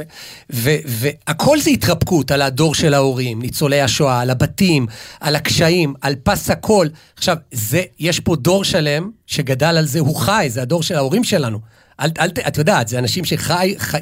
והכל 0.50 1.60
זה 1.60 1.70
התרפקות 1.70 2.32
על 2.32 2.42
הדור 2.42 2.76
של 2.76 2.94
ההורים, 2.94 3.42
ניצולי 3.42 3.82
השואה, 3.82 4.22
על 4.22 4.30
הבתים, 4.30 4.88
על 5.20 5.36
הקשיים, 5.36 5.94
על 6.02 6.16
פס 6.24 6.50
הקול. 6.50 6.90
עכשיו, 7.18 7.38
זה, 7.52 7.82
יש 8.00 8.20
פה 8.20 8.36
דור 8.36 8.64
שלם 8.64 9.10
שגדל 9.28 9.78
על 9.78 9.86
זה, 9.86 10.00
הוא 10.00 10.16
חי, 10.16 10.46
זה 10.50 10.62
הדור 10.62 10.84
של 10.84 10.96
ההורים 10.96 11.24
שלנו. 11.24 11.60
אל, 12.00 12.10
אל, 12.20 12.30
את 12.48 12.58
יודעת, 12.58 12.88
זה 12.88 13.00
אנשים 13.00 13.26
שחיים 13.26 13.76
חי, 13.78 14.00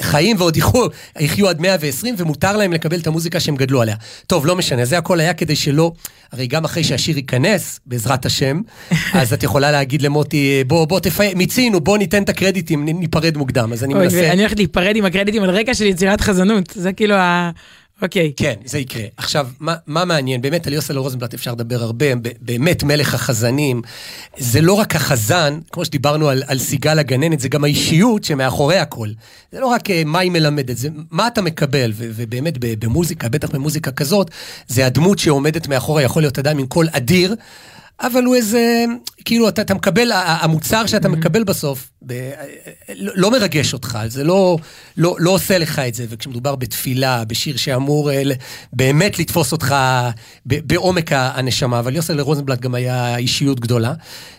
חי, 0.00 0.32
ועוד 0.38 0.56
יחיו, 0.56 0.86
יחיו 1.20 1.48
עד 1.48 1.60
120, 1.60 2.14
ומותר 2.18 2.56
להם 2.56 2.72
לקבל 2.72 2.98
את 2.98 3.06
המוזיקה 3.06 3.40
שהם 3.40 3.56
גדלו 3.56 3.82
עליה. 3.82 3.96
טוב, 4.26 4.46
לא 4.46 4.56
משנה, 4.56 4.84
זה 4.84 4.98
הכל 4.98 5.20
היה 5.20 5.34
כדי 5.34 5.56
שלא... 5.56 5.92
הרי 6.32 6.46
גם 6.46 6.64
אחרי 6.64 6.84
שהשיר 6.84 7.16
ייכנס, 7.16 7.80
בעזרת 7.86 8.26
השם, 8.26 8.60
אז 9.14 9.32
את 9.32 9.42
יכולה 9.42 9.70
להגיד 9.70 10.02
למוטי, 10.02 10.64
בוא, 10.66 10.84
בוא 10.84 11.00
תפיים, 11.00 11.38
מיצינו, 11.38 11.80
בוא 11.80 11.98
ניתן 11.98 12.22
את 12.22 12.28
הקרדיטים, 12.28 12.84
ניפרד 12.84 13.36
מוקדם. 13.36 13.72
אז 13.72 13.84
אני 13.84 13.94
מנסה... 13.94 14.32
אני 14.32 14.40
הולכת 14.40 14.56
להיפרד 14.56 14.96
עם 14.96 15.04
הקרדיטים 15.04 15.42
על 15.42 15.50
רקע 15.50 15.74
של 15.74 15.84
יצירת 15.84 16.20
חזנות. 16.20 16.72
זה 16.76 16.92
כאילו 16.92 17.14
ה... 17.14 17.50
אוקיי. 18.02 18.32
כן, 18.36 18.54
זה 18.64 18.78
יקרה. 18.78 19.02
עכשיו, 19.16 19.48
מה, 19.60 19.74
מה 19.86 20.04
מעניין? 20.04 20.40
באמת, 20.40 20.66
על 20.66 20.72
יוסל 20.72 20.98
רוזנבלט 20.98 21.34
אפשר 21.34 21.52
לדבר 21.52 21.82
הרבה, 21.82 22.06
באמת 22.40 22.82
מלך 22.82 23.14
החזנים. 23.14 23.82
זה 24.36 24.60
לא 24.60 24.72
רק 24.72 24.96
החזן, 24.96 25.58
כמו 25.72 25.84
שדיברנו 25.84 26.28
על, 26.28 26.42
על 26.46 26.58
סיגל 26.58 26.98
הגננת, 26.98 27.40
זה 27.40 27.48
גם 27.48 27.64
האישיות 27.64 28.24
שמאחורי 28.24 28.78
הכל. 28.78 29.08
זה 29.52 29.60
לא 29.60 29.66
רק 29.66 29.90
אה, 29.90 30.02
מה 30.06 30.18
היא 30.18 30.30
מלמדת, 30.30 30.76
זה 30.76 30.88
מה 31.10 31.26
אתה 31.26 31.42
מקבל, 31.42 31.92
ו, 31.94 32.10
ובאמת 32.14 32.54
במוזיקה, 32.60 33.28
בטח 33.28 33.50
במוזיקה 33.50 33.92
כזאת, 33.92 34.30
זה 34.68 34.86
הדמות 34.86 35.18
שעומדת 35.18 35.68
מאחורי, 35.68 36.02
יכול 36.02 36.22
להיות 36.22 36.38
אדם 36.38 36.58
עם 36.58 36.66
קול 36.66 36.88
אדיר. 36.92 37.34
אבל 38.00 38.24
הוא 38.24 38.36
איזה, 38.36 38.84
כאילו, 39.24 39.48
אתה, 39.48 39.62
אתה 39.62 39.74
מקבל, 39.74 40.10
המוצר 40.14 40.86
שאתה 40.86 41.08
mm-hmm. 41.08 41.10
מקבל 41.10 41.44
בסוף, 41.44 41.90
ב, 42.06 42.30
לא, 42.94 43.12
לא 43.16 43.30
מרגש 43.30 43.72
אותך, 43.72 43.98
זה 44.06 44.24
לא, 44.24 44.58
לא, 44.96 45.16
לא 45.18 45.30
עושה 45.30 45.58
לך 45.58 45.78
את 45.78 45.94
זה. 45.94 46.06
וכשמדובר 46.08 46.56
בתפילה, 46.56 47.24
בשיר 47.24 47.56
שאמור 47.56 48.10
אה, 48.10 48.22
באמת 48.72 49.18
לתפוס 49.18 49.52
אותך 49.52 49.74
בעומק 50.46 51.12
הנשמה, 51.12 51.78
אבל 51.78 51.96
יוסל 51.96 52.20
רוזנבלט 52.20 52.60
גם 52.60 52.74
היה 52.74 53.16
אישיות 53.16 53.60
גדולה, 53.60 53.92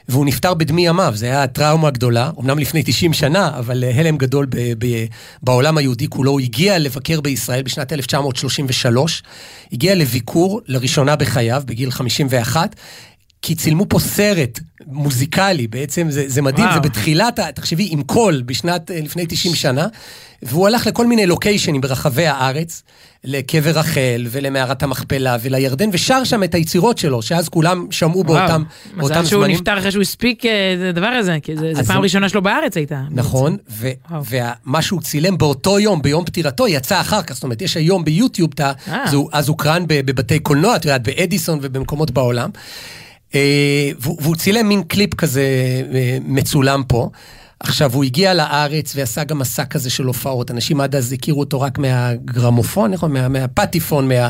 והוא 0.09 0.25
נפטר 0.25 0.53
בדמי 0.53 0.87
ימיו, 0.87 1.13
זה 1.15 1.25
היה 1.25 1.47
טראומה 1.47 1.89
גדולה, 1.91 2.31
אמנם 2.39 2.59
לפני 2.59 2.83
90 2.85 3.13
שנה, 3.13 3.51
אבל 3.57 3.83
אה, 3.83 3.99
הלם 3.99 4.17
גדול 4.17 4.45
ב, 4.49 4.57
ב, 4.57 5.05
בעולם 5.43 5.77
היהודי 5.77 6.07
כולו. 6.07 6.31
הוא 6.31 6.39
הגיע 6.39 6.79
לבקר 6.79 7.21
בישראל 7.21 7.63
בשנת 7.63 7.93
1933, 7.93 9.23
הגיע 9.71 9.95
לביקור 9.95 10.61
לראשונה 10.67 11.15
בחייו, 11.15 11.63
בגיל 11.65 11.91
51, 11.91 12.75
כי 13.41 13.55
צילמו 13.55 13.85
פה 13.89 13.99
סרט 13.99 14.59
מוזיקלי, 14.87 15.67
בעצם 15.67 16.11
זה, 16.11 16.23
זה 16.27 16.41
מדהים, 16.41 16.67
וואו. 16.67 16.83
זה 16.83 16.89
בתחילת, 16.89 17.39
תחשבי, 17.39 17.87
עם 17.91 18.03
קול 18.03 18.41
בשנת, 18.45 18.91
אה, 18.91 18.99
לפני 19.01 19.25
90 19.29 19.55
שנה, 19.55 19.87
והוא 20.43 20.67
הלך 20.67 20.87
לכל 20.87 21.07
מיני 21.07 21.25
לוקיישנים 21.25 21.81
ברחבי 21.81 22.27
הארץ, 22.27 22.83
לקבר 23.23 23.69
רחל 23.69 24.27
ולמערת 24.29 24.83
המכפלה 24.83 25.37
ולירדן, 25.41 25.89
ושר 25.91 26.23
שם 26.23 26.43
את 26.43 26.55
היצירות 26.55 26.97
שלו, 26.97 27.21
שאז 27.21 27.49
כולם 27.49 27.87
שמעו 27.91 28.23
באותם, 28.23 28.63
באותם 28.97 29.13
זמנים. 29.13 29.21
מזל 29.21 29.29
שהוא 29.29 29.45
נפטר 29.45 29.79
אחרי 29.79 29.91
שהוא 29.91 30.01
הספיק 30.01 30.45
אה, 30.45 30.73
את 30.73 30.95
הדבר 30.95 31.07
הזה, 31.07 31.37
כי 31.41 31.55
זו 31.55 31.83
פעם 31.87 32.01
ראשונה 32.01 32.29
שלו 32.29 32.41
בארץ 32.41 32.77
הייתה. 32.77 33.01
נכון, 33.11 33.57
ומה 34.09 34.81
שהוא 34.81 35.01
צילם 35.01 35.37
באותו 35.37 35.79
יום, 35.79 36.01
ביום 36.01 36.25
פטירתו, 36.25 36.67
יצא 36.67 37.01
אחר 37.01 37.21
כך, 37.21 37.33
זאת 37.33 37.43
אומרת, 37.43 37.61
יש 37.61 37.77
היום 37.77 38.05
ביוטיוב, 38.05 38.49
אז 39.31 39.47
הוקרן 39.49 39.83
בבתי 39.87 40.39
קולנוע, 40.39 40.75
את 40.75 40.85
יודעת, 40.85 41.03
באדיסון 41.03 41.59
ובמקומות 41.61 42.11
בעולם. 42.11 42.49
אה, 43.35 43.91
והוא 43.99 44.35
צילם 44.35 44.67
מין 44.67 44.83
קליפ 44.83 45.13
כזה 45.13 45.43
אה, 45.93 46.17
מצולם 46.21 46.83
פה. 46.87 47.09
עכשיו, 47.59 47.93
הוא 47.93 48.03
הגיע 48.03 48.33
לארץ 48.33 48.93
ועשה 48.95 49.23
גם 49.23 49.39
מסע 49.39 49.65
כזה 49.65 49.89
של 49.89 50.03
הופעות. 50.03 50.51
אנשים 50.51 50.81
עד 50.81 50.95
אז 50.95 51.13
הכירו 51.13 51.39
אותו 51.39 51.61
רק 51.61 51.77
מהגרמופון, 51.77 52.91
נכון? 52.91 53.13
מה, 53.13 53.27
מהפטיפון, 53.27 54.07
מה... 54.07 54.29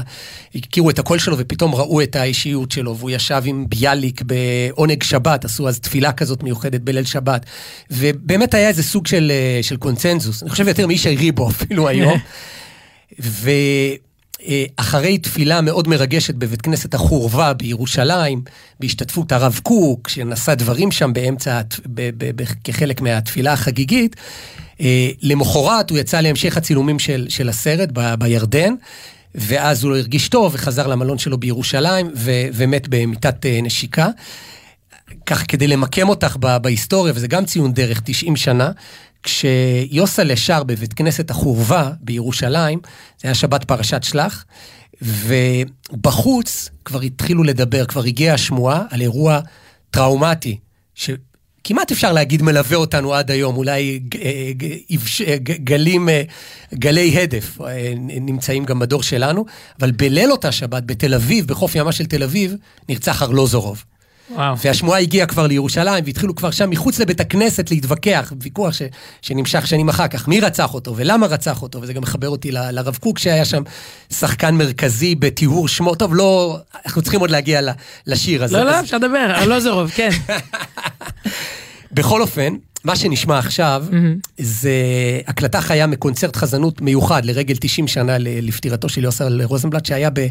הכירו 0.56 0.90
את 0.90 1.00
הקול 1.00 1.20
שלו 1.20 1.38
ופתאום 1.38 1.76
ראו 1.76 2.02
את 2.02 2.16
האישיות 2.16 2.72
שלו. 2.72 2.98
והוא 2.98 3.10
ישב 3.10 3.42
עם 3.46 3.66
ביאליק 3.70 4.22
בעונג 4.22 5.04
שבת, 5.04 5.46
עשו 5.46 5.68
אז 5.68 5.80
תפילה 5.80 6.12
כזאת 6.12 6.44
מיוחדת 6.44 6.82
בליל 6.82 7.04
שבת. 7.04 7.46
ובאמת 7.92 8.54
היה 8.54 8.68
איזה 8.68 8.84
סוג 8.84 9.08
של, 9.08 9.32
אה, 9.32 9.64
של 9.64 9.78
קונצנזוס. 9.78 10.44
אני 10.44 10.50
חושב 10.50 10.68
יותר 10.68 10.88
מישי 10.88 11.16
ריבו 11.16 11.50
אפילו 11.50 11.88
היום. 11.88 12.20
ואחרי 14.48 15.18
תפילה 15.18 15.62
מאוד 15.62 15.88
מרגשת 15.88 16.36
בבית 16.36 16.62
כנסת 16.62 16.94
החורבה 16.94 17.54
בירושלים, 17.54 18.42
בהשתתפות 18.80 19.32
הרב 19.32 19.60
קוק, 19.64 20.10
שנשא 20.10 20.54
דברים 20.54 20.92
שם 20.92 21.14
באמצע, 21.14 21.62
כחלק 22.64 23.02
מהתפילה 23.02 23.54
החגיגית, 23.54 24.16
אה, 24.82 25.10
למחרת 25.22 25.90
הוא 25.90 25.98
יצא 25.98 26.22
להמשך 26.22 26.58
הצילומים 26.58 27.00
של, 27.00 27.26
של 27.30 27.50
הסרט 27.50 27.90
ב- 27.94 28.16
בירדן, 28.16 28.74
ואז 29.36 29.84
הוא 29.84 29.92
לא 29.92 29.98
הרגיש 29.98 30.30
טוב 30.30 30.52
וחזר 30.56 30.88
למלון 30.88 31.18
שלו 31.18 31.38
בירושלים 31.38 32.12
ו- 32.16 32.48
ומת 32.54 32.88
במיטת 32.90 33.46
אה, 33.46 33.60
נשיקה. 33.64 34.08
ככה 35.26 35.46
כדי 35.46 35.68
למקם 35.68 36.10
אותך 36.10 36.38
בהיסטוריה, 36.62 37.14
וזה 37.16 37.28
גם 37.28 37.46
ציון 37.46 37.74
דרך 37.74 38.02
90 38.06 38.36
שנה, 38.36 38.72
כשיוסלה 39.24 40.36
שר 40.36 40.64
בבית 40.64 40.94
כנסת 40.94 41.30
החורבה 41.30 41.92
בירושלים, 42.02 42.80
זה 43.22 43.28
היה 43.28 43.36
שבת 43.36 43.64
פרשת 43.64 44.04
שלח, 44.04 44.46
ובחוץ 45.02 46.70
כבר 46.86 47.02
התחילו 47.02 47.44
לדבר, 47.44 47.86
כבר 47.86 48.04
הגיעה 48.04 48.34
השמועה 48.36 48.84
על 48.90 49.02
אירוע 49.02 49.40
טראומטי, 49.92 50.58
שכמעט 50.96 51.92
אפשר 51.92 52.12
להגיד 52.12 52.42
מלווה 52.42 52.78
אותנו 52.78 53.14
עד 53.14 53.32
היום, 53.32 53.58
אולי 53.58 54.00
אה, 54.16 54.52
אה, 55.28 55.38
גלים, 55.40 56.10
אה, 56.10 56.22
גלי 56.74 57.22
הדף 57.22 57.58
נמצאים 57.98 58.66
גם 58.66 58.80
בדור 58.80 59.04
שלנו, 59.04 59.46
אבל 59.80 59.92
בליל 59.92 60.32
אותה 60.32 60.52
שבת 60.52 60.84
בתל 60.84 61.14
אביב, 61.14 61.48
בחוף 61.48 61.76
ימה 61.76 61.92
של 61.92 62.06
תל 62.06 62.24
אביב, 62.24 62.56
נרצח 62.90 63.24
ארלוזורוב. 63.24 63.84
וואו. 64.36 64.58
והשמועה 64.58 65.00
הגיעה 65.00 65.28
כבר 65.28 65.48
לירושלים, 65.48 66.04
והתחילו 66.06 66.36
כבר 66.36 66.52
שם 66.52 66.70
מחוץ 66.70 67.00
לבית 67.00 67.20
הכנסת 67.20 67.72
להתווכח, 67.72 68.34
ויכוח 68.42 68.74
ש, 68.74 68.82
שנמשך 69.22 69.68
שנים 69.68 69.90
אחר 69.90 70.08
כך, 70.08 70.28
מי 70.28 70.40
רצח 70.40 70.74
אותו 70.74 70.94
ולמה 70.96 71.28
רצח 71.28 71.62
אותו, 71.62 71.82
וזה 71.82 71.94
גם 71.94 72.02
מחבר 72.02 72.30
אותי 72.30 72.52
ל- 72.52 72.72
לרב 72.72 72.98
קוק 73.02 73.20
שהיה 73.20 73.46
שם 73.46 73.64
שחקן 74.14 74.56
מרכזי 74.56 75.16
בטיהור 75.16 75.68
שמו, 75.68 75.96
טוב, 75.96 76.16
לא, 76.16 76.58
אנחנו 76.86 77.02
צריכים 77.02 77.20
עוד 77.20 77.32
להגיע 77.32 77.62
ל- 77.62 77.70
לשיר 78.08 78.44
הזה. 78.44 78.58
לא, 78.58 78.64
לא, 78.64 78.72
אז 78.76 78.84
אפשר 78.86 78.98
לדבר, 78.98 79.32
ארלוזורוב, 79.36 79.90
כן. 79.96 80.10
בכל 81.92 82.22
אופן, 82.22 82.54
מה 82.84 82.96
שנשמע 82.96 83.38
עכשיו, 83.40 83.86
זה 84.38 84.72
הקלטה 85.28 85.62
חיה 85.62 85.88
מקונצרט 85.88 86.36
חזנות 86.36 86.82
מיוחד 86.82 87.26
לרגל 87.26 87.56
90 87.60 87.88
שנה 87.88 88.18
לפטירתו 88.20 88.90
של 88.90 89.04
יוסל 89.04 89.42
רוזנבלט, 89.44 89.86
שהיה 89.86 90.10
ב- 90.10 90.28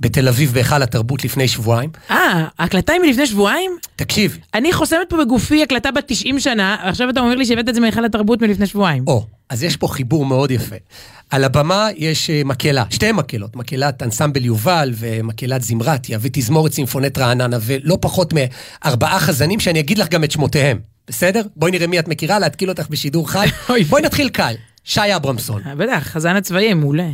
בתל 0.00 0.28
אביב 0.28 0.52
בהיכל 0.52 0.82
התרבות 0.82 1.24
לפני 1.24 1.48
שבועיים. 1.48 1.90
אה, 2.10 2.44
ההקלטה 2.58 2.92
היא 2.92 3.00
מלפני 3.00 3.26
שבועיים? 3.26 3.70
תקשיב, 3.96 4.38
אני 4.54 4.72
חוסמת 4.72 4.98
פה 5.08 5.16
בגופי 5.24 5.62
הקלטה 5.62 5.90
בת 5.90 6.04
90 6.06 6.40
שנה, 6.40 6.76
עכשיו 6.82 7.10
אתה 7.10 7.20
אומר 7.20 7.34
לי 7.34 7.46
שהבאת 7.46 7.68
את 7.68 7.74
זה 7.74 7.80
מהיכל 7.80 8.04
התרבות 8.04 8.42
מלפני 8.42 8.66
שבועיים. 8.66 9.04
או, 9.06 9.26
אז 9.48 9.62
יש 9.62 9.76
פה 9.76 9.88
חיבור 9.88 10.26
מאוד 10.26 10.50
יפה. 10.50 10.76
על 11.30 11.44
הבמה 11.44 11.88
יש 11.96 12.30
אה, 12.30 12.42
מקהלה, 12.44 12.84
שתי 12.90 13.12
מקהלות, 13.12 13.56
מקהלת 13.56 14.02
אנסמבל 14.02 14.44
יובל 14.44 14.92
ומקהלת 14.94 15.62
זמרתיה 15.62 16.18
ותזמורת 16.22 16.72
סימפונט 16.72 17.18
רעננה 17.18 17.58
ולא 17.62 17.98
פחות 18.00 18.32
מארבעה 18.36 19.20
חזנים 19.20 19.60
שאני 19.60 19.80
אגיד 19.80 19.98
לך 19.98 20.08
גם 20.08 20.24
את 20.24 20.30
שמותיהם, 20.30 20.78
בסדר? 21.08 21.42
בואי 21.56 21.72
נראה 21.72 21.86
מי 21.86 21.98
את 21.98 22.08
מכירה, 22.08 22.38
להתקיל 22.38 22.68
אותך 22.68 22.88
בשידור 22.90 23.30
חי. 23.30 23.48
בואי 23.88 24.02
נתחיל 24.02 24.28
קל, 24.28 24.54
שי 24.84 25.16
אברמסון. 25.16 25.62
אה, 25.66 25.74
בטח, 25.74 26.02
חזן 26.02 26.36
הצבאי, 26.36 26.74
מעולה. 26.74 27.08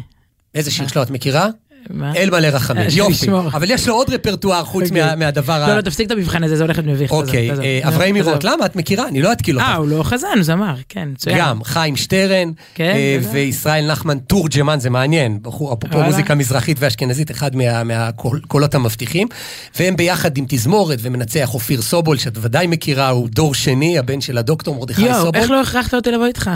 איזה 0.54 0.70
שיר 0.70 0.86
שלו 0.88 1.02
את 1.02 1.10
מכירה? 1.10 1.48
מה? 1.90 2.12
אל 2.16 2.30
מלא 2.30 2.46
רחמים, 2.46 2.86
השם 2.86 2.98
יופי. 2.98 3.26
אבל 3.30 3.70
יש 3.70 3.88
לו 3.88 3.94
עוד 3.94 4.10
רפרטואר 4.10 4.64
חוץ 4.64 4.84
אוקיי. 4.88 5.04
מה- 5.04 5.16
מהדבר 5.16 5.58
לא, 5.58 5.72
ה... 5.72 5.76
לא, 5.76 5.80
תפסיק 5.80 6.06
את 6.06 6.10
המבחן 6.10 6.44
הזה, 6.44 6.56
זה 6.56 6.62
הולך 6.62 6.78
להיות 6.78 6.88
מביך. 6.90 7.10
אוקיי, 7.10 7.50
אה, 7.50 7.80
עזוב. 7.82 8.12
מירות, 8.12 8.44
למה? 8.44 8.66
את 8.66 8.76
מכירה? 8.76 9.08
אני 9.08 9.22
לא 9.22 9.32
אתקיל 9.32 9.56
אותך. 9.56 9.68
אה, 9.68 9.74
הוא 9.74 9.88
לא 9.88 10.02
חזן, 10.02 10.26
הוא 10.34 10.42
זמר, 10.42 10.74
כן, 10.88 11.08
מצוין. 11.12 11.38
גם, 11.38 11.64
חיים 11.64 11.96
שטרן, 11.96 12.50
כן, 12.74 12.92
אה. 12.96 13.18
וישראל 13.32 13.86
נחמן 13.92 14.18
תורג'מן, 14.18 14.80
זה 14.80 14.90
מעניין, 14.90 15.38
בחור, 15.42 15.72
אפרופו. 15.74 16.02
מוזיקה 16.02 16.34
מזרחית 16.34 16.76
ואשכנזית, 16.80 17.30
אחד 17.30 17.56
מה- 17.56 17.84
מהקולות 17.84 18.74
המבטיחים, 18.74 19.28
והם 19.78 19.96
ביחד 19.96 20.38
עם 20.38 20.44
תזמורת 20.48 20.98
ומנצח 21.02 21.54
אופיר 21.54 21.82
סובול, 21.82 22.16
שאת 22.18 22.38
ודאי 22.40 22.66
מכירה, 22.66 23.08
הוא 23.08 23.28
דור 23.28 23.54
שני, 23.54 23.98
הבן 23.98 24.20
של 24.20 24.38
הדוקטור 24.38 24.74
מרדכי 24.76 25.02
יואו, 25.02 25.14
סובול. 25.24 25.40
איך 25.40 25.50
לא 25.50 25.60
הכרחת 25.60 25.94
אותי 25.94 26.10
לבוא 26.10 26.26
איתך? 26.26 26.50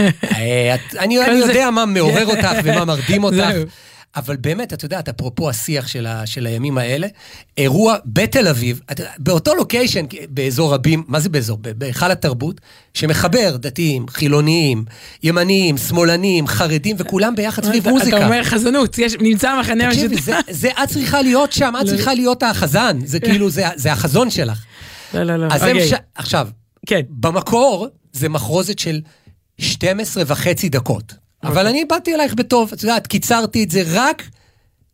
אה, 0.00 0.74
אני 0.98 1.14
יודע 1.14 1.70
מה 1.70 1.86
מעורר 1.86 2.26
אותך 2.26 2.48
ומה 2.64 2.84
מרדים 2.84 3.24
אותך. 3.28 3.44
אבל 4.16 4.36
באמת, 4.36 4.72
את 4.72 4.82
יודעת, 4.82 5.08
אפרופו 5.08 5.50
השיח 5.50 5.86
של, 5.86 6.06
ה, 6.06 6.26
של 6.26 6.46
הימים 6.46 6.78
האלה, 6.78 7.06
אירוע 7.58 7.96
בתל 8.06 8.48
אביב, 8.48 8.80
את, 8.92 9.00
באותו 9.18 9.54
לוקיישן, 9.54 10.04
באזור 10.28 10.74
רבים, 10.74 11.04
מה 11.08 11.20
זה 11.20 11.28
באזור? 11.28 11.58
בהיכל 11.62 12.10
התרבות, 12.10 12.60
שמחבר 12.94 13.56
דתיים, 13.56 14.08
חילוניים, 14.08 14.84
ימניים, 15.22 15.78
שמאלנים, 15.78 16.46
חרדים, 16.46 16.96
וכולם 16.98 17.34
ביחד 17.36 17.64
סביב 17.64 17.88
מוזיקה. 17.88 18.16
אתה 18.16 18.26
אומר 18.26 18.44
חזנות, 18.44 18.98
יש- 18.98 19.16
נמצא 19.20 19.48
המחנה 19.50 19.84
תקשיבי, 19.88 20.14
המשותף. 20.14 20.24
זה, 20.24 20.34
זה 20.50 20.70
את 20.82 20.88
צריכה 20.88 21.22
להיות 21.22 21.52
שם, 21.52 21.74
את 21.80 21.86
צריכה 21.86 22.14
להיות 22.14 22.42
החזן, 22.42 22.98
זה 23.04 23.20
כאילו, 23.20 23.50
זה, 23.50 23.64
זה 23.76 23.92
החזון 23.92 24.30
שלך. 24.30 24.64
לא, 25.14 25.22
לא, 25.22 25.36
לא. 25.36 25.46
אז 25.50 25.62
הם 25.62 25.68
אוקיי. 25.68 25.88
ש... 25.88 25.92
עכשיו, 26.14 26.48
כן. 26.86 27.00
במקור 27.10 27.88
זה 28.12 28.28
מחרוזת 28.28 28.78
של 28.78 29.00
12 29.58 30.22
וחצי 30.26 30.68
דקות. 30.68 31.14
אבל 31.42 31.66
אני 31.66 31.84
באתי 31.84 32.14
אלייך 32.14 32.34
בטוב, 32.34 32.70
את 32.72 32.82
יודעת, 32.82 33.06
קיצרתי 33.06 33.64
את 33.64 33.70
זה 33.70 33.82
רק 33.86 34.22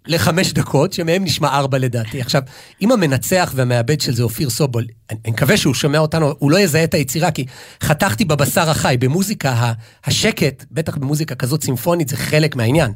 לחמש 0.07 0.53
דקות, 0.53 0.93
שמהם 0.93 1.25
נשמע 1.25 1.49
ארבע 1.49 1.79
לדעתי. 1.79 2.21
עכשיו, 2.21 2.43
אם 2.83 2.93
המנצח 2.93 3.53
והמעבד 3.55 4.01
של 4.01 4.15
זה 4.15 4.23
אופיר 4.23 4.51
סובול, 4.51 4.85
אני, 5.11 5.19
אני 5.25 5.33
מקווה 5.33 5.57
שהוא 5.57 5.75
שומע 5.75 5.99
אותנו, 5.99 6.35
הוא 6.39 6.51
לא 6.51 6.59
יזהה 6.59 6.85
את 6.85 6.95
היצירה, 6.95 7.31
כי 7.31 7.47
חתכתי 7.83 8.25
בבשר 8.25 8.71
החי, 8.71 8.97
במוזיקה, 9.01 9.73
השקט, 10.05 10.65
בטח 10.71 10.97
במוזיקה 10.97 11.35
כזאת 11.35 11.65
סימפונית, 11.65 12.09
זה 12.09 12.17
חלק 12.17 12.57
מהעניין. 12.57 12.93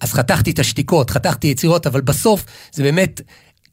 אז 0.00 0.12
חתכתי 0.12 0.50
את 0.50 0.58
השתיקות, 0.58 1.10
חתכתי 1.10 1.46
יצירות, 1.46 1.86
אבל 1.86 2.00
בסוף 2.00 2.44
זה 2.72 2.82
באמת 2.82 3.20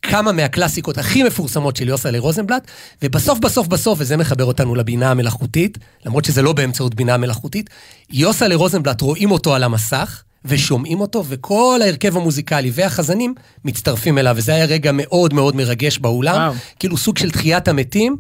כמה 0.01 0.31
מהקלאסיקות 0.31 0.97
הכי 0.97 1.23
מפורסמות 1.23 1.75
של 1.75 1.87
יוסלה 1.87 2.19
רוזנבלט, 2.19 2.67
ובסוף 3.01 3.39
בסוף 3.39 3.67
בסוף, 3.67 3.99
וזה 4.01 4.17
מחבר 4.17 4.45
אותנו 4.45 4.75
לבינה 4.75 5.11
המלאכותית, 5.11 5.77
למרות 6.05 6.25
שזה 6.25 6.41
לא 6.41 6.53
באמצעות 6.53 6.95
בינה 6.95 7.17
מלאכותית, 7.17 7.69
יוסלה 8.09 8.55
רוזנבלט 8.55 9.01
רואים 9.01 9.31
אותו 9.31 9.55
על 9.55 9.63
המסך, 9.63 10.23
ושומעים 10.45 11.01
אותו, 11.01 11.23
וכל 11.27 11.79
ההרכב 11.83 12.17
המוזיקלי 12.17 12.71
והחזנים 12.73 13.33
מצטרפים 13.65 14.17
אליו, 14.17 14.33
וזה 14.37 14.53
היה 14.53 14.65
רגע 14.65 14.91
מאוד 14.93 15.33
מאוד 15.33 15.55
מרגש 15.55 15.99
באולם, 15.99 16.35
וואו. 16.35 16.53
כאילו 16.79 16.97
סוג 16.97 17.17
של 17.17 17.31
תחיית 17.31 17.67
המתים, 17.67 18.17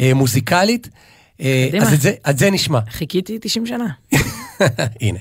אה, 0.00 0.14
מוזיקלית. 0.14 0.88
אה. 1.40 1.68
אז 1.80 1.92
את 1.92 2.00
זה, 2.00 2.12
את 2.30 2.38
זה 2.38 2.50
נשמע. 2.50 2.78
חיכיתי 2.90 3.38
90 3.40 3.66
שנה. 3.66 3.86
הנה. 5.00 5.18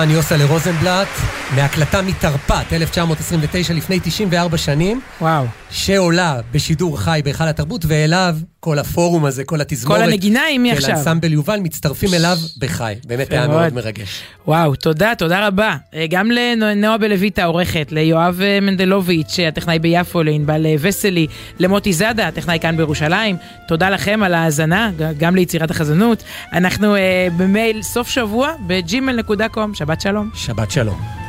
חזן 0.00 0.10
יוסלה 0.10 0.44
רוזנבלט, 0.44 1.08
מהקלטה 1.56 2.02
מתרפ"ט, 2.02 2.72
1929, 2.72 3.74
לפני 3.74 4.00
94 4.00 4.56
שנים, 4.56 5.00
וואו. 5.20 5.44
שעולה 5.70 6.40
בשידור 6.52 7.00
חי 7.00 7.20
בהיכל 7.24 7.44
התרבות, 7.44 7.84
ואליו 7.88 8.36
כל 8.60 8.78
הפורום 8.78 9.24
הזה, 9.24 9.44
כל 9.44 9.60
התזמורת. 9.60 9.98
כל 9.98 10.04
הנגינאים 10.04 10.66
של 10.66 10.72
מעכשיו. 10.72 10.90
אנסמבל 10.90 11.32
יובל 11.32 11.60
מצטרפים 11.60 12.14
אליו 12.14 12.36
בחי. 12.58 12.94
באמת 13.06 13.32
היה 13.32 13.48
מאוד. 13.48 13.74
מרגש. 13.74 14.22
וואו, 14.46 14.74
תודה, 14.74 15.12
תודה 15.18 15.46
רבה. 15.46 15.76
אה, 15.94 16.06
גם 16.10 16.30
לנועה 16.30 16.98
בלויט 16.98 17.38
העורכת, 17.38 17.88
ליואב 17.90 18.40
אה, 18.42 18.60
מנדלוביץ', 18.60 19.38
הטכנאי 19.48 19.78
ביפו, 19.78 20.22
לענבל 20.22 20.66
אה, 20.66 20.74
וסלי, 20.80 21.26
למוטי 21.58 21.92
זאדה, 21.92 22.28
הטכנאי 22.28 22.58
כאן 22.60 22.76
בירושלים. 22.76 23.36
תודה 23.68 23.90
לכם 23.90 24.22
על 24.22 24.34
ההאזנה, 24.34 24.90
גם 25.18 25.36
ליצירת 25.36 25.70
החזנות. 25.70 26.22
אנחנו 26.52 26.96
אה, 26.96 27.28
במייל 27.36 27.82
סוף 27.82 28.08
שבוע 28.08 28.52
בג'ימל.קום, 28.66 29.74
שבת 29.74 30.00
שלום. 30.00 30.30
שבת 30.34 30.70
שלום. 30.70 31.19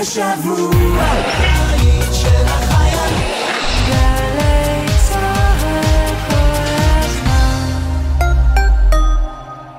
השבוע. 0.00 1.04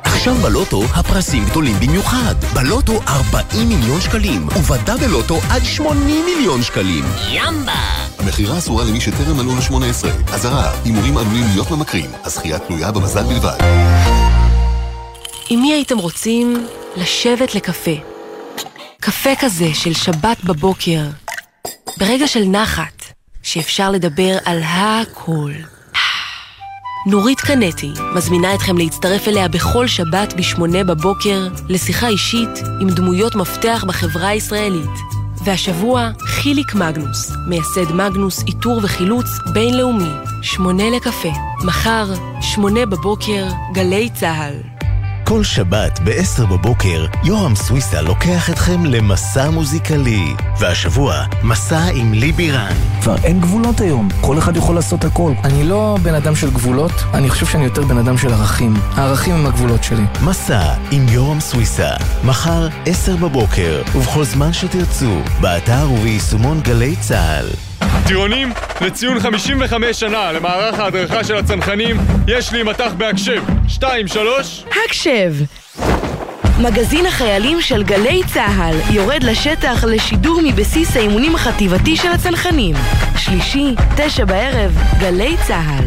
עכשיו 0.04 0.36
בלוטו 0.36 0.84
הפרסים 0.96 1.46
גדולים 1.46 1.76
במיוחד. 1.80 2.36
בלוטו 2.54 3.00
40 3.08 3.70
מיליון 3.70 4.02
שקלים, 4.02 4.48
ובדאבל 4.48 5.08
לוטו 5.08 5.40
עד 5.50 5.64
80 5.64 6.26
מיליון 6.26 6.64
שקלים. 6.64 7.04
המכירה 8.20 8.58
אסורה 8.58 8.84
למי 8.84 9.02
שטרם 9.02 9.38
מלאו 9.38 9.56
לו 9.56 9.62
18. 9.62 10.12
אזהרה, 10.34 10.72
הימורים 10.86 11.18
עלולים 11.18 11.46
להיות 11.54 11.72
ממכרים. 11.72 12.12
הזכייה 12.24 12.60
תלויה 12.60 12.92
במזל 12.92 13.24
בלבד. 13.24 13.58
עם 15.50 15.62
מי 15.62 15.74
הייתם 15.74 15.98
רוצים 15.98 16.68
לשבת 16.96 17.56
לקפה? 17.56 18.09
קפה 19.02 19.30
כזה 19.40 19.74
של 19.74 19.94
שבת 19.94 20.44
בבוקר, 20.44 21.02
ברגע 21.98 22.28
של 22.28 22.44
נחת, 22.46 23.04
שאפשר 23.44 23.92
לדבר 23.92 24.38
על 24.46 24.62
הכל. 24.64 25.52
נורית 27.08 27.40
קנטי 27.40 27.92
מזמינה 28.16 28.56
אתכם 28.56 28.78
להצטרף 28.78 29.28
אליה 29.28 29.48
בכל 29.48 29.88
שבת 29.88 30.34
בשמונה 30.34 30.84
בבוקר 30.84 31.48
לשיחה 31.70 32.08
אישית 32.08 32.50
עם 32.82 32.90
דמויות 32.90 33.36
מפתח 33.36 33.84
בחברה 33.88 34.28
הישראלית. 34.28 34.90
והשבוע 35.46 36.10
חיליק 36.20 36.76
מגנוס, 36.76 37.32
מייסד 37.48 37.92
מגנוס 37.94 38.44
איתור 38.48 38.80
וחילוץ 38.84 39.28
בינלאומי. 39.54 40.14
שמונה 40.42 40.90
לקפה. 40.90 41.32
מחר, 41.66 42.14
שמונה 42.42 42.86
בבוקר, 42.86 43.48
גלי 43.74 44.10
צה"ל. 44.20 44.79
כל 45.30 45.44
שבת 45.44 46.00
ב-10 46.04 46.46
בבוקר, 46.46 47.06
יורם 47.24 47.56
סוויסה 47.56 48.02
לוקח 48.02 48.50
אתכם 48.50 48.86
למסע 48.86 49.50
מוזיקלי. 49.50 50.34
והשבוע, 50.60 51.24
מסע 51.44 51.84
עם 51.94 52.14
ליבי 52.14 52.52
רן. 52.52 52.74
כבר 53.02 53.16
אין 53.24 53.40
גבולות 53.40 53.82
היום, 53.82 54.10
כל 54.22 54.38
אחד 54.38 54.58
יכול 54.58 54.76
לעשות 54.76 55.06
הכל. 55.06 55.32
אני 55.44 55.64
לא 55.64 55.98
בן 56.02 56.14
אדם 56.14 56.36
של 56.36 56.50
גבולות, 56.52 56.92
אני 57.14 57.30
חושב 57.30 57.46
שאני 57.46 57.64
יותר 57.64 57.82
בן 57.82 57.98
אדם 57.98 58.18
של 58.18 58.34
ערכים. 58.34 58.74
הערכים 58.96 59.36
הם 59.36 59.46
הגבולות 59.46 59.84
שלי. 59.84 60.04
מסע 60.24 60.74
עם 60.92 61.06
יורם 61.10 61.40
סוויסה, 61.40 61.90
מחר 62.24 62.68
10 62.86 63.16
בבוקר, 63.16 63.82
ובכל 63.96 64.24
זמן 64.24 64.54
שתרצו, 64.54 65.22
באתר 65.42 65.92
וביישומון 65.92 66.62
גלי 66.62 66.96
צה"ל. 66.96 67.69
טירונים, 68.08 68.54
לציון 68.82 69.20
55 69.20 70.00
שנה 70.00 70.32
למערך 70.32 70.80
ההדרכה 70.80 71.24
של 71.24 71.36
הצנחנים, 71.36 71.98
יש 72.28 72.52
לי 72.52 72.64
מטח 72.64 72.92
בהקשב. 72.98 73.44
2, 73.68 74.08
3... 74.08 74.66
הקשב! 74.86 75.34
מגזין 76.62 77.06
החיילים 77.06 77.62
של 77.62 77.84
גלי 77.84 78.22
צה"ל 78.34 78.94
יורד 78.94 79.24
לשטח 79.24 79.84
לשידור 79.84 80.42
מבסיס 80.44 80.96
האימונים 80.96 81.36
החטיבתי 81.36 81.96
של 81.96 82.12
הצנחנים. 82.12 82.76
שלישי, 83.18 83.76
תשע 83.98 84.26
בערב, 84.26 84.78
גלי 85.00 85.36
צה"ל. 85.48 85.86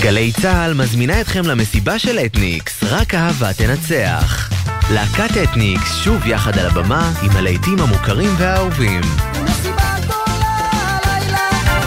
גלי 0.00 0.32
צה"ל 0.32 0.74
מזמינה 0.74 1.20
אתכם 1.20 1.42
למסיבה 1.44 1.98
של 1.98 2.18
אתניקס, 2.18 2.84
רק 2.84 3.14
אהבה 3.14 3.52
תנצח. 3.52 4.55
להקת 4.90 5.36
אתניקס 5.42 5.96
שוב 6.04 6.26
יחד 6.26 6.58
על 6.58 6.66
הבמה 6.66 7.12
עם 7.22 7.30
הלהיטים 7.30 7.78
המוכרים 7.78 8.30
והאהובים. 8.38 9.00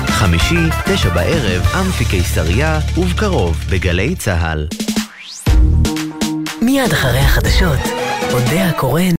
חמישי, 0.07 0.55
תשע 0.85 1.09
בערב, 1.09 1.61
אמפי 1.79 2.05
קיסריה, 2.05 2.79
ובקרוב 2.97 3.57
בגלי 3.69 4.15
צה"ל. 4.15 4.67
מיד 6.61 6.91
אחרי 6.91 7.19
החדשות, 7.19 7.79
אודה 8.33 8.69
הקורן 8.69 9.03